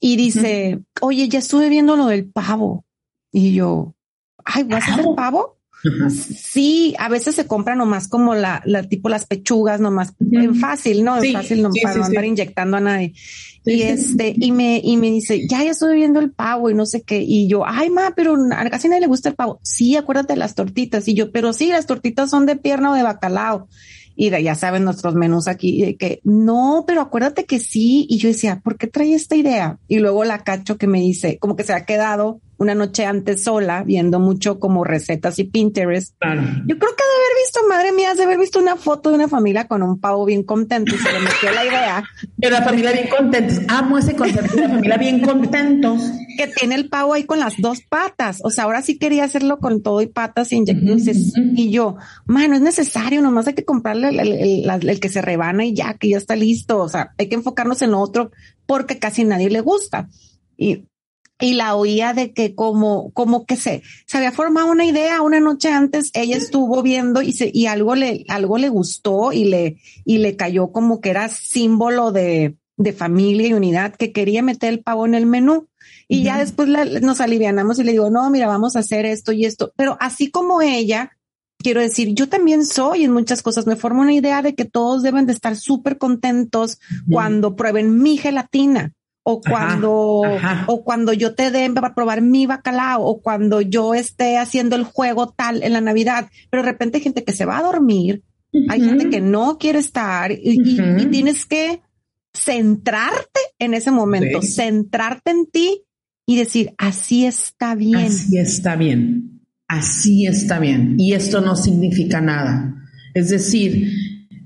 Y 0.00 0.16
dice, 0.16 0.82
oye, 1.00 1.28
ya 1.28 1.38
estuve 1.38 1.68
viendo 1.68 1.96
lo 1.96 2.06
del 2.06 2.30
pavo. 2.30 2.84
Y 3.32 3.54
yo, 3.54 3.94
ay, 4.44 4.64
¿vas 4.64 4.88
a 4.88 4.92
hacer 4.92 5.06
pavo? 5.16 5.55
Sí, 6.10 6.94
a 6.98 7.08
veces 7.08 7.34
se 7.34 7.46
compra 7.46 7.74
nomás 7.74 8.08
como 8.08 8.34
la, 8.34 8.62
la 8.64 8.82
tipo 8.82 9.08
las 9.08 9.26
pechugas, 9.26 9.80
nomás 9.80 10.14
en 10.32 10.54
fácil, 10.54 11.04
¿no? 11.04 11.22
En 11.22 11.32
fácil, 11.32 11.62
no 11.62 11.70
para 11.82 11.96
no 11.96 12.04
andar 12.04 12.24
inyectando 12.24 12.76
a 12.76 12.80
nadie. 12.80 13.14
y 13.64 13.82
este, 13.82 14.34
y 14.36 14.52
me, 14.52 14.80
y 14.82 14.96
me 14.96 15.10
dice, 15.10 15.46
ya, 15.48 15.62
ya 15.62 15.70
estoy 15.70 15.96
viendo 15.96 16.20
el 16.20 16.30
pavo 16.30 16.70
y 16.70 16.74
no 16.74 16.86
sé 16.86 17.02
qué. 17.02 17.22
Y 17.22 17.48
yo, 17.48 17.66
ay, 17.66 17.90
ma, 17.90 18.12
pero 18.16 18.36
a 18.52 18.70
casi 18.70 18.88
nadie 18.88 19.02
le 19.02 19.06
gusta 19.06 19.28
el 19.28 19.34
pavo. 19.34 19.60
Sí, 19.62 19.96
acuérdate 19.96 20.34
de 20.34 20.38
las 20.38 20.54
tortitas. 20.54 21.08
Y 21.08 21.14
yo, 21.14 21.30
pero 21.32 21.52
sí, 21.52 21.68
las 21.68 21.86
tortitas 21.86 22.30
son 22.30 22.46
de 22.46 22.56
pierna 22.56 22.92
o 22.92 22.94
de 22.94 23.02
bacalao. 23.02 23.68
Y 24.18 24.30
ya 24.30 24.54
saben 24.54 24.84
nuestros 24.84 25.14
menús 25.14 25.46
aquí, 25.46 25.94
que 25.98 26.20
no, 26.24 26.84
pero 26.86 27.02
acuérdate 27.02 27.44
que 27.44 27.60
sí. 27.60 28.06
Y 28.08 28.16
yo 28.16 28.28
decía, 28.28 28.60
¿por 28.64 28.78
qué 28.78 28.86
trae 28.86 29.12
esta 29.12 29.36
idea? 29.36 29.78
Y 29.88 29.98
luego 29.98 30.24
la 30.24 30.42
cacho 30.42 30.78
que 30.78 30.86
me 30.86 31.00
dice, 31.00 31.38
como 31.38 31.54
que 31.54 31.64
se 31.64 31.74
ha 31.74 31.84
quedado 31.84 32.40
una 32.58 32.74
noche 32.74 33.04
antes 33.04 33.44
sola, 33.44 33.82
viendo 33.82 34.18
mucho 34.18 34.58
como 34.58 34.84
recetas 34.84 35.38
y 35.38 35.44
Pinterest. 35.44 36.14
Yo 36.20 36.78
creo 36.78 36.96
que 36.96 37.04
de 37.06 37.24
haber 37.24 37.36
visto, 37.44 37.60
madre 37.68 37.92
mía, 37.92 38.14
de 38.14 38.22
haber 38.22 38.38
visto 38.38 38.58
una 38.58 38.76
foto 38.76 39.10
de 39.10 39.16
una 39.16 39.28
familia 39.28 39.68
con 39.68 39.82
un 39.82 40.00
pavo 40.00 40.24
bien 40.24 40.42
contento 40.42 40.94
y 40.94 40.98
se 40.98 41.12
le 41.12 41.20
metió 41.20 41.50
la 41.52 41.64
idea. 41.64 42.04
De 42.36 42.48
una 42.48 42.62
familia 42.62 42.92
bien 42.92 43.08
contentos. 43.08 43.60
Amo 43.68 43.98
ese 43.98 44.16
concepto 44.16 44.54
de 44.54 44.62
una 44.62 44.70
familia 44.70 44.96
bien 44.96 45.20
contentos. 45.20 46.00
Que 46.36 46.46
tiene 46.48 46.74
el 46.74 46.88
pavo 46.88 47.14
ahí 47.14 47.24
con 47.24 47.40
las 47.40 47.54
dos 47.58 47.80
patas. 47.82 48.40
O 48.42 48.50
sea, 48.50 48.64
ahora 48.64 48.82
sí 48.82 48.98
quería 48.98 49.24
hacerlo 49.24 49.58
con 49.58 49.82
todo 49.82 50.00
y 50.02 50.06
patas 50.06 50.52
y 50.52 50.64
Y 51.56 51.70
yo, 51.70 51.96
mano, 52.24 52.54
es 52.54 52.62
necesario, 52.62 53.22
nomás 53.22 53.46
hay 53.46 53.54
que 53.54 53.64
comprarle 53.64 54.08
el, 54.08 54.88
el 54.88 55.00
que 55.00 55.08
se 55.08 55.22
rebana 55.22 55.64
y 55.64 55.74
ya, 55.74 55.94
que 55.94 56.10
ya 56.10 56.16
está 56.16 56.36
listo. 56.36 56.78
O 56.78 56.88
sea, 56.88 57.12
hay 57.18 57.28
que 57.28 57.36
enfocarnos 57.36 57.82
en 57.82 57.94
otro 57.94 58.30
porque 58.66 58.98
casi 58.98 59.24
nadie 59.24 59.50
le 59.50 59.60
gusta. 59.60 60.08
Y 60.56 60.84
y 61.38 61.54
la 61.54 61.76
oía 61.76 62.14
de 62.14 62.32
que 62.32 62.54
como, 62.54 63.10
como 63.12 63.44
que 63.44 63.56
se, 63.56 63.82
se 64.06 64.16
había 64.16 64.32
formado 64.32 64.70
una 64.70 64.86
idea 64.86 65.20
una 65.22 65.40
noche 65.40 65.68
antes, 65.68 66.10
ella 66.14 66.36
estuvo 66.36 66.82
viendo 66.82 67.22
y 67.22 67.32
se, 67.32 67.50
y 67.52 67.66
algo 67.66 67.94
le, 67.94 68.24
algo 68.28 68.58
le 68.58 68.68
gustó 68.68 69.32
y 69.32 69.44
le, 69.44 69.76
y 70.04 70.18
le 70.18 70.36
cayó 70.36 70.72
como 70.72 71.00
que 71.00 71.10
era 71.10 71.28
símbolo 71.28 72.10
de, 72.10 72.56
de 72.76 72.92
familia 72.92 73.48
y 73.48 73.52
unidad 73.52 73.94
que 73.94 74.12
quería 74.12 74.42
meter 74.42 74.72
el 74.72 74.82
pavo 74.82 75.06
en 75.06 75.14
el 75.14 75.26
menú. 75.26 75.68
Y 76.08 76.22
ya 76.22 76.38
después 76.38 76.68
nos 76.68 77.20
alivianamos 77.20 77.78
y 77.78 77.84
le 77.84 77.92
digo, 77.92 78.10
no, 78.10 78.30
mira, 78.30 78.46
vamos 78.46 78.76
a 78.76 78.80
hacer 78.80 79.04
esto 79.06 79.32
y 79.32 79.44
esto. 79.44 79.72
Pero 79.76 79.96
así 80.00 80.30
como 80.30 80.62
ella, 80.62 81.10
quiero 81.58 81.80
decir, 81.80 82.14
yo 82.14 82.28
también 82.28 82.64
soy 82.64 83.02
en 83.04 83.12
muchas 83.12 83.42
cosas. 83.42 83.66
Me 83.66 83.74
formo 83.74 84.02
una 84.02 84.14
idea 84.14 84.40
de 84.40 84.54
que 84.54 84.64
todos 84.64 85.02
deben 85.02 85.26
de 85.26 85.32
estar 85.32 85.56
súper 85.56 85.98
contentos 85.98 86.78
cuando 87.10 87.56
prueben 87.56 88.00
mi 88.00 88.18
gelatina 88.18 88.94
o 89.28 89.40
cuando, 89.40 90.22
o 90.66 90.84
cuando 90.84 91.12
yo 91.12 91.34
te 91.34 91.50
dé 91.50 91.68
para 91.70 91.96
probar 91.96 92.22
mi 92.22 92.46
bacalao, 92.46 93.02
o 93.02 93.20
cuando 93.20 93.60
yo 93.60 93.92
esté 93.92 94.38
haciendo 94.38 94.76
el 94.76 94.84
juego 94.84 95.30
tal 95.30 95.64
en 95.64 95.72
la 95.72 95.80
Navidad, 95.80 96.30
pero 96.48 96.62
de 96.62 96.70
repente 96.70 96.98
hay 96.98 97.02
gente 97.02 97.24
que 97.24 97.32
se 97.32 97.44
va 97.44 97.58
a 97.58 97.62
dormir, 97.62 98.22
hay 98.68 98.80
gente 98.80 99.10
que 99.10 99.20
no 99.20 99.58
quiere 99.58 99.80
estar 99.80 100.30
y, 100.30 100.78
tienes 101.10 101.44
que 101.44 101.80
centrarte 102.32 103.40
en 103.58 103.74
ese 103.74 103.90
momento, 103.90 104.42
centrarte 104.42 105.32
en 105.32 105.46
ti 105.46 105.82
y 106.24 106.36
decir, 106.36 106.72
así 106.78 107.26
está 107.26 107.74
bien. 107.74 107.96
Así 107.96 108.38
está 108.38 108.76
bien, 108.76 109.40
así 109.66 110.26
está 110.26 110.60
bien. 110.60 110.94
Y 110.98 111.14
esto 111.14 111.40
no 111.40 111.56
significa 111.56 112.20
nada. 112.20 112.76
Es 113.12 113.30
decir, 113.30 113.90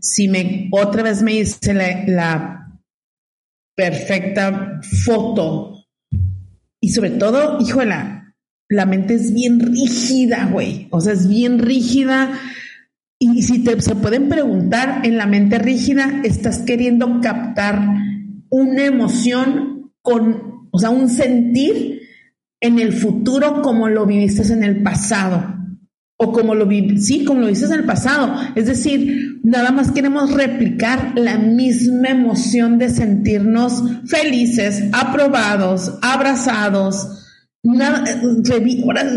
si 0.00 0.26
me 0.28 0.70
otra 0.72 1.02
vez 1.02 1.20
me 1.22 1.32
dice 1.32 1.74
la 1.74 2.59
perfecta 3.74 4.80
foto. 5.04 5.86
Y 6.80 6.90
sobre 6.90 7.10
todo, 7.10 7.58
híjole, 7.60 7.94
la 8.68 8.86
mente 8.86 9.14
es 9.14 9.32
bien 9.32 9.60
rígida, 9.60 10.46
güey. 10.46 10.88
O 10.90 11.00
sea, 11.00 11.12
es 11.12 11.28
bien 11.28 11.58
rígida. 11.58 12.32
Y 13.18 13.42
si 13.42 13.62
te, 13.62 13.80
se 13.80 13.94
pueden 13.94 14.28
preguntar, 14.28 15.02
en 15.04 15.16
la 15.18 15.26
mente 15.26 15.58
rígida 15.58 16.22
estás 16.24 16.60
queriendo 16.60 17.20
captar 17.20 17.80
una 18.48 18.84
emoción 18.84 19.92
con, 20.02 20.68
o 20.70 20.78
sea, 20.78 20.90
un 20.90 21.08
sentir 21.08 22.00
en 22.60 22.78
el 22.78 22.92
futuro 22.92 23.62
como 23.62 23.88
lo 23.88 24.06
viviste 24.06 24.52
en 24.52 24.64
el 24.64 24.82
pasado 24.82 25.59
o 26.22 26.32
como 26.32 26.54
lo 26.54 26.66
vi, 26.66 26.98
sí, 26.98 27.24
como 27.24 27.40
lo 27.40 27.46
dices 27.46 27.70
en 27.70 27.78
el 27.78 27.86
pasado. 27.86 28.34
Es 28.54 28.66
decir, 28.66 29.40
nada 29.42 29.70
más 29.70 29.90
queremos 29.90 30.30
replicar 30.34 31.14
la 31.16 31.38
misma 31.38 32.08
emoción 32.08 32.76
de 32.78 32.90
sentirnos 32.90 33.82
felices, 34.04 34.84
aprobados, 34.92 35.94
abrazados. 36.02 37.08
Nada, 37.62 38.04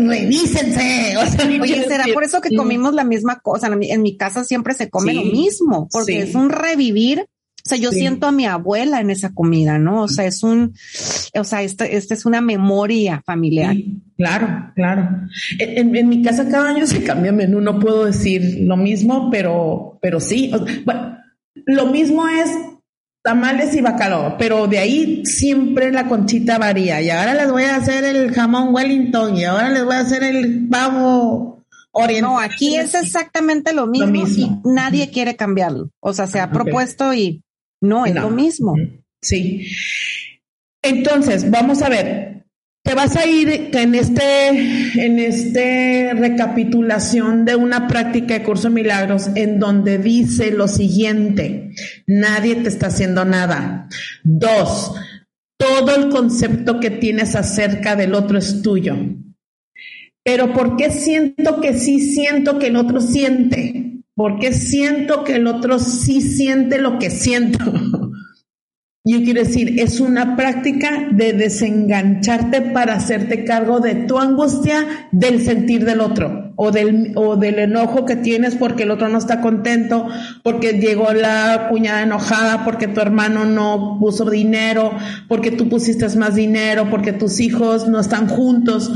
revísense. 0.06 1.14
Oye, 1.60 1.84
será 1.86 2.06
por 2.14 2.24
eso 2.24 2.40
que 2.40 2.56
comimos 2.56 2.94
la 2.94 3.04
misma 3.04 3.38
cosa. 3.40 3.68
En 3.68 4.00
mi, 4.00 4.16
casa 4.16 4.42
siempre 4.42 4.72
se 4.72 4.88
come 4.88 5.12
lo 5.12 5.24
mismo, 5.24 5.88
porque 5.92 6.22
es 6.22 6.34
un 6.34 6.48
revivir 6.48 7.26
o 7.66 7.68
sea, 7.68 7.78
yo 7.78 7.92
siento 7.92 8.26
a 8.26 8.32
mi 8.32 8.44
abuela 8.44 9.00
en 9.00 9.08
esa 9.08 9.32
comida, 9.32 9.78
¿no? 9.78 10.02
O 10.02 10.08
sea, 10.08 10.26
es 10.26 10.42
un, 10.42 10.74
o 11.34 11.44
sea, 11.44 11.62
esta, 11.62 11.84
esta 11.84 12.14
es 12.14 12.26
una 12.26 12.40
memoria 12.40 13.22
familiar. 13.24 13.76
claro, 14.16 14.72
claro. 14.74 15.08
En, 15.58 16.08
mi 16.08 16.22
casa 16.22 16.48
cada 16.48 16.70
año 16.70 16.86
se 16.86 17.02
cambia 17.02 17.32
menú, 17.32 17.60
no 17.60 17.78
puedo 17.78 18.04
decir 18.06 18.60
lo 18.60 18.76
mismo, 18.76 19.30
pero, 19.30 19.98
pero 20.00 20.20
sí. 20.20 20.52
bueno, 20.84 21.18
lo 21.66 21.86
mismo 21.86 22.28
es 22.28 22.50
tamales 23.22 23.74
y 23.74 23.80
bacalao, 23.80 24.36
pero 24.38 24.66
de 24.66 24.78
ahí 24.78 25.24
siempre 25.24 25.90
la 25.90 26.08
conchita 26.08 26.58
varía. 26.58 27.00
Y 27.00 27.10
ahora 27.10 27.34
les 27.34 27.50
voy 27.50 27.62
a 27.62 27.76
hacer 27.76 28.04
el 28.04 28.32
jamón 28.32 28.74
Wellington 28.74 29.36
y 29.36 29.44
ahora 29.44 29.70
les 29.70 29.84
voy 29.84 29.94
a 29.94 30.00
hacer 30.00 30.22
el 30.22 30.68
pavo 30.68 31.64
oriental. 31.92 32.30
No, 32.32 32.38
aquí 32.38 32.76
es 32.76 32.94
exactamente 32.94 33.72
lo 33.72 33.86
mismo, 33.86 34.26
y 34.26 34.50
nadie 34.64 35.10
quiere 35.10 35.36
cambiarlo. 35.36 35.90
O 36.00 36.12
sea, 36.12 36.26
se 36.26 36.38
ha 36.38 36.50
propuesto 36.50 37.14
y 37.14 37.42
no 37.80 38.04
es 38.04 38.14
lo 38.14 38.30
mismo. 38.30 38.74
Sí. 39.22 39.66
Entonces, 40.84 41.50
vamos 41.50 41.82
a 41.82 41.88
ver. 41.88 42.44
Te 42.82 42.94
vas 42.94 43.16
a 43.16 43.26
ir 43.26 43.70
en 43.72 43.94
este, 43.94 44.48
en 45.06 45.18
este 45.18 46.12
recapitulación 46.12 47.46
de 47.46 47.56
una 47.56 47.88
práctica 47.88 48.34
de 48.34 48.44
curso 48.44 48.68
de 48.68 48.74
milagros 48.74 49.30
en 49.34 49.58
donde 49.58 49.96
dice 49.96 50.50
lo 50.50 50.68
siguiente: 50.68 51.70
nadie 52.06 52.56
te 52.56 52.68
está 52.68 52.88
haciendo 52.88 53.24
nada. 53.24 53.88
Dos, 54.22 54.94
todo 55.56 55.96
el 55.96 56.10
concepto 56.10 56.78
que 56.78 56.90
tienes 56.90 57.34
acerca 57.34 57.96
del 57.96 58.14
otro 58.14 58.36
es 58.36 58.60
tuyo. 58.60 58.96
Pero 60.22 60.52
¿por 60.52 60.76
qué 60.76 60.90
siento 60.90 61.62
que 61.62 61.72
sí 61.72 62.00
siento 62.12 62.58
que 62.58 62.66
el 62.66 62.76
otro 62.76 63.00
siente? 63.00 63.84
porque 64.14 64.52
siento 64.52 65.24
que 65.24 65.36
el 65.36 65.46
otro 65.46 65.78
sí 65.78 66.20
siente 66.20 66.78
lo 66.78 66.98
que 66.98 67.10
siento. 67.10 67.58
Yo 69.06 69.22
quiero 69.22 69.44
decir, 69.44 69.80
es 69.80 70.00
una 70.00 70.34
práctica 70.34 71.08
de 71.12 71.34
desengancharte 71.34 72.62
para 72.62 72.94
hacerte 72.94 73.44
cargo 73.44 73.80
de 73.80 73.94
tu 73.94 74.18
angustia, 74.18 75.08
del 75.12 75.44
sentir 75.44 75.84
del 75.84 76.00
otro 76.00 76.54
o 76.56 76.70
del, 76.70 77.12
o 77.14 77.36
del 77.36 77.58
enojo 77.58 78.06
que 78.06 78.16
tienes 78.16 78.56
porque 78.56 78.84
el 78.84 78.90
otro 78.90 79.10
no 79.10 79.18
está 79.18 79.42
contento, 79.42 80.08
porque 80.42 80.80
llegó 80.80 81.12
la 81.12 81.66
cuñada 81.68 82.00
enojada, 82.00 82.64
porque 82.64 82.88
tu 82.88 83.02
hermano 83.02 83.44
no 83.44 83.98
puso 84.00 84.30
dinero, 84.30 84.92
porque 85.28 85.50
tú 85.50 85.68
pusiste 85.68 86.08
más 86.16 86.34
dinero, 86.34 86.88
porque 86.88 87.12
tus 87.12 87.40
hijos 87.40 87.86
no 87.86 88.00
están 88.00 88.26
juntos. 88.26 88.90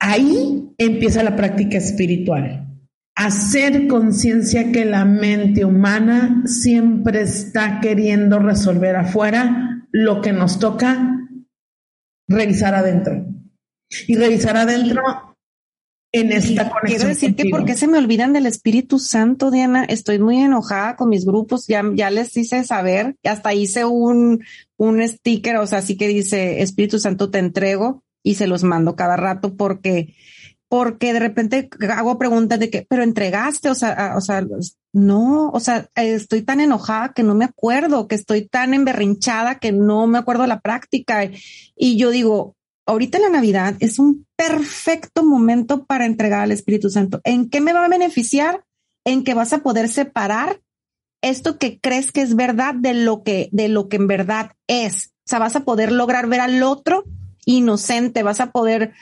Ahí 0.00 0.68
empieza 0.78 1.22
la 1.22 1.36
práctica 1.36 1.78
espiritual 1.78 2.63
hacer 3.14 3.86
conciencia 3.86 4.72
que 4.72 4.84
la 4.84 5.04
mente 5.04 5.64
humana 5.64 6.42
siempre 6.46 7.22
está 7.22 7.80
queriendo 7.80 8.38
resolver 8.38 8.96
afuera 8.96 9.86
lo 9.92 10.20
que 10.20 10.32
nos 10.32 10.58
toca 10.58 11.20
revisar 12.26 12.74
adentro. 12.74 13.26
Y 14.08 14.16
revisar 14.16 14.56
adentro 14.56 15.02
en 16.10 16.32
esta 16.32 16.70
conexión. 16.70 16.86
Quiero 16.86 17.08
decir 17.08 17.36
que 17.36 17.50
por 17.50 17.64
qué 17.64 17.74
se 17.74 17.86
me 17.86 17.98
olvidan 17.98 18.32
del 18.32 18.46
Espíritu 18.46 18.98
Santo, 18.98 19.50
Diana. 19.50 19.84
Estoy 19.84 20.18
muy 20.18 20.38
enojada 20.38 20.96
con 20.96 21.08
mis 21.08 21.24
grupos. 21.24 21.66
Ya, 21.66 21.82
ya 21.94 22.10
les 22.10 22.36
hice 22.36 22.64
saber. 22.64 23.16
Hasta 23.24 23.54
hice 23.54 23.84
un, 23.84 24.42
un 24.76 25.06
sticker, 25.06 25.56
o 25.58 25.66
sea, 25.66 25.78
así 25.78 25.96
que 25.96 26.08
dice 26.08 26.62
Espíritu 26.62 26.98
Santo 26.98 27.30
te 27.30 27.38
entrego 27.38 28.02
y 28.22 28.34
se 28.34 28.46
los 28.46 28.64
mando 28.64 28.96
cada 28.96 29.16
rato 29.16 29.56
porque 29.56 30.14
porque 30.74 31.12
de 31.12 31.20
repente 31.20 31.70
hago 31.88 32.18
preguntas 32.18 32.58
de 32.58 32.68
que, 32.68 32.84
pero 32.90 33.04
entregaste, 33.04 33.70
o 33.70 33.76
sea, 33.76 34.14
o 34.16 34.20
sea, 34.20 34.44
no, 34.92 35.50
o 35.50 35.60
sea, 35.60 35.88
estoy 35.94 36.42
tan 36.42 36.58
enojada 36.58 37.12
que 37.12 37.22
no 37.22 37.36
me 37.36 37.44
acuerdo, 37.44 38.08
que 38.08 38.16
estoy 38.16 38.48
tan 38.48 38.74
emberrinchada 38.74 39.60
que 39.60 39.70
no 39.70 40.08
me 40.08 40.18
acuerdo 40.18 40.48
la 40.48 40.58
práctica. 40.58 41.30
Y 41.76 41.96
yo 41.96 42.10
digo, 42.10 42.56
ahorita 42.86 43.20
la 43.20 43.28
Navidad 43.28 43.76
es 43.78 44.00
un 44.00 44.26
perfecto 44.34 45.22
momento 45.22 45.86
para 45.86 46.06
entregar 46.06 46.40
al 46.40 46.50
Espíritu 46.50 46.90
Santo. 46.90 47.20
¿En 47.22 47.48
qué 47.50 47.60
me 47.60 47.72
va 47.72 47.84
a 47.84 47.88
beneficiar? 47.88 48.64
En 49.04 49.22
que 49.22 49.34
vas 49.34 49.52
a 49.52 49.62
poder 49.62 49.88
separar 49.88 50.60
esto 51.22 51.56
que 51.56 51.78
crees 51.78 52.10
que 52.10 52.22
es 52.22 52.34
verdad 52.34 52.74
de 52.74 52.94
lo 52.94 53.22
que, 53.22 53.48
de 53.52 53.68
lo 53.68 53.88
que 53.88 53.94
en 53.94 54.08
verdad 54.08 54.50
es. 54.66 55.12
O 55.18 55.28
sea, 55.30 55.38
vas 55.38 55.54
a 55.54 55.64
poder 55.64 55.92
lograr 55.92 56.26
ver 56.26 56.40
al 56.40 56.60
otro 56.64 57.04
inocente, 57.46 58.24
vas 58.24 58.40
a 58.40 58.50
poder 58.50 58.92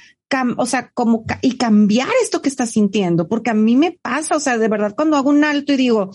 o 0.56 0.66
sea, 0.66 0.90
como 0.94 1.24
y 1.40 1.56
cambiar 1.56 2.08
esto 2.22 2.42
que 2.42 2.48
estás 2.48 2.70
sintiendo, 2.70 3.28
porque 3.28 3.50
a 3.50 3.54
mí 3.54 3.76
me 3.76 3.92
pasa, 3.92 4.36
o 4.36 4.40
sea, 4.40 4.58
de 4.58 4.68
verdad 4.68 4.94
cuando 4.96 5.16
hago 5.16 5.30
un 5.30 5.44
alto 5.44 5.72
y 5.72 5.76
digo, 5.76 6.10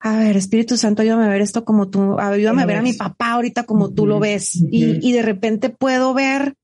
a 0.00 0.16
ver, 0.16 0.36
Espíritu 0.36 0.76
Santo, 0.76 1.02
ayúdame 1.02 1.24
a 1.24 1.28
ver 1.28 1.42
esto 1.42 1.64
como 1.64 1.88
tú, 1.88 2.18
ayúdame 2.18 2.62
a 2.62 2.66
ver 2.66 2.76
a 2.76 2.82
mi 2.82 2.92
papá 2.92 3.32
ahorita 3.32 3.64
como 3.64 3.92
tú 3.92 4.06
lo 4.06 4.20
ves. 4.20 4.54
y, 4.54 5.06
y 5.06 5.12
de 5.12 5.22
repente 5.22 5.68
puedo 5.70 6.14
ver 6.14 6.54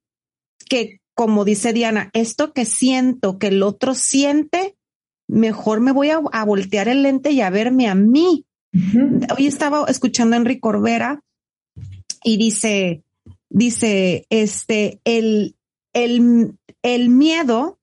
que, 0.68 1.00
como 1.14 1.44
dice 1.44 1.72
Diana, 1.72 2.10
esto 2.14 2.52
que 2.52 2.64
siento, 2.64 3.38
que 3.38 3.48
el 3.48 3.62
otro 3.62 3.94
siente, 3.94 4.76
mejor 5.32 5.80
me 5.80 5.92
voy 5.92 6.10
a, 6.10 6.44
voltear 6.44 6.88
el 6.88 7.02
lente 7.02 7.30
y 7.30 7.40
a 7.40 7.50
verme 7.50 7.88
a 7.88 7.94
mí. 7.94 8.44
Hoy 9.36 9.46
estaba 9.46 9.84
escuchando 9.88 10.34
a 10.34 10.38
Enrique 10.38 10.60
Corbera 10.60 11.22
y 12.22 12.36
dice, 12.36 13.02
dice, 13.48 14.26
este, 14.30 15.00
el, 15.04 15.56
el, 15.92 16.56
el 16.82 17.08
miedo 17.08 17.78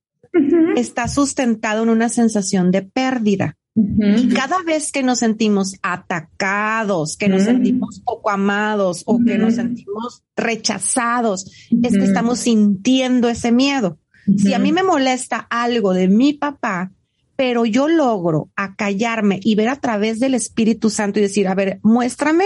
está 0.76 1.08
sustentado 1.08 1.84
en 1.84 1.90
una 1.90 2.10
sensación 2.10 2.72
de 2.72 2.84
pérdida. 2.84 3.58
Y 3.76 4.30
cada 4.30 4.62
vez 4.64 4.92
que 4.92 5.04
nos 5.04 5.20
sentimos 5.20 5.76
atacados, 5.82 7.16
que 7.16 7.30
nos 7.30 7.44
sentimos 7.44 8.02
poco 8.04 8.30
amados 8.30 9.04
o 9.06 9.20
que 9.26 9.38
nos 9.38 9.56
sentimos 9.56 10.24
rechazados, 10.36 11.50
es 11.82 11.94
que 11.94 12.04
estamos 12.04 12.40
sintiendo 12.40 13.30
ese 13.30 13.54
miedo. 13.54 13.98
Si 14.38 14.54
a 14.54 14.60
mí 14.60 14.74
me 14.74 14.84
molesta 14.84 15.48
algo 15.50 15.94
de 15.94 16.10
mi 16.10 16.34
papá, 16.34 16.92
pero 17.38 17.66
yo 17.66 17.88
logro 17.88 18.50
acallarme 18.58 19.40
y 19.42 19.56
ver 19.56 19.70
a 19.70 19.78
través 19.78 20.20
del 20.20 20.34
Espíritu 20.34 20.90
Santo 20.90 21.20
y 21.20 21.22
decir, 21.22 21.48
a 21.48 21.56
ver, 21.56 21.80
muéstrame 21.84 22.46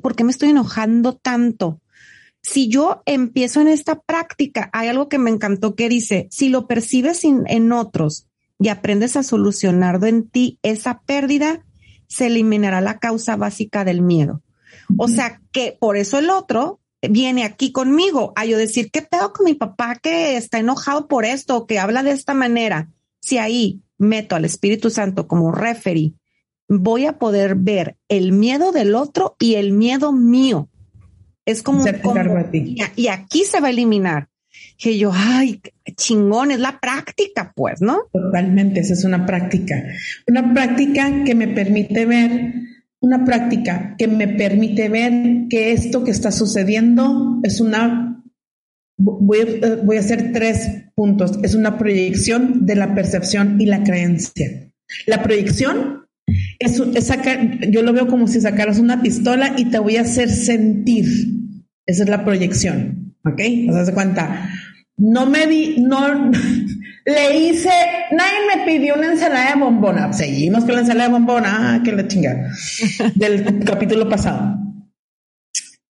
por 0.00 0.14
qué 0.14 0.22
me 0.22 0.30
estoy 0.30 0.50
enojando 0.50 1.16
tanto 1.16 1.80
si 2.42 2.68
yo 2.68 3.02
empiezo 3.06 3.60
en 3.60 3.68
esta 3.68 4.00
práctica, 4.00 4.70
hay 4.72 4.88
algo 4.88 5.08
que 5.08 5.18
me 5.18 5.30
encantó 5.30 5.74
que 5.74 5.88
dice, 5.88 6.28
si 6.30 6.48
lo 6.48 6.66
percibes 6.66 7.24
en 7.24 7.72
otros 7.72 8.26
y 8.58 8.68
aprendes 8.68 9.16
a 9.16 9.22
solucionarlo 9.22 10.06
en 10.06 10.28
ti, 10.28 10.58
esa 10.62 11.00
pérdida 11.00 11.64
se 12.06 12.26
eliminará 12.26 12.80
la 12.80 12.98
causa 12.98 13.36
básica 13.36 13.84
del 13.84 14.02
miedo. 14.02 14.42
O 14.96 15.08
sea 15.08 15.40
que 15.52 15.76
por 15.78 15.96
eso 15.96 16.18
el 16.18 16.30
otro 16.30 16.80
viene 17.02 17.44
aquí 17.44 17.72
conmigo 17.72 18.32
a 18.34 18.44
yo 18.46 18.56
decir, 18.58 18.90
¿qué 18.90 19.02
pedo 19.02 19.32
con 19.32 19.44
mi 19.44 19.54
papá 19.54 19.96
que 19.96 20.36
está 20.36 20.58
enojado 20.58 21.06
por 21.06 21.24
esto, 21.24 21.66
que 21.66 21.78
habla 21.78 22.02
de 22.02 22.12
esta 22.12 22.34
manera? 22.34 22.90
Si 23.20 23.38
ahí 23.38 23.82
meto 23.98 24.36
al 24.36 24.44
Espíritu 24.44 24.90
Santo 24.90 25.28
como 25.28 25.52
referee, 25.52 26.14
voy 26.68 27.06
a 27.06 27.18
poder 27.18 27.54
ver 27.56 27.98
el 28.08 28.32
miedo 28.32 28.72
del 28.72 28.94
otro 28.94 29.36
y 29.38 29.54
el 29.54 29.72
miedo 29.72 30.12
mío 30.12 30.68
es 31.48 31.62
como, 31.62 31.82
y, 32.96 33.08
aquí 33.08 33.44
se 33.44 33.60
va 33.60 33.68
a 33.68 33.70
eliminar. 33.70 34.28
Que 34.76 34.98
yo, 34.98 35.10
ay, 35.14 35.62
chingón, 35.96 36.50
es 36.50 36.60
la 36.60 36.78
práctica, 36.78 37.52
pues, 37.56 37.80
¿no? 37.80 38.02
Totalmente, 38.12 38.80
esa 38.80 38.92
es 38.92 39.04
una 39.04 39.24
práctica. 39.24 39.82
Una 40.26 40.52
práctica 40.52 41.24
que 41.24 41.34
me 41.34 41.48
permite 41.48 42.04
ver, 42.04 42.52
una 43.00 43.24
práctica 43.24 43.94
que 43.96 44.08
me 44.08 44.28
permite 44.28 44.90
ver 44.90 45.48
que 45.48 45.72
esto 45.72 46.04
que 46.04 46.10
está 46.10 46.30
sucediendo 46.32 47.40
es 47.42 47.60
una, 47.60 48.22
voy, 48.98 49.38
eh, 49.38 49.78
voy 49.82 49.96
a 49.96 50.00
hacer 50.00 50.32
tres 50.32 50.68
puntos, 50.94 51.38
es 51.42 51.54
una 51.54 51.78
proyección 51.78 52.66
de 52.66 52.76
la 52.76 52.94
percepción 52.94 53.58
y 53.58 53.64
la 53.64 53.84
creencia. 53.84 54.70
La 55.06 55.22
proyección 55.22 56.06
es, 56.58 56.78
es 56.78 57.06
sacar, 57.06 57.58
yo 57.70 57.82
lo 57.82 57.94
veo 57.94 58.06
como 58.06 58.28
si 58.28 58.38
sacaras 58.38 58.78
una 58.78 59.00
pistola 59.00 59.54
y 59.56 59.64
te 59.70 59.78
voy 59.78 59.96
a 59.96 60.02
hacer 60.02 60.28
sentir 60.28 61.37
esa 61.88 62.02
es 62.04 62.10
la 62.10 62.22
proyección, 62.22 63.14
¿ok? 63.24 63.40
O 63.70 63.72
sea, 63.72 63.86
se 63.86 63.94
cuenta. 63.94 64.50
No 64.98 65.24
me 65.24 65.46
di, 65.46 65.76
no, 65.80 66.30
le 67.06 67.38
hice, 67.38 67.70
nadie 68.12 68.38
me 68.56 68.64
pidió 68.66 68.94
una 68.94 69.12
ensalada 69.12 69.54
de 69.54 69.60
bombona. 69.60 70.12
Seguimos 70.12 70.64
con 70.64 70.74
la 70.74 70.80
ensalada 70.82 71.08
de 71.08 71.14
bombona, 71.14 71.74
ah, 71.74 71.82
que 71.82 71.92
la 71.92 72.06
chingada, 72.06 72.52
del 73.14 73.64
capítulo 73.64 74.06
pasado. 74.06 74.54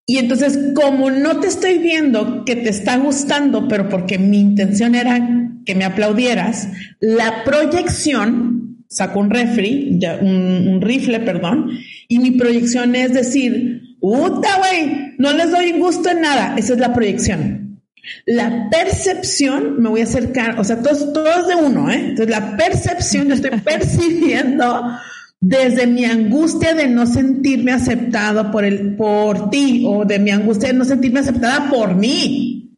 Y 0.05 0.17
entonces, 0.17 0.57
como 0.73 1.11
no 1.11 1.41
te 1.41 1.47
estoy 1.47 1.79
viendo 1.79 2.45
que 2.45 2.55
te 2.55 2.69
está 2.69 2.97
gustando, 2.97 3.67
pero 3.67 3.89
porque 3.89 4.17
mi 4.17 4.39
intención 4.39 4.95
era 4.95 5.19
que 5.65 5.75
me 5.75 5.83
aplaudieras, 5.83 6.69
la 7.01 7.43
proyección, 7.43 8.85
saco 8.87 9.19
un 9.19 9.29
refri, 9.29 9.99
un, 10.21 10.67
un 10.67 10.81
rifle, 10.81 11.19
perdón, 11.19 11.71
y 12.07 12.19
mi 12.19 12.31
proyección 12.31 12.95
es 12.95 13.13
decir, 13.13 13.88
puta, 13.99 14.57
güey, 14.57 15.15
no 15.17 15.33
les 15.33 15.51
doy 15.51 15.73
gusto 15.73 16.09
en 16.09 16.21
nada. 16.21 16.55
Esa 16.57 16.73
es 16.73 16.79
la 16.79 16.93
proyección. 16.93 17.81
La 18.25 18.69
percepción, 18.69 19.81
me 19.81 19.89
voy 19.89 20.01
a 20.01 20.05
acercar, 20.05 20.59
o 20.59 20.63
sea, 20.63 20.81
todos, 20.81 21.13
todos 21.13 21.47
de 21.47 21.55
uno, 21.55 21.91
¿eh? 21.91 22.09
Entonces, 22.09 22.29
la 22.29 22.57
percepción, 22.57 23.27
yo 23.27 23.35
estoy 23.35 23.59
percibiendo 23.63 24.97
desde 25.41 25.87
mi 25.87 26.05
angustia 26.05 26.73
de 26.73 26.87
no 26.87 27.05
sentirme 27.05 27.71
aceptado 27.71 28.51
por 28.51 28.65
el, 28.65 28.95
por 28.95 29.49
ti, 29.49 29.83
o 29.87 30.05
de 30.05 30.19
mi 30.19 30.31
angustia 30.31 30.69
de 30.69 30.75
no 30.75 30.85
sentirme 30.85 31.21
aceptada 31.21 31.69
por 31.69 31.95
mí. 31.95 32.77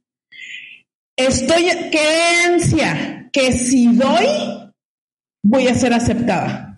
Estoy 1.15 1.63
creencia 1.91 3.29
que 3.31 3.51
si 3.51 3.87
doy, 3.95 4.25
voy 5.43 5.67
a 5.67 5.75
ser 5.75 5.93
aceptada. 5.93 6.70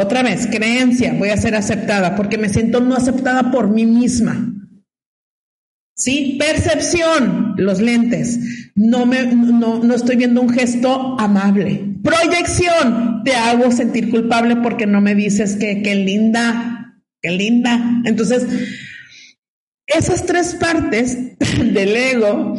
Otra 0.00 0.22
vez, 0.22 0.46
creencia, 0.46 1.12
voy 1.12 1.30
a 1.30 1.36
ser 1.36 1.56
aceptada 1.56 2.14
porque 2.14 2.38
me 2.38 2.48
siento 2.48 2.78
no 2.78 2.94
aceptada 2.94 3.50
por 3.50 3.68
mí 3.68 3.84
misma. 3.84 4.54
¿Sí? 5.96 6.36
Percepción, 6.38 7.54
los 7.56 7.80
lentes. 7.80 8.70
No, 8.76 9.06
me, 9.06 9.24
no, 9.24 9.82
no 9.82 9.94
estoy 9.96 10.14
viendo 10.14 10.40
un 10.40 10.50
gesto 10.50 11.18
amable. 11.18 11.96
Proyección, 12.04 13.24
te 13.24 13.34
hago 13.34 13.72
sentir 13.72 14.08
culpable 14.08 14.54
porque 14.54 14.86
no 14.86 15.00
me 15.00 15.16
dices 15.16 15.56
que 15.56 15.82
qué 15.82 15.96
linda, 15.96 17.02
qué 17.20 17.32
linda. 17.32 18.00
Entonces, 18.04 18.46
esas 19.84 20.24
tres 20.26 20.54
partes 20.60 21.36
del 21.58 21.96
ego 21.96 22.54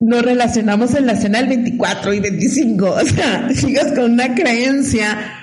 nos 0.00 0.22
relacionamos 0.22 0.94
en 0.94 1.06
la 1.06 1.12
escena 1.12 1.36
del 1.40 1.48
24 1.48 2.14
y 2.14 2.20
25. 2.20 2.86
O 3.02 3.04
sea, 3.04 3.50
sigas 3.50 3.92
con 3.92 4.12
una 4.12 4.34
creencia 4.34 5.40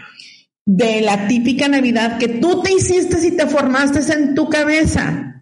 de 0.72 1.02
la 1.02 1.28
típica 1.28 1.68
Navidad 1.68 2.20
que 2.20 2.28
tú 2.28 2.62
te 2.62 2.72
hiciste 2.72 3.18
y 3.26 3.32
te 3.32 3.48
formaste 3.48 4.02
en 4.14 4.36
tu 4.36 4.50
cabeza. 4.50 5.42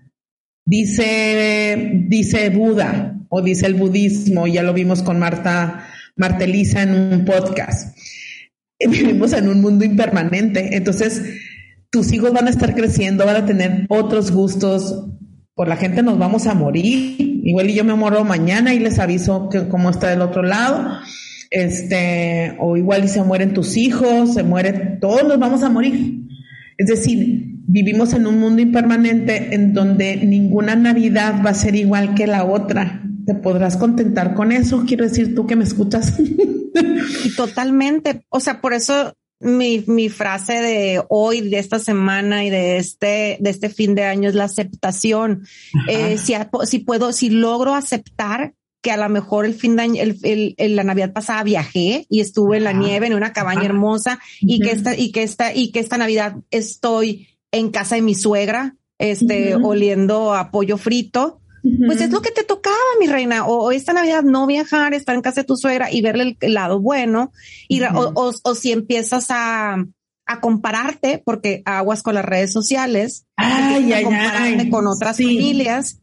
Dice, 0.66 2.06
dice 2.08 2.50
Buda 2.50 3.20
o 3.28 3.42
dice 3.42 3.66
el 3.66 3.74
budismo, 3.74 4.48
ya 4.48 4.64
lo 4.64 4.74
vimos 4.74 5.04
con 5.04 5.20
Marta, 5.20 5.86
Elisa 6.40 6.82
en 6.82 6.92
un 6.92 7.26
podcast. 7.26 7.98
Vivimos 8.80 9.34
en 9.34 9.50
un 9.50 9.60
mundo 9.60 9.84
impermanente, 9.84 10.78
entonces 10.78 11.22
tus 11.90 12.14
hijos 12.14 12.32
van 12.32 12.48
a 12.48 12.52
estar 12.52 12.74
creciendo, 12.74 13.26
van 13.26 13.36
a 13.36 13.46
tener 13.46 13.86
otros 13.90 14.32
gustos, 14.32 15.08
por 15.56 15.68
la 15.68 15.76
gente 15.76 16.04
nos 16.04 16.18
vamos 16.18 16.48
a 16.48 16.54
morir. 16.54 17.18
Igual 17.44 17.70
y 17.70 17.74
yo 17.76 17.84
me 17.84 17.96
muero 17.96 18.24
mañana 18.24 18.74
y 18.74 18.80
les 18.80 18.98
aviso 18.98 19.50
que 19.50 19.68
cómo 19.68 19.90
está 19.90 20.08
del 20.08 20.22
otro 20.22 20.42
lado. 20.44 21.02
Este, 21.50 22.56
o 22.60 22.76
igual 22.78 23.06
y 23.06 23.08
se 23.08 23.24
mueren 23.24 23.54
tus 23.54 23.78
hijos, 23.78 24.34
se 24.34 24.44
muere, 24.44 24.98
todos 25.00 25.24
nos 25.24 25.40
vamos 25.40 25.64
a 25.64 25.70
morir. 25.70 26.24
Es 26.78 26.88
decir, 26.88 27.58
vivimos 27.68 28.14
en 28.14 28.28
un 28.28 28.40
mundo 28.40 28.62
impermanente 28.62 29.54
en 29.56 29.74
donde 29.74 30.18
ninguna 30.18 30.76
Navidad 30.76 31.42
va 31.46 31.52
a 31.52 31.56
ser 31.56 31.76
igual 31.76 32.16
que 32.16 32.28
la 32.28 32.46
otra. 32.46 33.04
¿Te 33.26 33.34
podrás 33.34 33.78
contentar 33.78 34.34
con 34.36 34.52
eso? 34.52 34.86
Quiero 34.88 35.04
decir, 35.04 35.36
tú 35.36 35.46
que 35.48 35.56
me 35.56 35.64
escuchas. 35.64 36.14
totalmente. 37.36 38.22
O 38.30 38.40
sea, 38.40 38.62
por 38.62 38.74
eso 38.74 39.14
mi, 39.40 39.84
mi 39.88 40.10
frase 40.10 40.54
de 40.54 41.04
hoy, 41.10 41.42
de 41.50 41.60
esta 41.60 41.80
semana 41.80 42.46
y 42.46 42.50
de 42.50 42.78
este, 42.78 43.38
de 43.40 43.50
este 43.50 43.70
fin 43.70 43.96
de 43.96 44.04
año 44.04 44.30
es 44.30 44.36
la 44.36 44.46
aceptación. 44.46 45.46
Eh, 45.88 46.18
si, 46.18 46.34
si 46.66 46.80
puedo, 46.80 47.12
si 47.12 47.30
logro 47.30 47.76
aceptar 47.76 48.54
que 48.88 48.92
a 48.94 48.96
lo 48.98 49.10
mejor 49.10 49.46
el 49.46 49.54
fin 49.54 49.76
de 49.76 49.82
año, 49.82 50.02
el, 50.02 50.56
el, 50.58 50.76
la 50.78 50.86
Navidad 50.86 51.12
pasada 51.12 51.44
viajé 51.44 52.06
y 52.10 52.22
estuve 52.22 52.56
en 52.56 52.64
la 52.64 52.72
nieve 52.72 53.08
en 53.08 53.16
una 53.16 53.34
cabaña 53.34 53.66
hermosa 53.66 54.18
y 54.40 54.62
que 54.62 54.72
esta, 54.72 54.96
y 54.96 55.12
que 55.12 55.24
esta, 55.24 55.54
y 55.54 55.74
que 55.74 55.82
esta 55.82 55.98
Navidad 55.98 56.38
estoy 56.52 57.28
en 57.52 57.70
casa 57.70 57.96
de 57.96 58.02
mi 58.02 58.16
suegra, 58.16 58.78
este, 58.98 59.56
oliendo 59.56 60.34
a 60.34 60.52
pollo 60.52 60.78
frito 60.78 61.42
pues 61.86 62.00
es 62.00 62.12
lo 62.12 62.22
que 62.22 62.32
te 62.32 62.46
tocaba, 62.46 62.78
mi 62.98 63.08
reina. 63.08 63.46
O, 63.46 63.74
esta 63.74 63.92
Navidad 63.92 64.24
no 64.24 64.48
viajar, 64.48 64.94
estar 64.94 65.16
en 65.16 65.22
casa 65.22 65.42
de 65.42 65.48
tu 65.48 65.58
suegra 65.58 65.92
y 65.92 66.00
verle 66.00 66.38
el, 66.40 66.54
lado 66.54 66.80
bueno. 66.80 67.34
Y, 67.68 67.82
o, 67.84 68.56
si 68.56 68.72
empiezas 68.72 69.28
a, 69.32 69.76
a 70.26 70.40
compararte, 70.40 71.22
porque 71.26 71.64
aguas 71.66 72.04
con 72.04 72.16
las 72.16 72.24
redes 72.24 72.54
sociales, 72.54 73.26
ay, 73.36 73.92
a 73.92 74.02
compararte 74.02 74.70
con 74.70 74.88
otras 74.88 75.18
familias, 75.18 76.00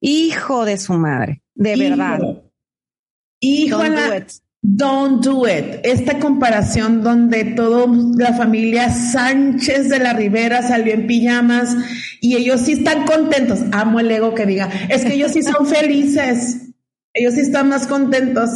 hijo 0.00 0.64
de 0.64 0.78
su 0.78 0.94
madre, 0.94 1.42
de 1.58 1.76
verdad. 1.76 2.20
Hijo, 3.40 3.82
Don't 4.60 5.24
do 5.24 5.46
it. 5.46 5.80
Esta 5.84 6.18
comparación 6.18 7.02
donde 7.02 7.44
toda 7.44 7.86
la 8.16 8.34
familia 8.34 8.90
Sánchez 8.90 9.88
de 9.88 10.00
la 10.00 10.12
Rivera 10.12 10.62
salió 10.62 10.94
en 10.94 11.06
pijamas 11.06 11.76
y 12.20 12.36
ellos 12.36 12.62
sí 12.62 12.72
están 12.72 13.06
contentos. 13.06 13.60
Amo 13.70 14.00
el 14.00 14.10
ego 14.10 14.34
que 14.34 14.46
diga, 14.46 14.68
es 14.88 15.04
que 15.04 15.14
ellos 15.14 15.32
sí 15.32 15.42
son 15.42 15.66
felices. 15.66 16.72
Ellos 17.14 17.34
sí 17.34 17.40
están 17.40 17.68
más 17.68 17.86
contentos. 17.86 18.50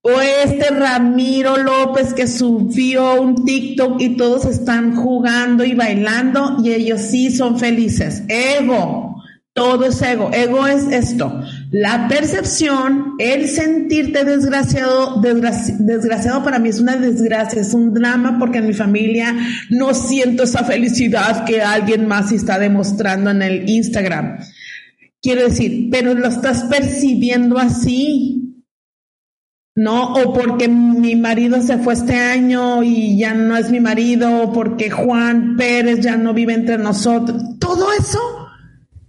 O 0.00 0.10
este 0.20 0.70
Ramiro 0.70 1.58
López 1.58 2.14
que 2.14 2.26
subió 2.26 3.20
un 3.20 3.44
TikTok 3.44 4.00
y 4.00 4.16
todos 4.16 4.46
están 4.46 4.96
jugando 4.96 5.64
y 5.64 5.74
bailando 5.74 6.56
y 6.64 6.72
ellos 6.72 7.00
sí 7.00 7.30
son 7.30 7.58
felices. 7.58 8.22
Ego. 8.28 9.07
Todo 9.58 9.86
es 9.86 10.00
ego. 10.02 10.30
Ego 10.32 10.68
es 10.68 10.84
esto. 10.92 11.42
La 11.72 12.06
percepción, 12.06 13.14
el 13.18 13.48
sentirte 13.48 14.24
desgraciado, 14.24 15.20
desgraciado 15.20 16.44
para 16.44 16.60
mí 16.60 16.68
es 16.68 16.78
una 16.78 16.94
desgracia, 16.94 17.60
es 17.60 17.74
un 17.74 17.92
drama 17.92 18.38
porque 18.38 18.58
en 18.58 18.68
mi 18.68 18.72
familia 18.72 19.34
no 19.68 19.94
siento 19.94 20.44
esa 20.44 20.62
felicidad 20.62 21.44
que 21.44 21.60
alguien 21.60 22.06
más 22.06 22.30
está 22.30 22.56
demostrando 22.56 23.30
en 23.30 23.42
el 23.42 23.68
Instagram. 23.68 24.38
Quiero 25.20 25.42
decir, 25.42 25.88
pero 25.90 26.14
lo 26.14 26.28
estás 26.28 26.62
percibiendo 26.64 27.58
así. 27.58 28.44
¿no? 29.74 30.12
O 30.14 30.32
porque 30.32 30.68
mi 30.68 31.16
marido 31.16 31.60
se 31.62 31.78
fue 31.78 31.94
este 31.94 32.14
año 32.14 32.84
y 32.84 33.18
ya 33.18 33.34
no 33.34 33.56
es 33.56 33.70
mi 33.70 33.80
marido, 33.80 34.42
o 34.42 34.52
porque 34.52 34.90
Juan 34.90 35.56
Pérez 35.56 36.00
ya 36.00 36.16
no 36.16 36.32
vive 36.34 36.54
entre 36.54 36.78
nosotros. 36.78 37.40
Todo 37.60 37.92
eso 37.92 38.37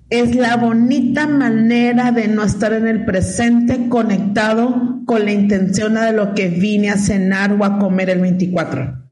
es 0.09 0.35
la 0.35 0.57
bonita 0.57 1.27
manera 1.27 2.11
de 2.11 2.27
no 2.27 2.43
estar 2.43 2.73
en 2.73 2.87
el 2.87 3.05
presente 3.05 3.89
conectado 3.89 5.01
con 5.05 5.25
la 5.25 5.31
intención 5.31 5.95
de 5.95 6.13
lo 6.13 6.33
que 6.33 6.47
vine 6.47 6.89
a 6.89 6.97
cenar 6.97 7.53
o 7.53 7.63
a 7.63 7.77
comer 7.77 8.09
el 8.09 8.21
24. 8.21 9.11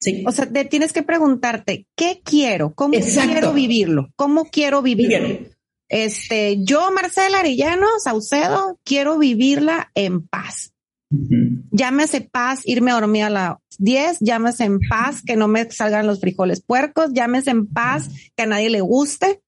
Sí. 0.00 0.24
O 0.26 0.32
sea, 0.32 0.46
te 0.46 0.64
tienes 0.64 0.92
que 0.92 1.02
preguntarte, 1.02 1.86
¿qué 1.96 2.20
quiero? 2.24 2.74
¿Cómo 2.74 2.94
quiero 2.98 3.52
vivirlo? 3.52 4.10
¿Cómo 4.16 4.46
quiero 4.46 4.82
vivirlo? 4.82 5.48
Este, 5.88 6.62
yo, 6.62 6.90
Marcela 6.90 7.40
Arellano 7.40 7.86
Saucedo, 8.02 8.78
quiero 8.84 9.18
vivirla 9.18 9.90
en 9.94 10.26
paz. 10.26 10.72
Llámese 11.10 12.20
paz, 12.20 12.62
irme 12.64 12.90
a 12.90 12.94
dormir 12.94 13.24
a 13.24 13.30
las 13.30 13.56
10, 13.78 14.18
llámese 14.20 14.64
en 14.64 14.80
paz, 14.80 15.22
que 15.22 15.36
no 15.36 15.46
me 15.48 15.70
salgan 15.70 16.06
los 16.06 16.20
frijoles 16.20 16.62
puercos, 16.62 17.12
llámese 17.12 17.50
en 17.50 17.66
paz, 17.66 18.10
que 18.34 18.42
a 18.42 18.46
nadie 18.46 18.70
le 18.70 18.80
guste, 18.80 19.40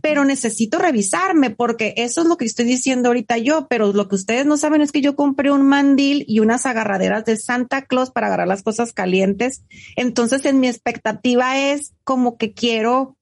pero 0.00 0.24
necesito 0.24 0.78
revisarme 0.78 1.50
porque 1.50 1.94
eso 1.96 2.22
es 2.22 2.26
lo 2.26 2.36
que 2.36 2.44
estoy 2.44 2.64
diciendo 2.64 3.08
ahorita 3.08 3.38
yo, 3.38 3.66
pero 3.68 3.92
lo 3.92 4.08
que 4.08 4.14
ustedes 4.14 4.46
no 4.46 4.56
saben 4.56 4.80
es 4.80 4.92
que 4.92 5.00
yo 5.00 5.14
compré 5.14 5.50
un 5.50 5.62
mandil 5.62 6.24
y 6.26 6.40
unas 6.40 6.66
agarraderas 6.66 7.24
de 7.24 7.36
Santa 7.36 7.82
Claus 7.82 8.10
para 8.10 8.28
agarrar 8.28 8.48
las 8.48 8.62
cosas 8.62 8.92
calientes. 8.92 9.64
Entonces, 9.96 10.44
en 10.44 10.60
mi 10.60 10.68
expectativa 10.68 11.58
es 11.58 11.92
como 12.04 12.36
que 12.38 12.52
quiero 12.54 13.16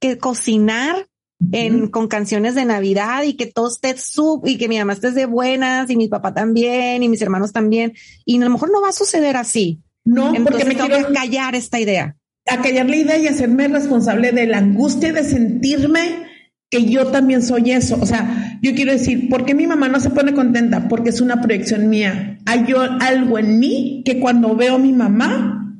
que 0.00 0.18
cocinar 0.18 1.06
en, 1.52 1.88
con 1.88 2.08
canciones 2.08 2.54
de 2.54 2.64
Navidad 2.64 3.22
y 3.22 3.34
que 3.34 3.46
todo 3.46 3.68
esté 3.68 3.96
sub 3.96 4.46
y 4.46 4.56
que 4.56 4.68
mi 4.68 4.78
mamá 4.78 4.94
esté 4.94 5.10
de 5.10 5.26
buenas 5.26 5.90
y 5.90 5.96
mi 5.96 6.08
papá 6.08 6.34
también 6.34 7.02
y 7.02 7.08
mis 7.08 7.22
hermanos 7.22 7.52
también. 7.52 7.92
Y 8.24 8.40
a 8.40 8.44
lo 8.44 8.50
mejor 8.50 8.70
no 8.72 8.80
va 8.80 8.88
a 8.88 8.92
suceder 8.92 9.36
así. 9.36 9.82
No, 10.04 10.32
porque 10.44 10.64
me 10.64 10.74
tengo 10.74 10.88
quiero 10.88 11.12
callar 11.12 11.54
esta 11.54 11.80
idea. 11.80 12.16
A 12.48 12.62
callar 12.62 12.88
la 12.88 12.96
idea 12.96 13.18
y 13.18 13.26
hacerme 13.26 13.66
responsable 13.68 14.32
de 14.32 14.46
la 14.46 14.58
angustia 14.58 15.12
de 15.12 15.24
sentirme 15.24 16.26
que 16.70 16.84
yo 16.84 17.08
también 17.08 17.42
soy 17.42 17.72
eso. 17.72 17.98
O 18.00 18.06
sea, 18.06 18.58
yo 18.62 18.74
quiero 18.74 18.92
decir, 18.92 19.28
¿por 19.28 19.44
qué 19.44 19.54
mi 19.54 19.66
mamá 19.66 19.88
no 19.88 19.98
se 19.98 20.10
pone 20.10 20.32
contenta? 20.32 20.88
Porque 20.88 21.10
es 21.10 21.20
una 21.20 21.40
proyección 21.40 21.88
mía. 21.88 22.38
Hay 22.46 22.64
yo 22.66 22.80
algo 22.80 23.38
en 23.38 23.58
mí 23.58 24.02
que 24.04 24.20
cuando 24.20 24.54
veo 24.54 24.76
a 24.76 24.78
mi 24.78 24.92
mamá 24.92 25.76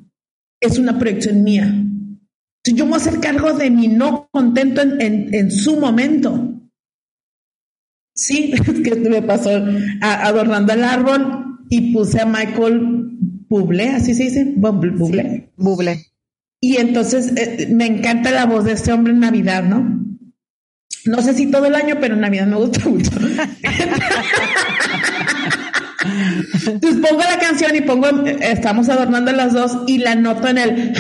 es 0.61 0.79
una 0.79 0.99
proyección 0.99 1.45
mía 1.45 1.86
yo 2.75 2.85
me 2.85 2.93
voy 2.93 2.99
a 2.99 3.03
hacer 3.03 3.21
cargo 3.21 3.53
de 3.53 3.71
mi 3.71 3.89
no 3.89 4.29
contento 4.31 4.83
en, 4.83 5.51
su 5.51 5.79
momento. 5.79 6.55
Sí, 8.15 8.53
que 8.85 8.97
me 8.97 9.23
pasó 9.23 9.51
adornando 10.01 10.73
el 10.73 10.85
árbol 10.85 11.59
y 11.69 11.93
puse 11.93 12.21
a 12.21 12.27
Michael 12.27 13.17
Bublé, 13.49 13.91
así 13.91 14.15
se 14.15 14.25
dice, 14.25 14.55
Bublé. 14.57 15.53
Bublé. 15.57 16.07
Y 16.61 16.79
entonces 16.79 17.33
eh, 17.37 17.69
me 17.71 17.87
encanta 17.87 18.31
la 18.31 18.47
voz 18.47 18.65
de 18.65 18.73
este 18.73 18.93
hombre 18.93 19.13
en 19.13 19.21
Navidad, 19.21 19.63
¿no? 19.63 20.05
No 21.05 21.23
sé 21.23 21.35
si 21.35 21.51
todo 21.51 21.67
el 21.67 21.75
año, 21.75 21.97
pero 22.01 22.15
en 22.15 22.23
Navidad 22.23 22.47
me 22.47 22.57
gusta 22.57 22.89
mucho. 22.89 23.11
Entonces 26.67 27.01
pongo 27.01 27.23
la 27.23 27.39
canción 27.39 27.77
y 27.77 27.81
pongo, 27.83 28.09
eh, 28.27 28.39
estamos 28.41 28.89
adornando 28.89 29.33
las 29.33 29.53
dos 29.53 29.85
y 29.87 29.99
la 29.99 30.15
noto 30.15 30.49
en 30.49 30.59
el 30.59 30.93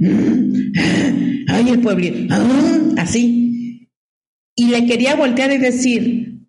ay, 1.48 1.68
el 1.68 1.80
pueblito, 1.80 2.34
así. 2.96 3.88
Y 4.56 4.66
le 4.68 4.86
quería 4.86 5.14
voltear 5.14 5.52
y 5.52 5.58
decir, 5.58 6.40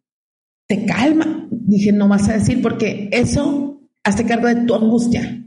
te 0.67 0.85
calma. 0.85 1.47
Dije, 1.51 1.91
no 1.91 2.07
vas 2.07 2.29
a 2.29 2.33
decir 2.33 2.61
porque 2.61 3.09
eso 3.11 3.81
hace 4.03 4.25
cargo 4.25 4.47
de 4.47 4.65
tu 4.65 4.73
angustia, 4.73 5.45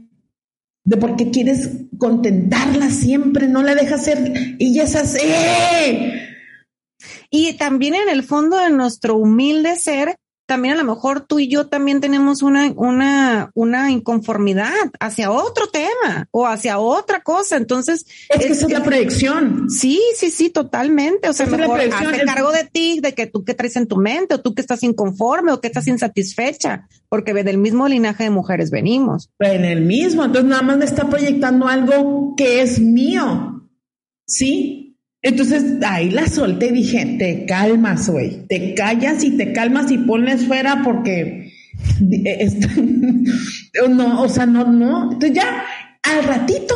de 0.83 0.97
porque 0.97 1.29
quieres 1.31 1.69
contentarla 1.97 2.89
siempre, 2.89 3.47
no 3.47 3.63
la 3.63 3.75
dejas 3.75 4.05
ser 4.05 4.33
y 4.59 4.73
ya 4.73 4.83
es 4.83 4.95
así. 4.95 5.19
Y 7.29 7.53
también 7.57 7.95
en 7.95 8.09
el 8.09 8.23
fondo 8.23 8.57
de 8.57 8.69
nuestro 8.69 9.17
humilde 9.17 9.75
ser, 9.75 10.15
también 10.45 10.75
a 10.75 10.77
lo 10.77 10.83
mejor 10.83 11.21
tú 11.21 11.39
y 11.39 11.47
yo 11.47 11.67
también 11.67 12.01
tenemos 12.01 12.41
una, 12.41 12.71
una, 12.75 13.51
una 13.53 13.91
inconformidad 13.91 14.71
hacia 14.99 15.31
otro 15.31 15.67
tema 15.67 16.27
o 16.31 16.45
hacia 16.45 16.79
otra 16.79 17.21
cosa. 17.21 17.57
Entonces. 17.57 18.05
Es 18.29 18.39
que 18.39 18.53
esa 18.53 18.65
es 18.67 18.71
la 18.71 18.83
proyección. 18.83 19.69
Sí, 19.69 20.01
sí, 20.15 20.29
sí, 20.29 20.49
totalmente. 20.49 21.29
O 21.29 21.33
sea, 21.33 21.45
mejor 21.45 21.81
hazte 21.81 22.25
cargo 22.25 22.51
de 22.51 22.65
ti, 22.65 22.99
de 23.01 23.13
que 23.13 23.27
tú 23.27 23.43
que 23.43 23.53
traes 23.53 23.75
en 23.75 23.87
tu 23.87 23.97
mente 23.97 24.35
o 24.35 24.41
tú 24.41 24.53
que 24.53 24.61
estás 24.61 24.83
inconforme 24.83 25.51
o 25.51 25.61
que 25.61 25.67
estás 25.67 25.87
insatisfecha, 25.87 26.87
porque 27.09 27.33
del 27.33 27.57
mismo 27.57 27.87
linaje 27.87 28.23
de 28.23 28.29
mujeres 28.29 28.71
venimos. 28.71 29.29
En 29.39 29.65
el 29.65 29.81
mismo. 29.81 30.23
Entonces 30.23 30.49
nada 30.49 30.61
más 30.61 30.77
me 30.77 30.85
está 30.85 31.09
proyectando 31.09 31.67
algo 31.67 32.35
que 32.37 32.61
es 32.61 32.79
mío. 32.79 33.63
Sí, 34.27 34.84
entonces 35.25 35.63
ahí 35.83 36.11
la 36.11 36.27
solté 36.27 36.67
y 36.67 36.73
dije, 36.73 37.15
te 37.17 37.45
calmas, 37.47 38.07
güey, 38.07 38.45
te 38.47 38.75
callas 38.75 39.23
y 39.23 39.31
te 39.31 39.53
calmas 39.53 39.89
y 39.89 39.97
pones 39.97 40.45
fuera 40.45 40.83
porque 40.83 41.51
eh, 42.11 42.51
no, 43.89 44.21
o 44.21 44.29
sea, 44.29 44.45
no, 44.45 44.71
no. 44.71 45.13
Entonces 45.13 45.33
ya 45.33 45.63
al 46.03 46.23
ratito, 46.25 46.75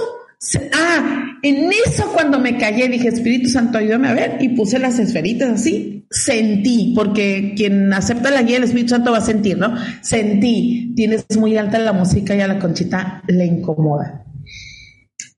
ah, 0.74 1.38
en 1.43 1.72
eso 1.86 2.12
cuando 2.12 2.39
me 2.39 2.58
callé 2.58 2.88
dije, 2.88 3.10
Espíritu 3.10 3.50
Santo, 3.50 3.78
ayúdame 3.78 4.08
a 4.08 4.14
ver 4.14 4.38
y 4.39 4.50
puse 4.50 4.80
las 4.80 4.97
esferitas 4.97 5.52
así, 5.52 6.08
sentí, 6.10 6.93
porque 6.95 7.54
quien 7.56 7.93
acepta 7.93 8.32
la 8.32 8.41
guía 8.41 8.56
del 8.56 8.64
Espíritu 8.64 8.89
Santo 8.89 9.12
va 9.12 9.20
a 9.20 9.22
sentir, 9.22 9.60
¿no? 9.60 9.76
Sentí, 10.02 10.91
tienes 10.95 11.26
muy 11.38 11.56
alta 11.56 11.78
la 11.78 11.93
música 11.93 12.36
y 12.36 12.41
a 12.41 12.47
la 12.47 12.58
conchita 12.58 13.22
le 13.28 13.45
incomoda 13.45 14.26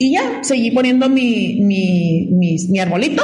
Y 0.01 0.13
ya, 0.13 0.43
seguí 0.43 0.71
poniendo 0.71 1.07
mi, 1.09 1.59
mi, 1.61 2.57
mi, 2.67 2.79
arbolito 2.79 3.21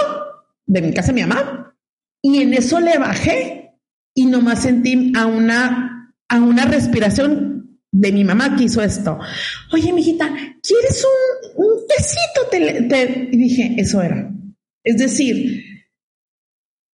de 0.68 0.84
mi 0.84 0.94
casa 0.94 1.08
de 1.08 1.16
mi 1.16 1.22
mamá. 1.22 1.76
Y 2.22 2.44
en 2.44 2.54
eso 2.54 2.80
le 2.80 3.00
bajé 3.00 3.72
y 4.14 4.28
nomás 4.28 4.62
sentí 4.62 5.12
a 5.16 5.26
una, 5.26 6.14
a 6.30 6.40
una 6.40 6.66
respiración 6.66 7.80
de 7.92 8.12
mi 8.12 8.24
mamá 8.24 8.56
que 8.56 8.66
hizo 8.66 8.84
esto. 8.84 9.18
Oye, 9.74 9.92
mijita, 9.92 10.30
¿quieres 10.62 11.04
un, 11.56 11.66
un 11.66 11.88
tecito? 11.88 13.32
y 13.32 13.38
dije, 13.38 13.74
eso 13.80 14.04
era. 14.04 14.32
Es 14.84 15.00
decir, 15.00 15.64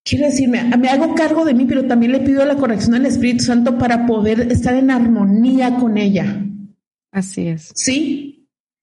quiero 0.05 0.27
decirme, 0.27 0.63
me 0.77 0.87
hago 0.87 1.13
cargo 1.13 1.43
de 1.43 1.55
mí, 1.55 1.65
pero 1.65 1.85
también 1.87 2.13
le 2.13 2.21
pido 2.21 2.45
la 2.45 2.55
corrección 2.55 2.95
al 2.95 3.05
Espíritu 3.05 3.43
Santo 3.43 3.77
para 3.77 4.05
poder 4.05 4.49
estar 4.49 4.75
en 4.75 4.91
armonía 4.91 5.75
con 5.75 5.97
ella. 5.97 6.41
Así 7.11 7.49
es. 7.49 7.73
Sí. 7.75 8.32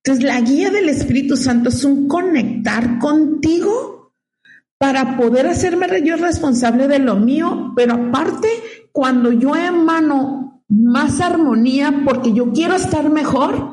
Entonces, 0.02 0.24
la 0.24 0.40
guía 0.40 0.70
del 0.70 0.88
Espíritu 0.88 1.36
Santo 1.36 1.68
es 1.68 1.84
un 1.84 2.08
conectar 2.08 2.98
contigo 2.98 4.14
para 4.78 5.18
poder 5.18 5.46
hacerme 5.46 5.86
yo 6.02 6.16
responsable 6.16 6.88
de 6.88 6.98
lo 6.98 7.16
mío, 7.16 7.74
pero 7.76 7.94
aparte, 7.94 8.48
cuando 8.92 9.30
yo 9.30 9.54
emano 9.54 10.64
más 10.68 11.20
armonía 11.20 12.02
porque 12.04 12.32
yo 12.32 12.52
quiero 12.52 12.76
estar 12.76 13.10
mejor, 13.10 13.72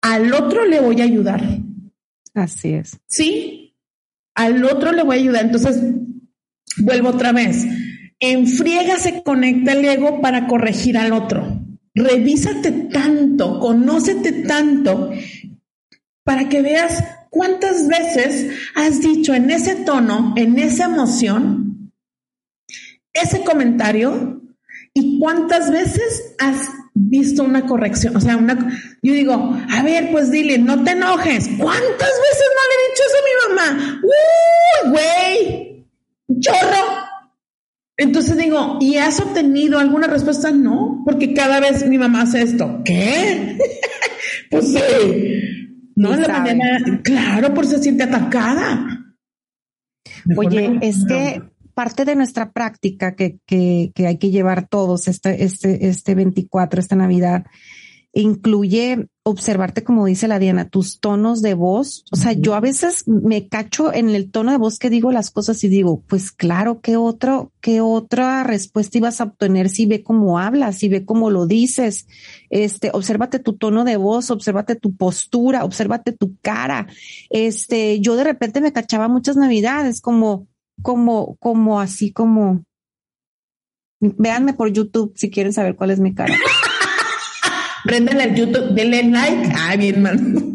al 0.00 0.32
otro 0.32 0.64
le 0.64 0.80
voy 0.80 1.00
a 1.00 1.04
ayudar. 1.04 1.42
Así 2.34 2.74
es. 2.74 3.00
Sí, 3.08 3.74
al 4.36 4.64
otro 4.64 4.92
le 4.92 5.02
voy 5.02 5.16
a 5.16 5.20
ayudar. 5.20 5.46
Entonces, 5.46 5.82
vuelvo 6.78 7.08
otra 7.08 7.32
vez. 7.32 7.66
En 8.20 8.46
friega 8.46 8.96
se 8.96 9.24
conecta 9.24 9.72
el 9.72 9.84
ego 9.84 10.20
para 10.20 10.46
corregir 10.46 10.98
al 10.98 11.12
otro. 11.12 11.60
Revísate 11.94 12.70
tanto, 12.92 13.58
conócete 13.58 14.32
tanto 14.44 15.10
para 16.24 16.48
que 16.48 16.62
veas 16.62 17.04
cuántas 17.30 17.86
veces 17.86 18.52
has 18.74 19.00
dicho 19.00 19.34
en 19.34 19.50
ese 19.50 19.76
tono, 19.76 20.34
en 20.36 20.58
esa 20.58 20.84
emoción, 20.86 21.92
ese 23.12 23.42
comentario 23.44 24.42
y 24.92 25.18
cuántas 25.18 25.70
veces 25.70 26.34
has 26.38 26.68
visto 26.94 27.42
una 27.42 27.66
corrección. 27.66 28.16
O 28.16 28.20
sea, 28.20 28.36
una, 28.36 28.54
yo 29.02 29.12
digo, 29.12 29.56
a 29.70 29.82
ver, 29.82 30.10
pues 30.10 30.30
dile, 30.30 30.58
no 30.58 30.82
te 30.82 30.92
enojes. 30.92 31.48
¿Cuántas 31.58 31.82
veces 31.82 32.46
no 32.54 32.62
le 32.68 32.74
he 32.74 32.88
dicho 32.90 33.02
eso 33.06 33.16
a 33.18 33.26
mi 33.26 33.54
mamá? 33.54 34.00
¡Uy, 34.02 34.90
güey! 34.90 35.74
chorro. 36.40 37.04
Entonces 37.96 38.36
digo, 38.36 38.78
¿y 38.80 38.96
has 38.96 39.20
obtenido 39.20 39.78
alguna 39.78 40.08
respuesta? 40.08 40.50
No, 40.50 41.02
porque 41.04 41.32
cada 41.32 41.60
vez 41.60 41.86
mi 41.86 41.98
mamá 41.98 42.22
hace 42.22 42.42
esto. 42.42 42.80
¿Qué? 42.84 43.56
pues 44.50 44.72
sí. 44.72 45.73
No, 45.96 46.16
la 46.16 46.28
manera, 46.40 47.00
claro, 47.02 47.54
por 47.54 47.66
se 47.66 47.78
siente 47.78 48.04
atacada. 48.04 48.86
Oye, 50.36 50.78
es 50.80 51.04
que 51.06 51.42
parte 51.74 52.04
de 52.04 52.14
nuestra 52.14 52.52
práctica 52.52 53.14
que, 53.14 53.38
que, 53.46 53.92
que, 53.94 54.06
hay 54.06 54.18
que 54.18 54.30
llevar 54.30 54.68
todos 54.68 55.08
este, 55.08 55.44
este, 55.44 55.88
este 55.88 56.14
24, 56.14 56.80
esta 56.80 56.96
Navidad, 56.96 57.44
incluye 58.14 59.08
observarte, 59.24 59.82
como 59.82 60.06
dice 60.06 60.28
la 60.28 60.38
Diana, 60.38 60.68
tus 60.68 61.00
tonos 61.00 61.42
de 61.42 61.54
voz. 61.54 62.04
O 62.12 62.16
sea, 62.16 62.32
yo 62.32 62.54
a 62.54 62.60
veces 62.60 63.08
me 63.08 63.48
cacho 63.48 63.92
en 63.92 64.10
el 64.10 64.30
tono 64.30 64.52
de 64.52 64.58
voz 64.58 64.78
que 64.78 64.90
digo 64.90 65.10
las 65.10 65.30
cosas 65.30 65.64
y 65.64 65.68
digo, 65.68 66.02
pues 66.06 66.30
claro, 66.30 66.80
¿qué 66.80 66.96
otro, 66.96 67.50
qué 67.60 67.80
otra 67.80 68.44
respuesta 68.44 68.98
ibas 68.98 69.20
a 69.20 69.24
obtener 69.24 69.68
si 69.68 69.86
ve 69.86 70.02
cómo 70.02 70.38
hablas, 70.38 70.76
si 70.76 70.88
ve 70.88 71.04
cómo 71.04 71.30
lo 71.30 71.46
dices? 71.46 72.06
Este, 72.50 72.90
obsérvate 72.92 73.38
tu 73.40 73.54
tono 73.54 73.84
de 73.84 73.96
voz, 73.96 74.30
obsérvate 74.30 74.76
tu 74.76 74.94
postura, 74.94 75.64
obsérvate 75.64 76.12
tu 76.12 76.36
cara. 76.40 76.86
Este, 77.30 78.00
yo 78.00 78.14
de 78.14 78.24
repente 78.24 78.60
me 78.60 78.72
cachaba 78.72 79.08
muchas 79.08 79.36
navidades 79.36 80.00
como, 80.00 80.46
como, 80.82 81.36
como 81.36 81.80
así 81.80 82.12
como, 82.12 82.62
véanme 84.00 84.52
por 84.52 84.70
YouTube 84.70 85.12
si 85.16 85.30
quieren 85.30 85.52
saber 85.52 85.74
cuál 85.74 85.90
es 85.90 85.98
mi 85.98 86.14
cara. 86.14 86.36
Prendenle 87.84 88.24
el 88.24 88.34
YouTube, 88.34 88.74
denle 88.74 89.02
like. 89.04 89.52
Ay, 89.56 89.78
bien, 89.78 90.02
man. 90.02 90.54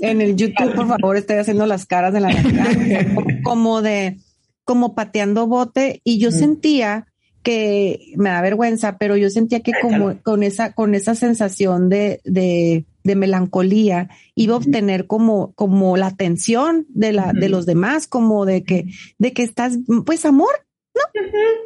en 0.00 0.20
el 0.20 0.36
YouTube, 0.36 0.74
por 0.74 0.88
favor, 0.88 1.16
estoy 1.16 1.36
haciendo 1.36 1.66
las 1.66 1.86
caras 1.86 2.12
de 2.12 2.20
la 2.20 2.28
Navidad, 2.32 3.06
como 3.42 3.82
de, 3.82 4.18
como 4.64 4.94
pateando 4.94 5.46
bote. 5.46 6.00
Y 6.04 6.18
yo 6.18 6.30
sentía 6.30 7.06
que 7.42 8.12
me 8.16 8.30
da 8.30 8.40
vergüenza, 8.40 8.96
pero 8.98 9.16
yo 9.16 9.30
sentía 9.30 9.60
que 9.60 9.72
como 9.80 10.18
con 10.22 10.42
esa, 10.42 10.72
con 10.72 10.94
esa 10.94 11.14
sensación 11.14 11.88
de, 11.90 12.20
de, 12.24 12.86
de 13.04 13.16
melancolía 13.16 14.08
iba 14.34 14.54
a 14.54 14.58
obtener 14.58 15.06
como, 15.06 15.52
como 15.52 15.96
la 15.96 16.06
atención 16.06 16.86
de 16.88 17.12
la, 17.12 17.32
de 17.32 17.50
los 17.50 17.66
demás, 17.66 18.06
como 18.06 18.46
de 18.46 18.64
que, 18.64 18.86
de 19.18 19.32
que 19.32 19.42
estás, 19.42 19.78
pues 20.06 20.24
amor, 20.24 20.63
¿no? 20.94 21.00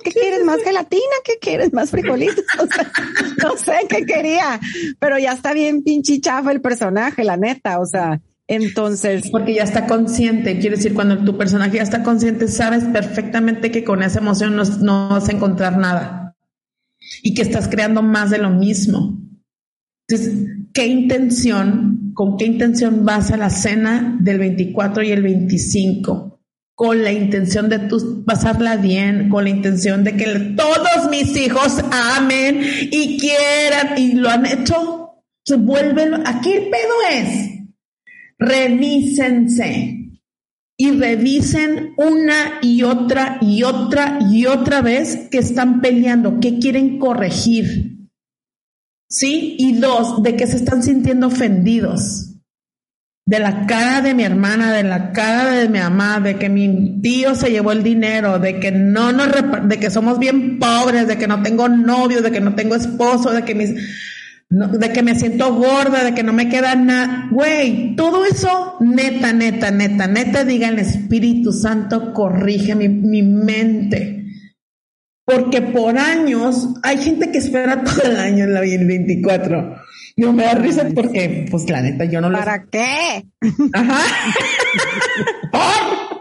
¿Qué 0.04 0.10
quieres? 0.10 0.44
¿Más 0.44 0.62
gelatina? 0.62 1.02
¿Qué 1.24 1.38
quieres? 1.40 1.72
¿Más 1.72 1.90
frijolitos? 1.90 2.44
no 3.42 3.56
sé 3.56 3.86
qué 3.88 4.04
quería, 4.04 4.60
pero 4.98 5.18
ya 5.18 5.32
está 5.32 5.52
bien 5.52 5.82
pinche 5.82 6.20
chafa 6.20 6.52
el 6.52 6.60
personaje, 6.60 7.24
la 7.24 7.36
neta, 7.36 7.80
o 7.80 7.86
sea, 7.86 8.20
entonces. 8.48 9.30
Porque 9.30 9.54
ya 9.54 9.62
está 9.62 9.86
consciente, 9.86 10.58
quiere 10.58 10.76
decir, 10.76 10.94
cuando 10.94 11.22
tu 11.22 11.36
personaje 11.36 11.76
ya 11.76 11.82
está 11.82 12.02
consciente, 12.02 12.48
sabes 12.48 12.84
perfectamente 12.84 13.70
que 13.70 13.84
con 13.84 14.02
esa 14.02 14.20
emoción 14.20 14.56
no, 14.56 14.64
no 14.64 15.10
vas 15.10 15.28
a 15.28 15.32
encontrar 15.32 15.76
nada 15.76 16.34
y 17.22 17.34
que 17.34 17.42
estás 17.42 17.68
creando 17.68 18.02
más 18.02 18.30
de 18.30 18.38
lo 18.38 18.50
mismo. 18.50 19.18
Entonces, 20.08 20.48
¿qué 20.72 20.86
intención, 20.86 22.12
con 22.14 22.38
qué 22.38 22.46
intención 22.46 23.04
vas 23.04 23.30
a 23.30 23.36
la 23.36 23.50
cena 23.50 24.16
del 24.20 24.38
24 24.38 25.02
y 25.02 25.10
el 25.10 25.22
25? 25.22 26.37
Con 26.78 27.02
la 27.02 27.10
intención 27.10 27.68
de 27.68 27.80
tu 27.80 28.24
pasarla 28.24 28.76
bien, 28.76 29.28
con 29.30 29.42
la 29.42 29.50
intención 29.50 30.04
de 30.04 30.16
que 30.16 30.54
todos 30.56 31.10
mis 31.10 31.36
hijos 31.36 31.80
amen 31.90 32.62
y 32.92 33.18
quieran 33.18 33.98
y 33.98 34.12
lo 34.12 34.28
han 34.28 34.46
hecho, 34.46 35.24
se 35.44 35.56
vuelven, 35.56 36.24
aquí 36.24 36.52
el 36.52 36.70
pedo 36.70 36.94
es, 37.10 37.50
revísense 38.38 40.20
y 40.76 40.90
revisen 40.92 41.94
una 41.96 42.60
y 42.62 42.84
otra 42.84 43.38
y 43.40 43.64
otra 43.64 44.20
y 44.30 44.46
otra 44.46 44.80
vez 44.80 45.26
que 45.32 45.38
están 45.38 45.80
peleando, 45.80 46.38
que 46.38 46.60
quieren 46.60 47.00
corregir. 47.00 48.08
¿Sí? 49.10 49.56
Y 49.58 49.72
dos, 49.78 50.22
de 50.22 50.36
que 50.36 50.46
se 50.46 50.54
están 50.54 50.84
sintiendo 50.84 51.26
ofendidos 51.26 52.27
de 53.28 53.40
la 53.40 53.66
cara 53.66 54.00
de 54.00 54.14
mi 54.14 54.24
hermana, 54.24 54.72
de 54.72 54.82
la 54.84 55.12
cara 55.12 55.50
de 55.50 55.68
mi 55.68 55.78
mamá, 55.78 56.18
de 56.18 56.36
que 56.36 56.48
mi 56.48 56.98
tío 57.02 57.34
se 57.34 57.50
llevó 57.50 57.72
el 57.72 57.82
dinero, 57.82 58.38
de 58.38 58.58
que 58.58 58.72
no 58.72 59.12
nos 59.12 59.28
de 59.68 59.78
que 59.78 59.90
somos 59.90 60.18
bien 60.18 60.58
pobres, 60.58 61.06
de 61.06 61.18
que 61.18 61.28
no 61.28 61.42
tengo 61.42 61.68
novio, 61.68 62.22
de 62.22 62.30
que 62.30 62.40
no 62.40 62.54
tengo 62.54 62.74
esposo, 62.74 63.30
de 63.30 63.42
que 63.42 63.54
mis 63.54 63.74
de 64.48 64.92
que 64.94 65.02
me 65.02 65.14
siento 65.14 65.54
gorda, 65.54 66.04
de 66.04 66.14
que 66.14 66.22
no 66.22 66.32
me 66.32 66.48
queda 66.48 66.74
nada. 66.74 67.28
Güey, 67.30 67.96
todo 67.96 68.24
eso, 68.24 68.78
neta, 68.80 69.34
neta, 69.34 69.70
neta, 69.70 70.06
neta, 70.06 70.44
diga 70.44 70.68
el 70.68 70.78
Espíritu 70.78 71.52
Santo, 71.52 72.14
corrige 72.14 72.74
mi, 72.74 72.88
mi 72.88 73.22
mente. 73.22 74.24
Porque 75.26 75.60
por 75.60 75.98
años 75.98 76.68
hay 76.82 76.96
gente 76.96 77.30
que 77.30 77.36
espera 77.36 77.84
todo 77.84 78.10
el 78.10 78.18
año 78.18 78.44
en 78.44 78.54
la 78.54 78.60
24 78.60 79.87
no 80.18 80.32
me 80.32 80.42
da 80.42 80.54
risa 80.54 80.88
porque, 80.94 81.46
pues 81.50 81.70
la 81.70 81.80
neta, 81.80 82.04
yo 82.04 82.20
no 82.20 82.28
lo. 82.28 82.38
¿Para 82.38 82.64
qué? 82.64 83.24
Ajá. 83.72 84.00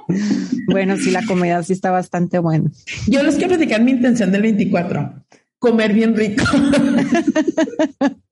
bueno, 0.67 0.97
sí, 0.97 1.11
la 1.11 1.25
comida 1.25 1.63
sí 1.63 1.73
está 1.73 1.89
bastante 1.89 2.37
buena. 2.39 2.69
Yo 3.07 3.23
les 3.23 3.35
quiero 3.35 3.49
platicar 3.49 3.81
mi 3.81 3.91
intención 3.91 4.31
del 4.31 4.43
24. 4.43 5.25
Comer 5.59 5.93
bien 5.93 6.15
rico. 6.15 6.45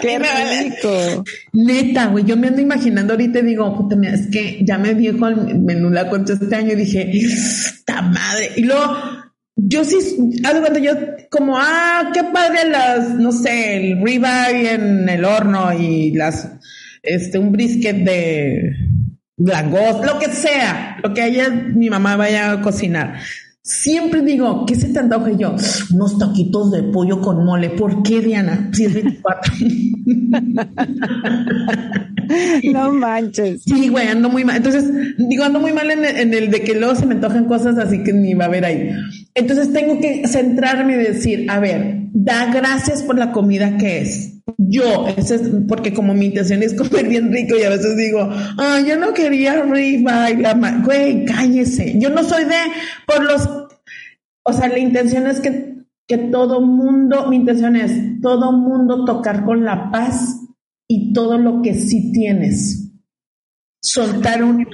Qué 0.00 0.18
rico. 0.18 1.24
Neta, 1.52 2.06
güey, 2.08 2.24
yo 2.24 2.36
me 2.36 2.48
ando 2.48 2.60
imaginando 2.60 3.14
ahorita 3.14 3.40
y 3.40 3.42
digo, 3.42 3.74
puta, 3.76 3.96
mira, 3.96 4.14
es 4.14 4.28
que 4.28 4.64
ya 4.64 4.78
me 4.78 4.94
dijo 4.94 5.26
el 5.26 5.58
menú 5.58 5.90
la 5.90 6.08
cuenta 6.08 6.34
este 6.34 6.54
año 6.54 6.72
y 6.72 6.76
dije, 6.76 7.10
esta 7.16 8.02
madre. 8.02 8.50
Y 8.56 8.62
luego 8.62 8.96
yo 9.56 9.84
sí, 9.84 9.96
algo 10.44 10.60
cuando 10.60 10.78
yo, 10.78 10.92
como, 11.30 11.56
ah, 11.58 12.10
qué 12.12 12.22
padre 12.24 12.68
las, 12.68 13.14
no 13.14 13.32
sé, 13.32 13.76
el 13.76 14.02
ribeye 14.02 14.74
en 14.74 15.08
el 15.08 15.24
horno 15.24 15.72
y 15.72 16.12
las, 16.12 16.48
este, 17.02 17.38
un 17.38 17.52
brisket 17.52 17.96
de 17.96 18.72
langosta, 19.38 20.06
lo 20.06 20.18
que 20.18 20.28
sea, 20.28 20.98
lo 21.02 21.14
que 21.14 21.22
haya 21.22 21.48
mi 21.50 21.88
mamá 21.88 22.16
vaya 22.16 22.52
a 22.52 22.60
cocinar. 22.60 23.18
Siempre 23.66 24.22
digo, 24.22 24.64
¿qué 24.64 24.76
se 24.76 24.90
te 24.90 25.00
antoja? 25.00 25.32
yo, 25.32 25.56
unos 25.92 26.18
taquitos 26.18 26.70
de 26.70 26.84
pollo 26.84 27.20
con 27.20 27.44
mole. 27.44 27.70
¿Por 27.70 28.04
qué, 28.04 28.20
Diana? 28.20 28.70
Si 28.72 28.84
es 28.84 28.94
24. 28.94 29.54
no 32.72 32.92
manches. 32.92 33.64
Sí, 33.64 33.88
güey, 33.88 34.06
ando 34.06 34.28
muy 34.28 34.44
mal. 34.44 34.58
Entonces, 34.58 34.88
digo, 35.18 35.42
ando 35.42 35.58
muy 35.58 35.72
mal 35.72 35.90
en 35.90 36.32
el, 36.32 36.52
de 36.52 36.62
que 36.62 36.78
luego 36.78 36.94
se 36.94 37.06
me 37.06 37.14
antojan 37.14 37.46
cosas 37.46 37.76
así 37.76 38.04
que 38.04 38.12
ni 38.12 38.34
va 38.34 38.44
a 38.44 38.46
haber 38.46 38.66
ahí. 38.66 38.88
Entonces 39.34 39.72
tengo 39.72 39.98
que 39.98 40.28
centrarme 40.28 40.94
y 40.94 40.98
decir, 40.98 41.50
a 41.50 41.58
ver, 41.58 42.02
da 42.12 42.54
gracias 42.54 43.02
por 43.02 43.18
la 43.18 43.32
comida 43.32 43.78
que 43.78 44.02
es. 44.02 44.35
Yo, 44.58 45.08
es 45.08 45.32
porque 45.68 45.92
como 45.92 46.14
mi 46.14 46.26
intención 46.26 46.62
es 46.62 46.74
comer 46.74 47.08
bien 47.08 47.32
rico 47.32 47.56
y 47.56 47.64
a 47.64 47.70
veces 47.70 47.96
digo, 47.96 48.28
ah, 48.30 48.80
yo 48.86 48.96
no 48.96 49.12
quería 49.12 49.64
la 49.64 50.82
güey, 50.84 51.24
cállese. 51.24 51.98
Yo 51.98 52.10
no 52.10 52.22
soy 52.22 52.44
de, 52.44 52.56
por 53.06 53.24
los, 53.24 53.48
o 54.44 54.52
sea, 54.52 54.68
la 54.68 54.78
intención 54.78 55.26
es 55.26 55.40
que, 55.40 55.84
que 56.06 56.18
todo 56.18 56.60
mundo, 56.60 57.28
mi 57.28 57.36
intención 57.36 57.74
es 57.76 58.20
todo 58.20 58.52
mundo 58.52 59.04
tocar 59.04 59.44
con 59.44 59.64
la 59.64 59.90
paz 59.90 60.40
y 60.88 61.12
todo 61.12 61.38
lo 61.38 61.62
que 61.62 61.74
sí 61.74 62.12
tienes. 62.12 62.92
Soltar 63.82 64.44
un... 64.44 64.66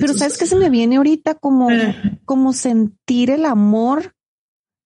Pero 0.00 0.14
sabes 0.14 0.38
que 0.38 0.46
se 0.46 0.56
me 0.56 0.70
viene 0.70 0.96
ahorita 0.96 1.34
como, 1.34 1.70
eh. 1.72 2.20
como 2.24 2.52
sentir 2.52 3.30
el 3.30 3.44
amor 3.44 4.15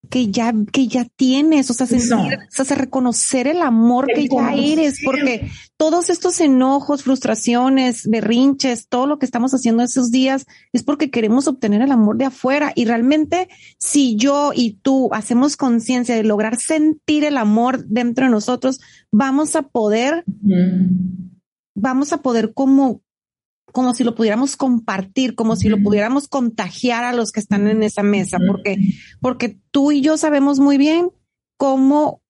que 0.08 0.30
ya, 0.30 0.52
que 0.72 0.88
ya 0.88 1.04
tienes, 1.04 1.70
o 1.70 1.74
sea, 1.74 1.86
sentir, 1.86 2.38
o 2.58 2.64
sea, 2.64 2.76
reconocer 2.76 3.46
el 3.46 3.60
amor 3.60 4.06
que 4.06 4.28
ya 4.28 4.54
eres, 4.54 5.00
porque 5.04 5.50
todos 5.76 6.08
estos 6.08 6.40
enojos, 6.40 7.02
frustraciones, 7.02 8.08
berrinches, 8.08 8.88
todo 8.88 9.06
lo 9.06 9.18
que 9.18 9.26
estamos 9.26 9.52
haciendo 9.52 9.82
esos 9.82 10.10
días 10.10 10.46
es 10.72 10.82
porque 10.82 11.10
queremos 11.10 11.46
obtener 11.48 11.82
el 11.82 11.92
amor 11.92 12.16
de 12.16 12.24
afuera. 12.24 12.72
Y 12.74 12.86
realmente, 12.86 13.48
si 13.78 14.16
yo 14.16 14.52
y 14.54 14.78
tú 14.82 15.10
hacemos 15.12 15.56
conciencia 15.56 16.16
de 16.16 16.24
lograr 16.24 16.56
sentir 16.56 17.24
el 17.24 17.36
amor 17.36 17.84
dentro 17.86 18.24
de 18.24 18.32
nosotros, 18.32 18.80
vamos 19.12 19.54
a 19.54 19.62
poder, 19.62 20.24
vamos 21.74 22.12
a 22.12 22.22
poder 22.22 22.52
como 22.54 23.02
como 23.72 23.94
si 23.94 24.04
lo 24.04 24.14
pudiéramos 24.14 24.56
compartir, 24.56 25.34
como 25.34 25.56
si 25.56 25.68
lo 25.68 25.82
pudiéramos 25.82 26.28
contagiar 26.28 27.04
a 27.04 27.12
los 27.12 27.32
que 27.32 27.40
están 27.40 27.68
en 27.68 27.82
esa 27.82 28.02
mesa, 28.02 28.38
porque, 28.46 28.78
porque 29.20 29.58
tú 29.70 29.92
y 29.92 30.00
yo 30.00 30.16
sabemos 30.16 30.60
muy 30.60 30.78
bien 30.78 31.10
cómo, 31.56 32.22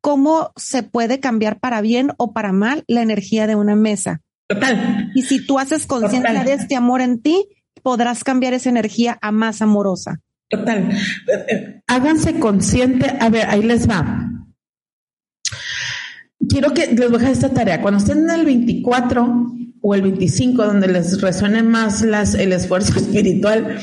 cómo 0.00 0.52
se 0.56 0.82
puede 0.82 1.20
cambiar 1.20 1.60
para 1.60 1.80
bien 1.80 2.10
o 2.16 2.32
para 2.32 2.52
mal 2.52 2.84
la 2.86 3.02
energía 3.02 3.46
de 3.46 3.56
una 3.56 3.76
mesa. 3.76 4.20
Total. 4.48 5.10
Y 5.14 5.22
si 5.22 5.46
tú 5.46 5.58
haces 5.58 5.86
conciencia 5.86 6.44
de 6.44 6.52
este 6.52 6.76
amor 6.76 7.00
en 7.00 7.20
ti, 7.20 7.48
podrás 7.82 8.24
cambiar 8.24 8.54
esa 8.54 8.68
energía 8.68 9.18
a 9.22 9.32
más 9.32 9.62
amorosa. 9.62 10.20
Total. 10.48 10.90
Háganse 11.86 12.38
consciente. 12.38 13.06
A 13.20 13.30
ver, 13.30 13.48
ahí 13.48 13.62
les 13.62 13.88
va. 13.88 14.28
Quiero 16.48 16.74
que 16.74 16.88
les 16.88 17.08
voy 17.08 17.16
a 17.16 17.18
dejar 17.18 17.32
esta 17.32 17.48
tarea. 17.48 17.80
Cuando 17.80 17.98
estén 17.98 18.18
en 18.18 18.30
el 18.30 18.44
24, 18.44 19.52
o 19.82 19.94
el 19.94 20.02
25, 20.02 20.64
donde 20.64 20.88
les 20.88 21.20
resuene 21.20 21.62
más 21.62 22.02
el 22.02 22.52
esfuerzo 22.52 22.92
espiritual, 22.98 23.78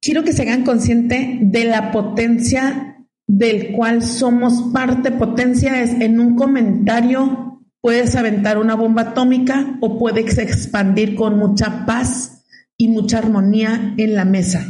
quiero 0.00 0.22
que 0.22 0.32
se 0.32 0.42
hagan 0.42 0.64
consciente 0.64 1.38
de 1.40 1.64
la 1.64 1.90
potencia 1.90 3.06
del 3.26 3.72
cual 3.72 4.02
somos 4.02 4.72
parte. 4.72 5.10
Potencia 5.10 5.82
es 5.82 5.92
en 6.00 6.20
un 6.20 6.36
comentario 6.36 7.52
puedes 7.82 8.14
aventar 8.14 8.58
una 8.58 8.76
bomba 8.76 9.02
atómica 9.02 9.76
o 9.80 9.98
puedes 9.98 10.38
expandir 10.38 11.16
con 11.16 11.36
mucha 11.36 11.84
paz 11.84 12.44
y 12.78 12.88
mucha 12.88 13.18
armonía 13.18 13.94
en 13.98 14.14
la 14.14 14.24
mesa. 14.24 14.64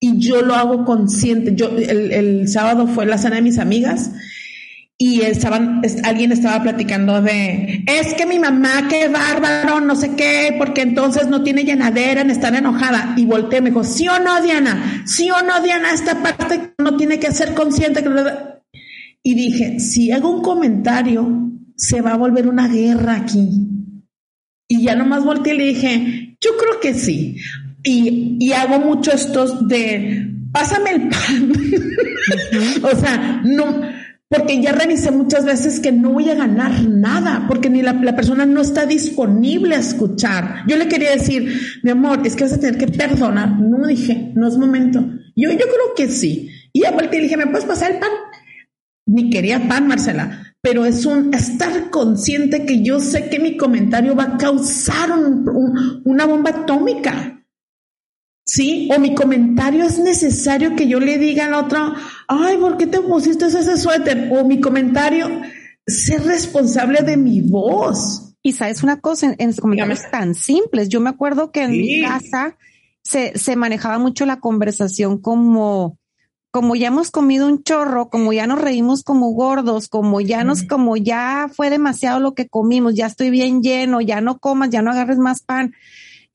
Y 0.00 0.18
yo 0.18 0.42
lo 0.42 0.54
hago 0.54 0.84
consciente. 0.84 1.54
Yo 1.54 1.68
el 1.68 2.48
sábado 2.48 2.86
fue 2.86 3.06
la 3.06 3.16
cena 3.16 3.36
de 3.36 3.42
mis 3.42 3.58
amigas 3.58 4.12
y 4.98 5.20
alguien 6.04 6.32
estaba 6.32 6.62
platicando 6.62 7.20
de, 7.20 7.84
es 7.86 8.14
que 8.14 8.24
mi 8.24 8.38
mamá, 8.38 8.88
qué 8.88 9.08
bárbaro, 9.08 9.80
no 9.82 9.94
sé 9.94 10.16
qué, 10.16 10.54
porque 10.56 10.80
entonces 10.80 11.28
no 11.28 11.42
tiene 11.42 11.64
llenadera, 11.64 12.22
en 12.22 12.30
estar 12.30 12.54
enojada. 12.54 13.12
Y 13.18 13.26
volteé, 13.26 13.60
me 13.60 13.68
dijo, 13.68 13.84
sí 13.84 14.08
o 14.08 14.18
no, 14.18 14.40
Diana, 14.40 15.02
sí 15.04 15.30
o 15.30 15.42
no, 15.42 15.60
Diana, 15.60 15.92
esta 15.92 16.22
parte 16.22 16.72
no 16.78 16.96
tiene 16.96 17.18
que 17.18 17.30
ser 17.30 17.52
consciente. 17.52 18.02
Y 19.22 19.34
dije, 19.34 19.80
si 19.80 20.12
hago 20.12 20.30
un 20.30 20.40
comentario, 20.40 21.50
se 21.76 22.00
va 22.00 22.12
a 22.12 22.16
volver 22.16 22.48
una 22.48 22.66
guerra 22.66 23.16
aquí. 23.16 23.68
Y 24.66 24.82
ya 24.82 24.96
nomás 24.96 25.24
volteé 25.24 25.54
y 25.54 25.58
le 25.58 25.64
dije, 25.66 26.36
yo 26.40 26.56
creo 26.56 26.80
que 26.80 26.94
sí. 26.94 27.36
Y, 27.82 28.38
y 28.40 28.52
hago 28.52 28.78
mucho 28.78 29.12
estos 29.12 29.68
de, 29.68 30.26
pásame 30.52 30.90
el 30.92 31.08
pan. 31.08 31.52
o 32.82 32.96
sea, 32.96 33.42
no 33.44 33.95
porque 34.28 34.60
ya 34.60 34.72
revisé 34.72 35.12
muchas 35.12 35.44
veces 35.44 35.78
que 35.78 35.92
no 35.92 36.10
voy 36.10 36.30
a 36.30 36.34
ganar 36.34 36.82
nada, 36.82 37.44
porque 37.46 37.70
ni 37.70 37.82
la, 37.82 38.00
persona 38.16 38.44
no 38.44 38.60
está 38.60 38.84
disponible 38.84 39.76
a 39.76 39.80
escuchar. 39.80 40.64
Yo 40.66 40.76
le 40.76 40.88
quería 40.88 41.12
decir, 41.12 41.52
mi 41.82 41.90
amor, 41.90 42.26
es 42.26 42.34
que 42.34 42.44
vas 42.44 42.54
a 42.54 42.60
tener 42.60 42.76
que 42.76 42.88
perdonar. 42.88 43.60
No 43.60 43.86
dije, 43.86 44.32
no 44.34 44.48
es 44.48 44.56
momento. 44.58 45.00
Yo, 45.36 45.50
yo 45.52 45.58
creo 45.58 45.94
que 45.96 46.08
sí. 46.08 46.50
Y 46.72 46.84
a 46.84 46.90
vuelta 46.90 47.16
le 47.16 47.22
dije, 47.22 47.36
¿me 47.36 47.46
puedes 47.46 47.66
pasar 47.66 47.92
el 47.92 47.98
pan? 47.98 48.10
Ni 49.06 49.30
quería 49.30 49.68
pan, 49.68 49.86
Marcela, 49.86 50.54
pero 50.60 50.84
es 50.84 51.06
un 51.06 51.32
estar 51.32 51.90
consciente 51.90 52.66
que 52.66 52.82
yo 52.82 52.98
sé 52.98 53.28
que 53.28 53.38
mi 53.38 53.56
comentario 53.56 54.16
va 54.16 54.24
a 54.24 54.36
causar 54.36 55.10
una 56.04 56.26
bomba 56.26 56.50
atómica. 56.50 57.35
¿Sí? 58.46 58.88
O 58.94 58.98
mi 58.98 59.14
comentario 59.14 59.84
es 59.84 59.98
necesario 59.98 60.74
que 60.76 60.88
yo 60.88 61.00
le 61.00 61.18
diga 61.18 61.46
al 61.46 61.54
otro, 61.54 61.92
ay, 62.28 62.56
¿por 62.56 62.76
qué 62.76 62.86
te 62.86 63.00
pusiste 63.00 63.46
ese 63.46 63.76
suéter? 63.76 64.30
O 64.32 64.44
mi 64.44 64.60
comentario, 64.60 65.28
ser 65.86 66.22
responsable 66.24 67.02
de 67.02 67.16
mi 67.16 67.42
voz. 67.42 68.34
Y 68.42 68.52
sabes 68.52 68.82
una 68.84 69.00
cosa, 69.00 69.26
en, 69.26 69.36
en 69.38 69.52
comentarios 69.54 70.02
tan 70.10 70.34
simples. 70.34 70.88
Yo 70.88 71.00
me 71.00 71.10
acuerdo 71.10 71.50
que 71.50 71.64
en 71.64 71.72
mi 71.72 72.02
casa 72.02 72.56
se, 73.02 73.36
se 73.36 73.56
manejaba 73.56 73.98
mucho 73.98 74.24
la 74.24 74.38
conversación 74.38 75.20
como, 75.20 75.98
como 76.52 76.76
ya 76.76 76.88
hemos 76.88 77.10
comido 77.10 77.48
un 77.48 77.64
chorro, 77.64 78.08
como 78.08 78.32
ya 78.32 78.46
nos 78.46 78.60
reímos 78.60 79.02
como 79.02 79.30
gordos, 79.30 79.88
como 79.88 80.20
ya 80.20 80.44
nos, 80.44 80.62
como 80.62 80.96
ya 80.96 81.50
fue 81.52 81.70
demasiado 81.70 82.20
lo 82.20 82.34
que 82.34 82.48
comimos, 82.48 82.94
ya 82.94 83.06
estoy 83.06 83.30
bien 83.30 83.62
lleno, 83.62 84.00
ya 84.00 84.20
no 84.20 84.38
comas, 84.38 84.70
ya 84.70 84.80
no 84.80 84.92
agarres 84.92 85.18
más 85.18 85.42
pan. 85.42 85.74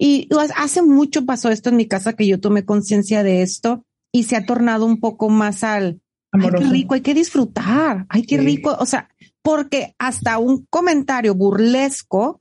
Y 0.03 0.27
hace 0.55 0.81
mucho 0.81 1.27
pasó 1.27 1.51
esto 1.51 1.69
en 1.69 1.75
mi 1.75 1.87
casa 1.87 2.13
que 2.13 2.25
yo 2.25 2.39
tomé 2.39 2.65
conciencia 2.65 3.21
de 3.21 3.43
esto 3.43 3.85
y 4.11 4.23
se 4.23 4.35
ha 4.35 4.47
tornado 4.47 4.87
un 4.87 4.99
poco 4.99 5.29
más 5.29 5.63
al 5.63 6.01
Ay, 6.31 6.49
qué 6.57 6.63
rico, 6.63 6.93
hay 6.95 7.01
que 7.01 7.13
disfrutar, 7.13 8.07
ay, 8.09 8.23
qué 8.23 8.39
rico. 8.39 8.75
O 8.79 8.87
sea, 8.87 9.09
porque 9.43 9.93
hasta 9.99 10.39
un 10.39 10.65
comentario 10.71 11.35
burlesco 11.35 12.39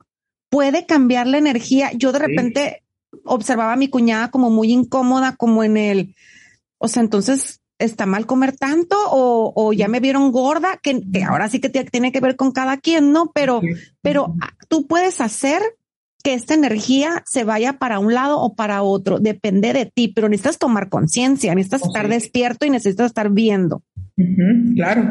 puede 0.49 0.87
cambiar 0.87 1.27
la 1.27 1.37
energía. 1.37 1.91
Yo 1.93 2.11
de 2.11 2.17
repente 2.17 2.83
observaba 3.25 3.73
a 3.73 3.77
mi 3.77 3.89
cuñada 3.89 4.31
como 4.31 4.49
muy 4.49 4.71
incómoda, 4.71 5.35
como 5.35 5.63
en 5.63 5.77
el, 5.77 6.15
o 6.79 6.87
sea, 6.87 7.03
entonces 7.03 7.61
está 7.77 8.07
mal 8.07 8.25
comer 8.25 8.57
tanto 8.57 8.97
o, 9.11 9.53
o 9.55 9.71
ya 9.71 9.87
me 9.87 9.99
vieron 9.99 10.31
gorda, 10.31 10.79
que, 10.81 10.99
que, 11.11 11.23
ahora 11.23 11.47
sí 11.47 11.59
que 11.59 11.69
tiene 11.69 12.11
que 12.11 12.21
ver 12.21 12.35
con 12.35 12.53
cada 12.53 12.77
quien, 12.77 13.11
¿no? 13.11 13.31
Pero, 13.35 13.61
pero 14.01 14.33
tú 14.67 14.87
puedes 14.87 15.21
hacer 15.21 15.61
que 16.21 16.33
esta 16.33 16.53
energía 16.53 17.23
se 17.25 17.43
vaya 17.43 17.73
para 17.73 17.99
un 17.99 18.13
lado 18.13 18.39
o 18.39 18.55
para 18.55 18.83
otro, 18.83 19.19
depende 19.19 19.73
de 19.73 19.85
ti, 19.85 20.11
pero 20.13 20.29
necesitas 20.29 20.57
tomar 20.57 20.89
conciencia, 20.89 21.55
necesitas 21.55 21.83
estar 21.85 22.07
despierto 22.07 22.65
y 22.65 22.69
necesitas 22.69 23.07
estar 23.07 23.31
viendo. 23.31 23.83
claro, 24.75 25.07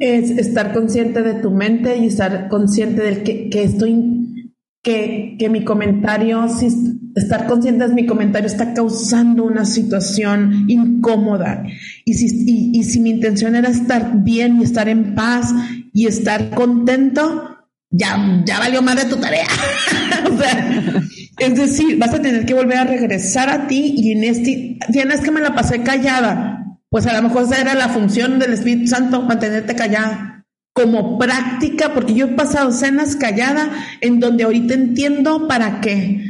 es 0.00 0.30
estar 0.30 0.72
consciente 0.72 1.22
de 1.22 1.34
tu 1.34 1.50
mente 1.50 1.96
y 1.98 2.06
estar 2.06 2.48
consciente 2.48 3.02
del 3.02 3.22
que, 3.22 3.48
que 3.48 3.62
estoy, 3.62 4.52
que, 4.82 5.36
que 5.38 5.48
mi 5.48 5.64
comentario, 5.64 6.48
si 6.48 6.68
estar 7.16 7.46
consciente 7.46 7.88
de 7.88 7.94
mi 7.94 8.06
comentario 8.06 8.46
está 8.46 8.74
causando 8.74 9.44
una 9.44 9.64
situación 9.64 10.66
incómoda. 10.68 11.64
Y 12.04 12.14
si, 12.14 12.70
y 12.72 12.82
si 12.84 13.00
mi 13.00 13.10
intención 13.10 13.56
era 13.56 13.70
estar 13.70 14.22
bien 14.22 14.60
y 14.60 14.64
estar 14.64 14.88
en 14.88 15.14
paz 15.14 15.52
y 15.92 16.06
estar 16.06 16.50
contento, 16.50 17.55
ya, 17.90 18.42
ya 18.44 18.58
valió 18.58 18.82
más 18.82 18.96
de 18.96 19.04
tu 19.04 19.16
tarea. 19.16 19.46
o 20.32 20.36
sea, 20.38 21.02
es 21.38 21.54
decir, 21.54 21.98
vas 21.98 22.14
a 22.14 22.22
tener 22.22 22.44
que 22.46 22.54
volver 22.54 22.78
a 22.78 22.84
regresar 22.84 23.48
a 23.48 23.66
ti 23.66 23.94
y 23.96 24.12
en 24.12 24.24
este, 24.24 24.78
tienes 24.92 25.20
que 25.20 25.30
me 25.30 25.40
la 25.40 25.54
pasé 25.54 25.82
callada. 25.82 26.64
Pues 26.88 27.06
a 27.06 27.14
lo 27.14 27.22
mejor 27.28 27.44
esa 27.44 27.60
era 27.60 27.74
la 27.74 27.88
función 27.88 28.38
del 28.38 28.54
Espíritu 28.54 28.88
Santo, 28.88 29.22
mantenerte 29.22 29.74
callada. 29.74 30.44
Como 30.72 31.18
práctica, 31.18 31.94
porque 31.94 32.14
yo 32.14 32.26
he 32.26 32.32
pasado 32.32 32.70
cenas 32.70 33.16
callada 33.16 33.70
en 34.02 34.20
donde 34.20 34.44
ahorita 34.44 34.74
entiendo 34.74 35.48
para 35.48 35.80
qué. 35.80 36.22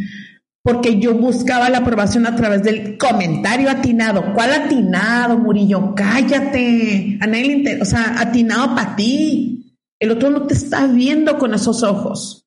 Porque 0.62 0.98
yo 0.98 1.14
buscaba 1.14 1.68
la 1.68 1.78
aprobación 1.78 2.26
a 2.26 2.36
través 2.36 2.62
del 2.62 2.96
comentario 2.96 3.70
atinado. 3.70 4.34
¿Cuál 4.34 4.52
atinado, 4.52 5.38
Murillo? 5.38 5.94
Cállate. 5.94 7.18
A 7.20 7.26
nadie 7.26 7.78
o 7.80 7.84
sea, 7.84 8.20
atinado 8.20 8.74
para 8.74 8.96
ti 8.96 9.55
el 10.00 10.10
otro 10.10 10.30
no 10.30 10.46
te 10.46 10.54
está 10.54 10.86
viendo 10.86 11.38
con 11.38 11.54
esos 11.54 11.82
ojos. 11.82 12.46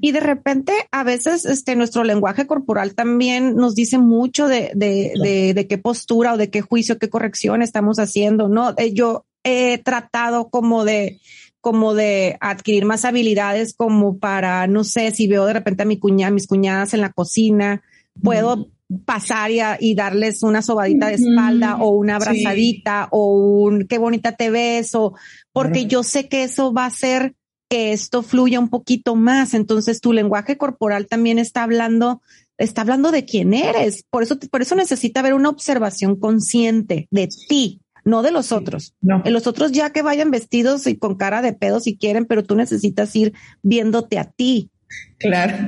Y 0.00 0.12
de 0.12 0.20
repente, 0.20 0.72
a 0.90 1.04
veces, 1.04 1.44
este, 1.44 1.76
nuestro 1.76 2.02
lenguaje 2.02 2.46
corporal 2.46 2.94
también 2.94 3.56
nos 3.56 3.74
dice 3.74 3.98
mucho 3.98 4.48
de, 4.48 4.72
de, 4.74 5.52
de, 5.54 5.66
qué 5.66 5.76
postura 5.76 6.32
o 6.32 6.36
de 6.38 6.48
qué 6.48 6.62
juicio, 6.62 6.98
qué 6.98 7.10
corrección 7.10 7.60
estamos 7.60 7.98
haciendo, 7.98 8.48
¿no? 8.48 8.72
Eh, 8.78 8.94
yo 8.94 9.26
he 9.42 9.76
tratado 9.78 10.48
como 10.48 10.84
de, 10.86 11.20
como 11.60 11.92
de 11.92 12.38
adquirir 12.40 12.86
más 12.86 13.04
habilidades 13.04 13.74
como 13.74 14.18
para, 14.18 14.66
no 14.66 14.82
sé, 14.82 15.10
si 15.10 15.26
veo 15.26 15.44
de 15.44 15.52
repente 15.52 15.82
a 15.82 15.86
mi 15.86 15.98
cuñada, 15.98 16.30
mis 16.30 16.46
cuñadas 16.46 16.94
en 16.94 17.02
la 17.02 17.12
cocina, 17.12 17.82
puedo 18.22 18.68
pasar 19.04 19.50
y, 19.80 19.94
darles 19.94 20.42
una 20.42 20.62
sobadita 20.62 21.08
de 21.08 21.14
espalda 21.14 21.76
o 21.76 21.90
una 21.90 22.16
abrazadita 22.16 23.08
o 23.10 23.62
un 23.62 23.86
qué 23.86 23.98
bonita 23.98 24.32
te 24.32 24.50
ves 24.50 24.94
o 24.94 25.14
porque 25.52 25.86
yo 25.86 26.02
sé 26.02 26.28
que 26.28 26.44
eso 26.44 26.72
va 26.72 26.84
a 26.84 26.88
hacer 26.88 27.34
que 27.68 27.92
esto 27.92 28.22
fluya 28.22 28.60
un 28.60 28.68
poquito 28.68 29.14
más. 29.16 29.54
Entonces 29.54 30.00
tu 30.00 30.12
lenguaje 30.12 30.56
corporal 30.56 31.06
también 31.06 31.38
está 31.38 31.62
hablando, 31.62 32.22
está 32.58 32.82
hablando 32.82 33.10
de 33.10 33.24
quién 33.24 33.54
eres. 33.54 34.04
Por 34.10 34.22
eso, 34.22 34.38
por 34.38 34.62
eso 34.62 34.74
necesita 34.74 35.20
haber 35.20 35.34
una 35.34 35.48
observación 35.48 36.16
consciente 36.16 37.08
de 37.10 37.28
ti, 37.48 37.80
no 38.04 38.22
de 38.22 38.32
los 38.32 38.52
otros. 38.52 38.94
No. 39.00 39.22
En 39.24 39.32
los 39.32 39.46
otros 39.46 39.72
ya 39.72 39.90
que 39.90 40.02
vayan 40.02 40.30
vestidos 40.30 40.86
y 40.86 40.96
con 40.96 41.16
cara 41.16 41.42
de 41.42 41.52
pedo 41.52 41.80
si 41.80 41.96
quieren, 41.96 42.26
pero 42.26 42.44
tú 42.44 42.54
necesitas 42.56 43.14
ir 43.16 43.32
viéndote 43.62 44.18
a 44.18 44.30
ti. 44.30 44.70
Claro, 45.18 45.66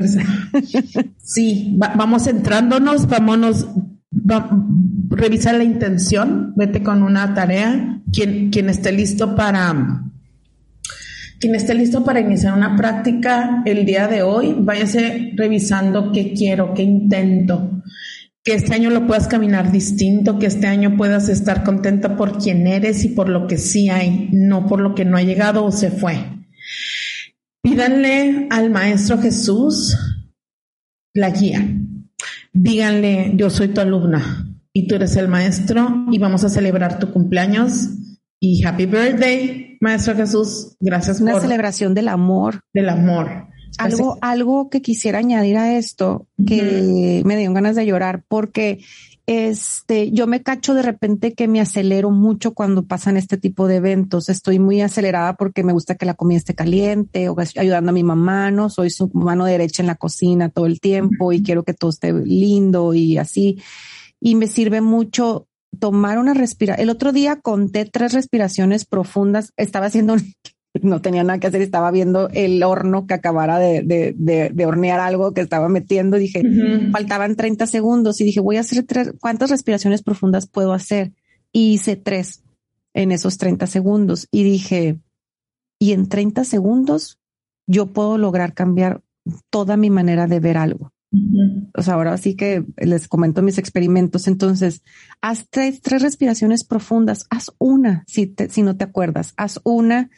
risa. 0.00 0.20
sí, 1.18 1.74
vamos 1.78 2.26
entrándonos, 2.26 3.08
vámonos, 3.08 3.68
va, 4.12 4.50
revisa 5.08 5.52
la 5.52 5.64
intención, 5.64 6.52
vete 6.56 6.82
con 6.82 7.02
una 7.02 7.32
tarea. 7.34 8.00
Quien, 8.12 8.50
quien 8.50 8.68
esté 8.68 8.92
listo 8.92 9.34
para 9.34 10.02
quien 11.42 11.56
esté 11.56 11.74
listo 11.74 12.04
para 12.04 12.20
iniciar 12.20 12.54
una 12.54 12.76
práctica 12.76 13.62
el 13.64 13.84
día 13.84 14.06
de 14.06 14.22
hoy, 14.22 14.54
váyase 14.56 15.32
revisando 15.34 16.12
qué 16.12 16.34
quiero, 16.34 16.72
qué 16.72 16.84
intento, 16.84 17.82
que 18.44 18.54
este 18.54 18.74
año 18.74 18.90
lo 18.90 19.08
puedas 19.08 19.26
caminar 19.26 19.72
distinto, 19.72 20.38
que 20.38 20.46
este 20.46 20.68
año 20.68 20.96
puedas 20.96 21.28
estar 21.28 21.64
contenta 21.64 22.16
por 22.16 22.38
quien 22.38 22.68
eres 22.68 23.04
y 23.04 23.08
por 23.08 23.28
lo 23.28 23.48
que 23.48 23.58
sí 23.58 23.88
hay, 23.88 24.28
no 24.32 24.68
por 24.68 24.80
lo 24.80 24.94
que 24.94 25.04
no 25.04 25.16
ha 25.16 25.22
llegado 25.22 25.64
o 25.64 25.72
se 25.72 25.90
fue. 25.90 26.41
Pídanle 27.72 28.48
al 28.50 28.68
Maestro 28.68 29.16
Jesús 29.16 29.96
la 31.14 31.30
guía. 31.30 31.66
Díganle, 32.52 33.32
yo 33.34 33.48
soy 33.48 33.68
tu 33.68 33.80
alumna 33.80 34.46
y 34.74 34.86
tú 34.86 34.96
eres 34.96 35.16
el 35.16 35.28
maestro 35.28 36.04
y 36.10 36.18
vamos 36.18 36.44
a 36.44 36.50
celebrar 36.50 36.98
tu 36.98 37.10
cumpleaños 37.10 37.88
y 38.38 38.62
happy 38.62 38.84
birthday, 38.84 39.78
Maestro 39.80 40.14
Jesús. 40.14 40.76
Gracias 40.80 41.22
Una 41.22 41.40
celebración 41.40 41.94
del 41.94 42.08
amor. 42.08 42.60
Del 42.74 42.90
amor. 42.90 43.48
Algo, 43.78 44.18
algo 44.20 44.68
que 44.68 44.82
quisiera 44.82 45.20
añadir 45.20 45.56
a 45.56 45.78
esto, 45.78 46.28
que 46.46 47.22
me 47.24 47.38
dio 47.38 47.54
ganas 47.54 47.74
de 47.74 47.86
llorar, 47.86 48.22
porque 48.28 48.84
este, 49.26 50.10
yo 50.10 50.26
me 50.26 50.42
cacho 50.42 50.74
de 50.74 50.82
repente 50.82 51.34
que 51.34 51.46
me 51.46 51.60
acelero 51.60 52.10
mucho 52.10 52.54
cuando 52.54 52.84
pasan 52.84 53.16
este 53.16 53.36
tipo 53.36 53.68
de 53.68 53.76
eventos. 53.76 54.28
Estoy 54.28 54.58
muy 54.58 54.80
acelerada 54.80 55.34
porque 55.34 55.62
me 55.62 55.72
gusta 55.72 55.94
que 55.94 56.06
la 56.06 56.14
comida 56.14 56.38
esté 56.38 56.54
caliente 56.54 57.28
o 57.28 57.36
ayudando 57.56 57.90
a 57.90 57.94
mi 57.94 58.02
mamá, 58.02 58.50
¿no? 58.50 58.68
Soy 58.68 58.90
su 58.90 59.10
mano 59.14 59.44
derecha 59.44 59.82
en 59.82 59.86
la 59.86 59.94
cocina 59.94 60.48
todo 60.48 60.66
el 60.66 60.80
tiempo 60.80 61.32
y 61.32 61.42
quiero 61.42 61.62
que 61.62 61.74
todo 61.74 61.90
esté 61.90 62.12
lindo 62.12 62.94
y 62.94 63.16
así. 63.16 63.62
Y 64.20 64.34
me 64.34 64.48
sirve 64.48 64.80
mucho 64.80 65.46
tomar 65.78 66.18
una 66.18 66.34
respiración. 66.34 66.82
El 66.82 66.90
otro 66.90 67.12
día 67.12 67.40
conté 67.40 67.84
tres 67.84 68.12
respiraciones 68.12 68.84
profundas. 68.84 69.52
Estaba 69.56 69.86
haciendo, 69.86 70.16
no 70.80 71.02
tenía 71.02 71.22
nada 71.22 71.38
que 71.38 71.46
hacer, 71.46 71.60
estaba 71.60 71.90
viendo 71.90 72.30
el 72.30 72.62
horno 72.62 73.06
que 73.06 73.14
acabara 73.14 73.58
de, 73.58 73.82
de, 73.82 74.50
de, 74.50 74.66
hornear 74.66 75.00
algo 75.00 75.34
que 75.34 75.42
estaba 75.42 75.68
metiendo. 75.68 76.16
Dije, 76.16 76.42
faltaban 76.90 77.36
30 77.36 77.66
segundos 77.66 78.20
y 78.20 78.24
dije, 78.24 78.40
voy 78.40 78.56
a 78.56 78.60
hacer 78.60 78.84
tres, 78.84 79.12
¿cuántas 79.20 79.50
respiraciones 79.50 80.02
profundas 80.02 80.46
puedo 80.46 80.72
hacer? 80.72 81.12
Y 81.52 81.74
hice 81.74 81.96
tres 81.96 82.42
en 82.94 83.12
esos 83.12 83.36
30 83.36 83.66
segundos 83.66 84.28
y 84.30 84.44
dije, 84.44 84.98
y 85.78 85.92
en 85.92 86.08
30 86.08 86.44
segundos 86.44 87.18
yo 87.66 87.92
puedo 87.92 88.16
lograr 88.16 88.54
cambiar 88.54 89.02
toda 89.50 89.76
mi 89.76 89.90
manera 89.90 90.26
de 90.26 90.40
ver 90.40 90.56
algo. 90.56 90.92
O 91.74 91.82
sea, 91.82 91.94
ahora 91.94 92.16
sí 92.16 92.36
que 92.36 92.64
les 92.78 93.06
comento 93.06 93.42
mis 93.42 93.58
experimentos. 93.58 94.26
Entonces, 94.26 94.82
haz 95.20 95.46
tres, 95.50 95.82
respiraciones 95.84 96.64
profundas. 96.64 97.26
Haz 97.28 97.52
una, 97.58 98.04
si, 98.06 98.34
si 98.48 98.62
no 98.62 98.76
te 98.76 98.84
acuerdas. 98.84 99.34
Haz 99.36 99.60
una 99.64 100.10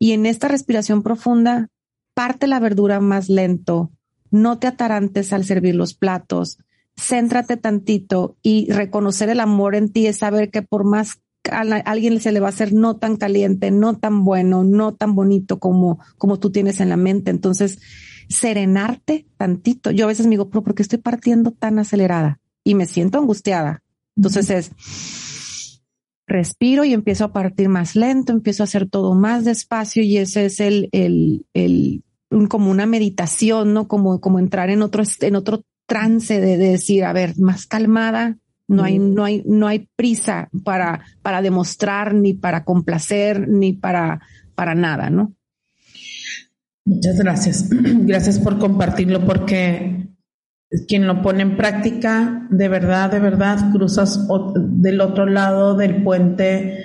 y 0.00 0.12
en 0.12 0.26
esta 0.26 0.48
respiración 0.48 1.02
profunda, 1.02 1.68
parte 2.14 2.46
la 2.46 2.58
verdura 2.58 2.98
más 3.00 3.28
lento. 3.28 3.92
No 4.30 4.58
te 4.58 4.66
atarantes 4.66 5.32
al 5.34 5.44
servir 5.44 5.74
los 5.74 5.92
platos. 5.94 6.58
Céntrate 6.96 7.58
tantito 7.58 8.36
y 8.42 8.72
reconocer 8.72 9.28
el 9.28 9.40
amor 9.40 9.74
en 9.74 9.92
ti 9.92 10.06
es 10.06 10.18
saber 10.18 10.50
que 10.50 10.62
por 10.62 10.84
más 10.84 11.20
a, 11.50 11.60
alguien 11.60 12.18
se 12.18 12.32
le 12.32 12.40
va 12.40 12.46
a 12.46 12.50
hacer 12.50 12.72
no 12.72 12.96
tan 12.96 13.16
caliente, 13.16 13.70
no 13.70 13.98
tan 13.98 14.24
bueno, 14.24 14.64
no 14.64 14.94
tan 14.94 15.14
bonito 15.14 15.58
como, 15.58 16.00
como 16.16 16.38
tú 16.38 16.50
tienes 16.50 16.80
en 16.80 16.88
la 16.88 16.96
mente. 16.96 17.30
Entonces, 17.30 17.78
serenarte 18.30 19.26
tantito. 19.36 19.90
Yo 19.90 20.06
a 20.06 20.08
veces 20.08 20.26
me 20.26 20.30
digo, 20.30 20.48
pero 20.48 20.62
¿por 20.62 20.74
qué 20.74 20.82
estoy 20.82 20.98
partiendo 20.98 21.50
tan 21.50 21.78
acelerada? 21.78 22.40
Y 22.64 22.74
me 22.74 22.86
siento 22.86 23.18
angustiada. 23.18 23.82
Entonces 24.16 24.48
es, 24.48 24.70
respiro 26.30 26.84
y 26.84 26.94
empiezo 26.94 27.24
a 27.24 27.32
partir 27.32 27.68
más 27.68 27.94
lento, 27.96 28.32
empiezo 28.32 28.62
a 28.62 28.64
hacer 28.64 28.88
todo 28.88 29.14
más 29.14 29.44
despacio 29.44 30.02
y 30.02 30.16
ese 30.16 30.46
es 30.46 30.60
el, 30.60 30.88
el, 30.92 31.44
el, 31.52 32.02
como 32.48 32.70
una 32.70 32.86
meditación, 32.86 33.74
¿no? 33.74 33.88
Como, 33.88 34.20
como 34.20 34.38
entrar 34.38 34.70
en 34.70 34.80
otro, 34.80 35.02
en 35.20 35.36
otro 35.36 35.64
trance 35.86 36.40
de, 36.40 36.56
decir, 36.56 37.04
a 37.04 37.12
ver, 37.12 37.38
más 37.38 37.66
calmada, 37.66 38.38
no 38.68 38.84
hay, 38.84 38.98
no 39.00 39.24
hay, 39.24 39.42
no 39.44 39.66
hay 39.66 39.88
prisa 39.96 40.48
para, 40.64 41.04
para 41.22 41.42
demostrar, 41.42 42.14
ni 42.14 42.32
para 42.32 42.64
complacer, 42.64 43.48
ni 43.48 43.72
para, 43.72 44.20
para 44.54 44.74
nada, 44.74 45.10
¿no? 45.10 45.34
Muchas 46.84 47.18
gracias. 47.18 47.68
Gracias 47.70 48.38
por 48.38 48.58
compartirlo 48.58 49.24
porque 49.24 50.09
quien 50.86 51.06
lo 51.06 51.20
pone 51.22 51.42
en 51.42 51.56
práctica, 51.56 52.46
de 52.50 52.68
verdad, 52.68 53.10
de 53.10 53.20
verdad, 53.20 53.72
cruzas 53.72 54.26
del 54.56 55.00
otro 55.00 55.26
lado 55.26 55.74
del 55.74 56.02
puente 56.02 56.84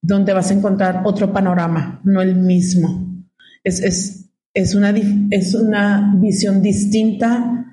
donde 0.00 0.32
vas 0.32 0.50
a 0.50 0.54
encontrar 0.54 1.02
otro 1.04 1.32
panorama, 1.32 2.00
no 2.04 2.22
el 2.22 2.36
mismo. 2.36 3.24
Es, 3.64 3.80
es, 3.80 4.30
es, 4.54 4.74
una, 4.74 4.94
es 5.30 5.54
una 5.54 6.14
visión 6.16 6.62
distinta 6.62 7.64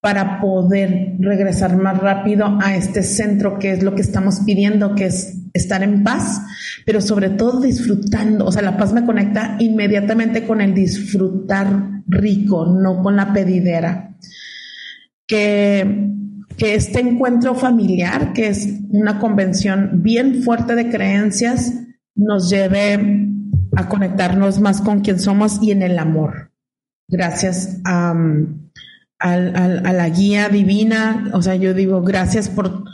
para 0.00 0.40
poder 0.40 1.16
regresar 1.18 1.76
más 1.76 1.98
rápido 1.98 2.58
a 2.62 2.76
este 2.76 3.02
centro 3.02 3.58
que 3.58 3.72
es 3.72 3.82
lo 3.82 3.94
que 3.94 4.02
estamos 4.02 4.40
pidiendo, 4.44 4.94
que 4.94 5.06
es 5.06 5.38
estar 5.52 5.82
en 5.82 6.04
paz, 6.04 6.42
pero 6.84 7.00
sobre 7.00 7.30
todo 7.30 7.60
disfrutando. 7.60 8.44
O 8.44 8.52
sea, 8.52 8.62
la 8.62 8.76
paz 8.76 8.92
me 8.92 9.04
conecta 9.04 9.56
inmediatamente 9.58 10.46
con 10.46 10.60
el 10.60 10.74
disfrutar 10.74 12.02
rico, 12.06 12.66
no 12.66 13.02
con 13.02 13.16
la 13.16 13.32
pedidera. 13.32 14.16
Que, 15.26 16.12
este 16.58 17.00
encuentro 17.00 17.54
familiar, 17.54 18.32
que 18.32 18.48
es 18.48 18.80
una 18.88 19.18
convención 19.18 20.02
bien 20.02 20.42
fuerte 20.42 20.74
de 20.74 20.88
creencias, 20.88 21.74
nos 22.14 22.48
lleve 22.48 23.28
a 23.76 23.88
conectarnos 23.88 24.58
más 24.58 24.80
con 24.80 25.00
quien 25.00 25.20
somos 25.20 25.58
y 25.60 25.72
en 25.72 25.82
el 25.82 25.98
amor. 25.98 26.52
Gracias 27.08 27.78
a, 27.84 28.14
a 29.18 29.36
la 29.36 30.08
guía 30.08 30.48
divina. 30.48 31.30
O 31.34 31.42
sea, 31.42 31.56
yo 31.56 31.74
digo, 31.74 32.00
gracias 32.00 32.48
por, 32.48 32.84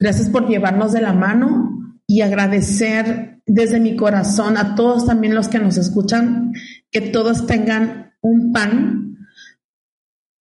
gracias 0.00 0.28
por 0.28 0.48
llevarnos 0.48 0.92
de 0.92 1.02
la 1.02 1.12
mano 1.12 1.72
y 2.08 2.22
agradecer 2.22 3.40
desde 3.46 3.80
mi 3.80 3.96
corazón 3.96 4.56
a 4.56 4.74
todos 4.74 5.06
también 5.06 5.34
los 5.34 5.48
que 5.48 5.58
nos 5.58 5.76
escuchan, 5.76 6.52
que 6.90 7.00
todos 7.00 7.46
tengan 7.46 8.12
un 8.20 8.52
pan, 8.52 9.16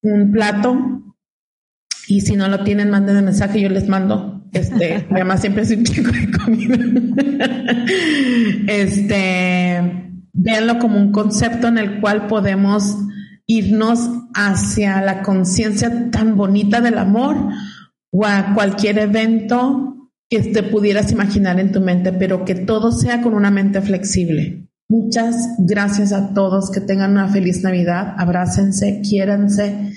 un 0.01 0.31
plato, 0.31 1.10
y 2.11 2.19
si 2.19 2.35
no 2.35 2.49
lo 2.49 2.65
tienen, 2.65 2.89
manden 2.89 3.15
el 3.15 3.23
mensaje, 3.23 3.61
yo 3.61 3.69
les 3.69 3.87
mando. 3.87 4.43
Este, 4.51 5.07
además 5.11 5.39
siempre 5.39 5.63
es 5.63 5.71
un 5.71 5.85
chico 5.85 6.11
de 6.11 6.29
comida. 6.29 6.77
este, 8.67 10.11
véanlo 10.33 10.77
como 10.77 10.97
un 10.97 11.13
concepto 11.13 11.69
en 11.69 11.77
el 11.77 12.01
cual 12.01 12.27
podemos 12.27 12.97
irnos 13.47 14.09
hacia 14.33 15.01
la 15.01 15.21
conciencia 15.21 16.11
tan 16.11 16.35
bonita 16.35 16.81
del 16.81 16.97
amor 16.97 17.37
o 18.11 18.25
a 18.25 18.53
cualquier 18.55 18.99
evento 18.99 20.09
que 20.29 20.39
te 20.39 20.63
pudieras 20.63 21.13
imaginar 21.13 21.61
en 21.61 21.71
tu 21.71 21.79
mente, 21.79 22.11
pero 22.11 22.43
que 22.43 22.55
todo 22.55 22.91
sea 22.91 23.21
con 23.21 23.35
una 23.35 23.51
mente 23.51 23.79
flexible. 23.81 24.67
Muchas 24.89 25.55
gracias 25.59 26.11
a 26.11 26.33
todos, 26.33 26.71
que 26.71 26.81
tengan 26.81 27.11
una 27.11 27.29
feliz 27.29 27.63
Navidad, 27.63 28.15
abrácense, 28.17 29.01
quiéranse 29.01 29.93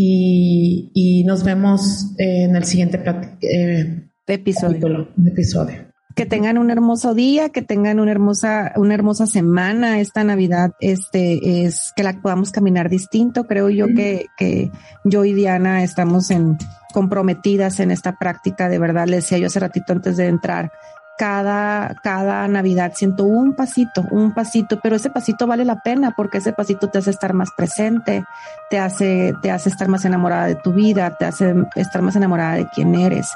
y, 0.00 1.24
nos 1.26 1.44
vemos 1.44 2.14
en 2.18 2.56
el 2.56 2.64
siguiente 2.64 3.02
eh, 3.42 4.08
episodio. 4.26 5.08
episodio. 5.26 5.88
Que 6.14 6.26
tengan 6.26 6.58
un 6.58 6.70
hermoso 6.70 7.14
día, 7.14 7.50
que 7.50 7.62
tengan 7.62 8.00
una 8.00 8.10
hermosa, 8.10 8.72
una 8.76 8.94
hermosa 8.94 9.26
semana. 9.26 10.00
Esta 10.00 10.24
Navidad, 10.24 10.72
este, 10.80 11.64
es 11.64 11.92
que 11.94 12.02
la 12.02 12.20
podamos 12.20 12.50
caminar 12.50 12.88
distinto. 12.88 13.44
Creo 13.44 13.70
yo 13.70 13.86
que, 13.94 14.26
que 14.36 14.70
yo 15.04 15.24
y 15.24 15.32
Diana 15.32 15.84
estamos 15.84 16.30
en, 16.30 16.56
comprometidas 16.92 17.80
en 17.80 17.90
esta 17.90 18.16
práctica, 18.18 18.68
de 18.68 18.78
verdad, 18.78 19.06
le 19.06 19.16
decía 19.16 19.38
yo 19.38 19.46
hace 19.46 19.60
ratito 19.60 19.92
antes 19.92 20.16
de 20.16 20.26
entrar, 20.26 20.72
cada, 21.18 21.96
cada 22.02 22.46
Navidad 22.46 22.92
siento 22.94 23.24
un 23.24 23.54
pasito, 23.54 24.04
un 24.10 24.32
pasito, 24.32 24.78
pero 24.80 24.96
ese 24.96 25.10
pasito 25.10 25.46
vale 25.46 25.64
la 25.64 25.80
pena 25.80 26.12
porque 26.16 26.38
ese 26.38 26.52
pasito 26.52 26.88
te 26.88 26.98
hace 26.98 27.10
estar 27.10 27.34
más 27.34 27.50
presente, 27.50 28.24
te 28.70 28.78
hace, 28.78 29.34
te 29.42 29.50
hace 29.50 29.68
estar 29.68 29.88
más 29.88 30.04
enamorada 30.04 30.46
de 30.46 30.54
tu 30.54 30.72
vida, 30.72 31.16
te 31.18 31.26
hace 31.26 31.54
estar 31.74 32.02
más 32.02 32.14
enamorada 32.14 32.54
de 32.54 32.68
quién 32.68 32.94
eres. 32.94 33.28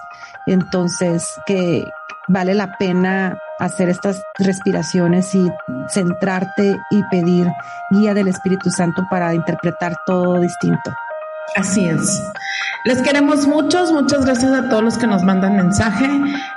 Entonces, 0.46 1.34
que 1.44 1.84
vale 2.28 2.54
la 2.54 2.78
pena 2.78 3.36
hacer 3.58 3.88
estas 3.88 4.22
respiraciones 4.38 5.34
y 5.34 5.50
centrarte 5.88 6.78
y 6.90 7.02
pedir 7.10 7.48
guía 7.90 8.14
del 8.14 8.28
Espíritu 8.28 8.70
Santo 8.70 9.06
para 9.10 9.34
interpretar 9.34 9.96
todo 10.06 10.40
distinto. 10.40 10.92
Así 11.56 11.86
es. 11.86 12.22
Les 12.84 13.00
queremos 13.02 13.46
muchos, 13.46 13.92
muchas 13.92 14.24
gracias 14.24 14.52
a 14.52 14.68
todos 14.68 14.82
los 14.82 14.98
que 14.98 15.06
nos 15.06 15.22
mandan 15.22 15.56
mensaje. 15.56 16.08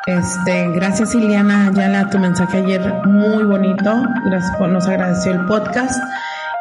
Este, 0.07 0.69
gracias 0.69 1.13
Iliana 1.13 1.67
Ayala, 1.67 2.09
tu 2.09 2.17
mensaje 2.17 2.57
ayer 2.57 2.81
muy 3.05 3.43
bonito. 3.43 4.01
Nos 4.59 4.87
agradeció 4.87 5.33
el 5.33 5.45
podcast 5.45 6.01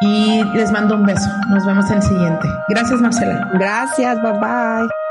y 0.01 0.43
les 0.55 0.71
mando 0.71 0.97
un 0.97 1.05
beso. 1.05 1.31
Nos 1.49 1.65
vemos 1.65 1.91
en 1.91 1.97
el 1.97 2.03
siguiente. 2.03 2.49
Gracias 2.69 3.01
Marcela. 3.01 3.49
Gracias, 3.55 4.21
bye 4.23 4.33
bye. 4.33 5.04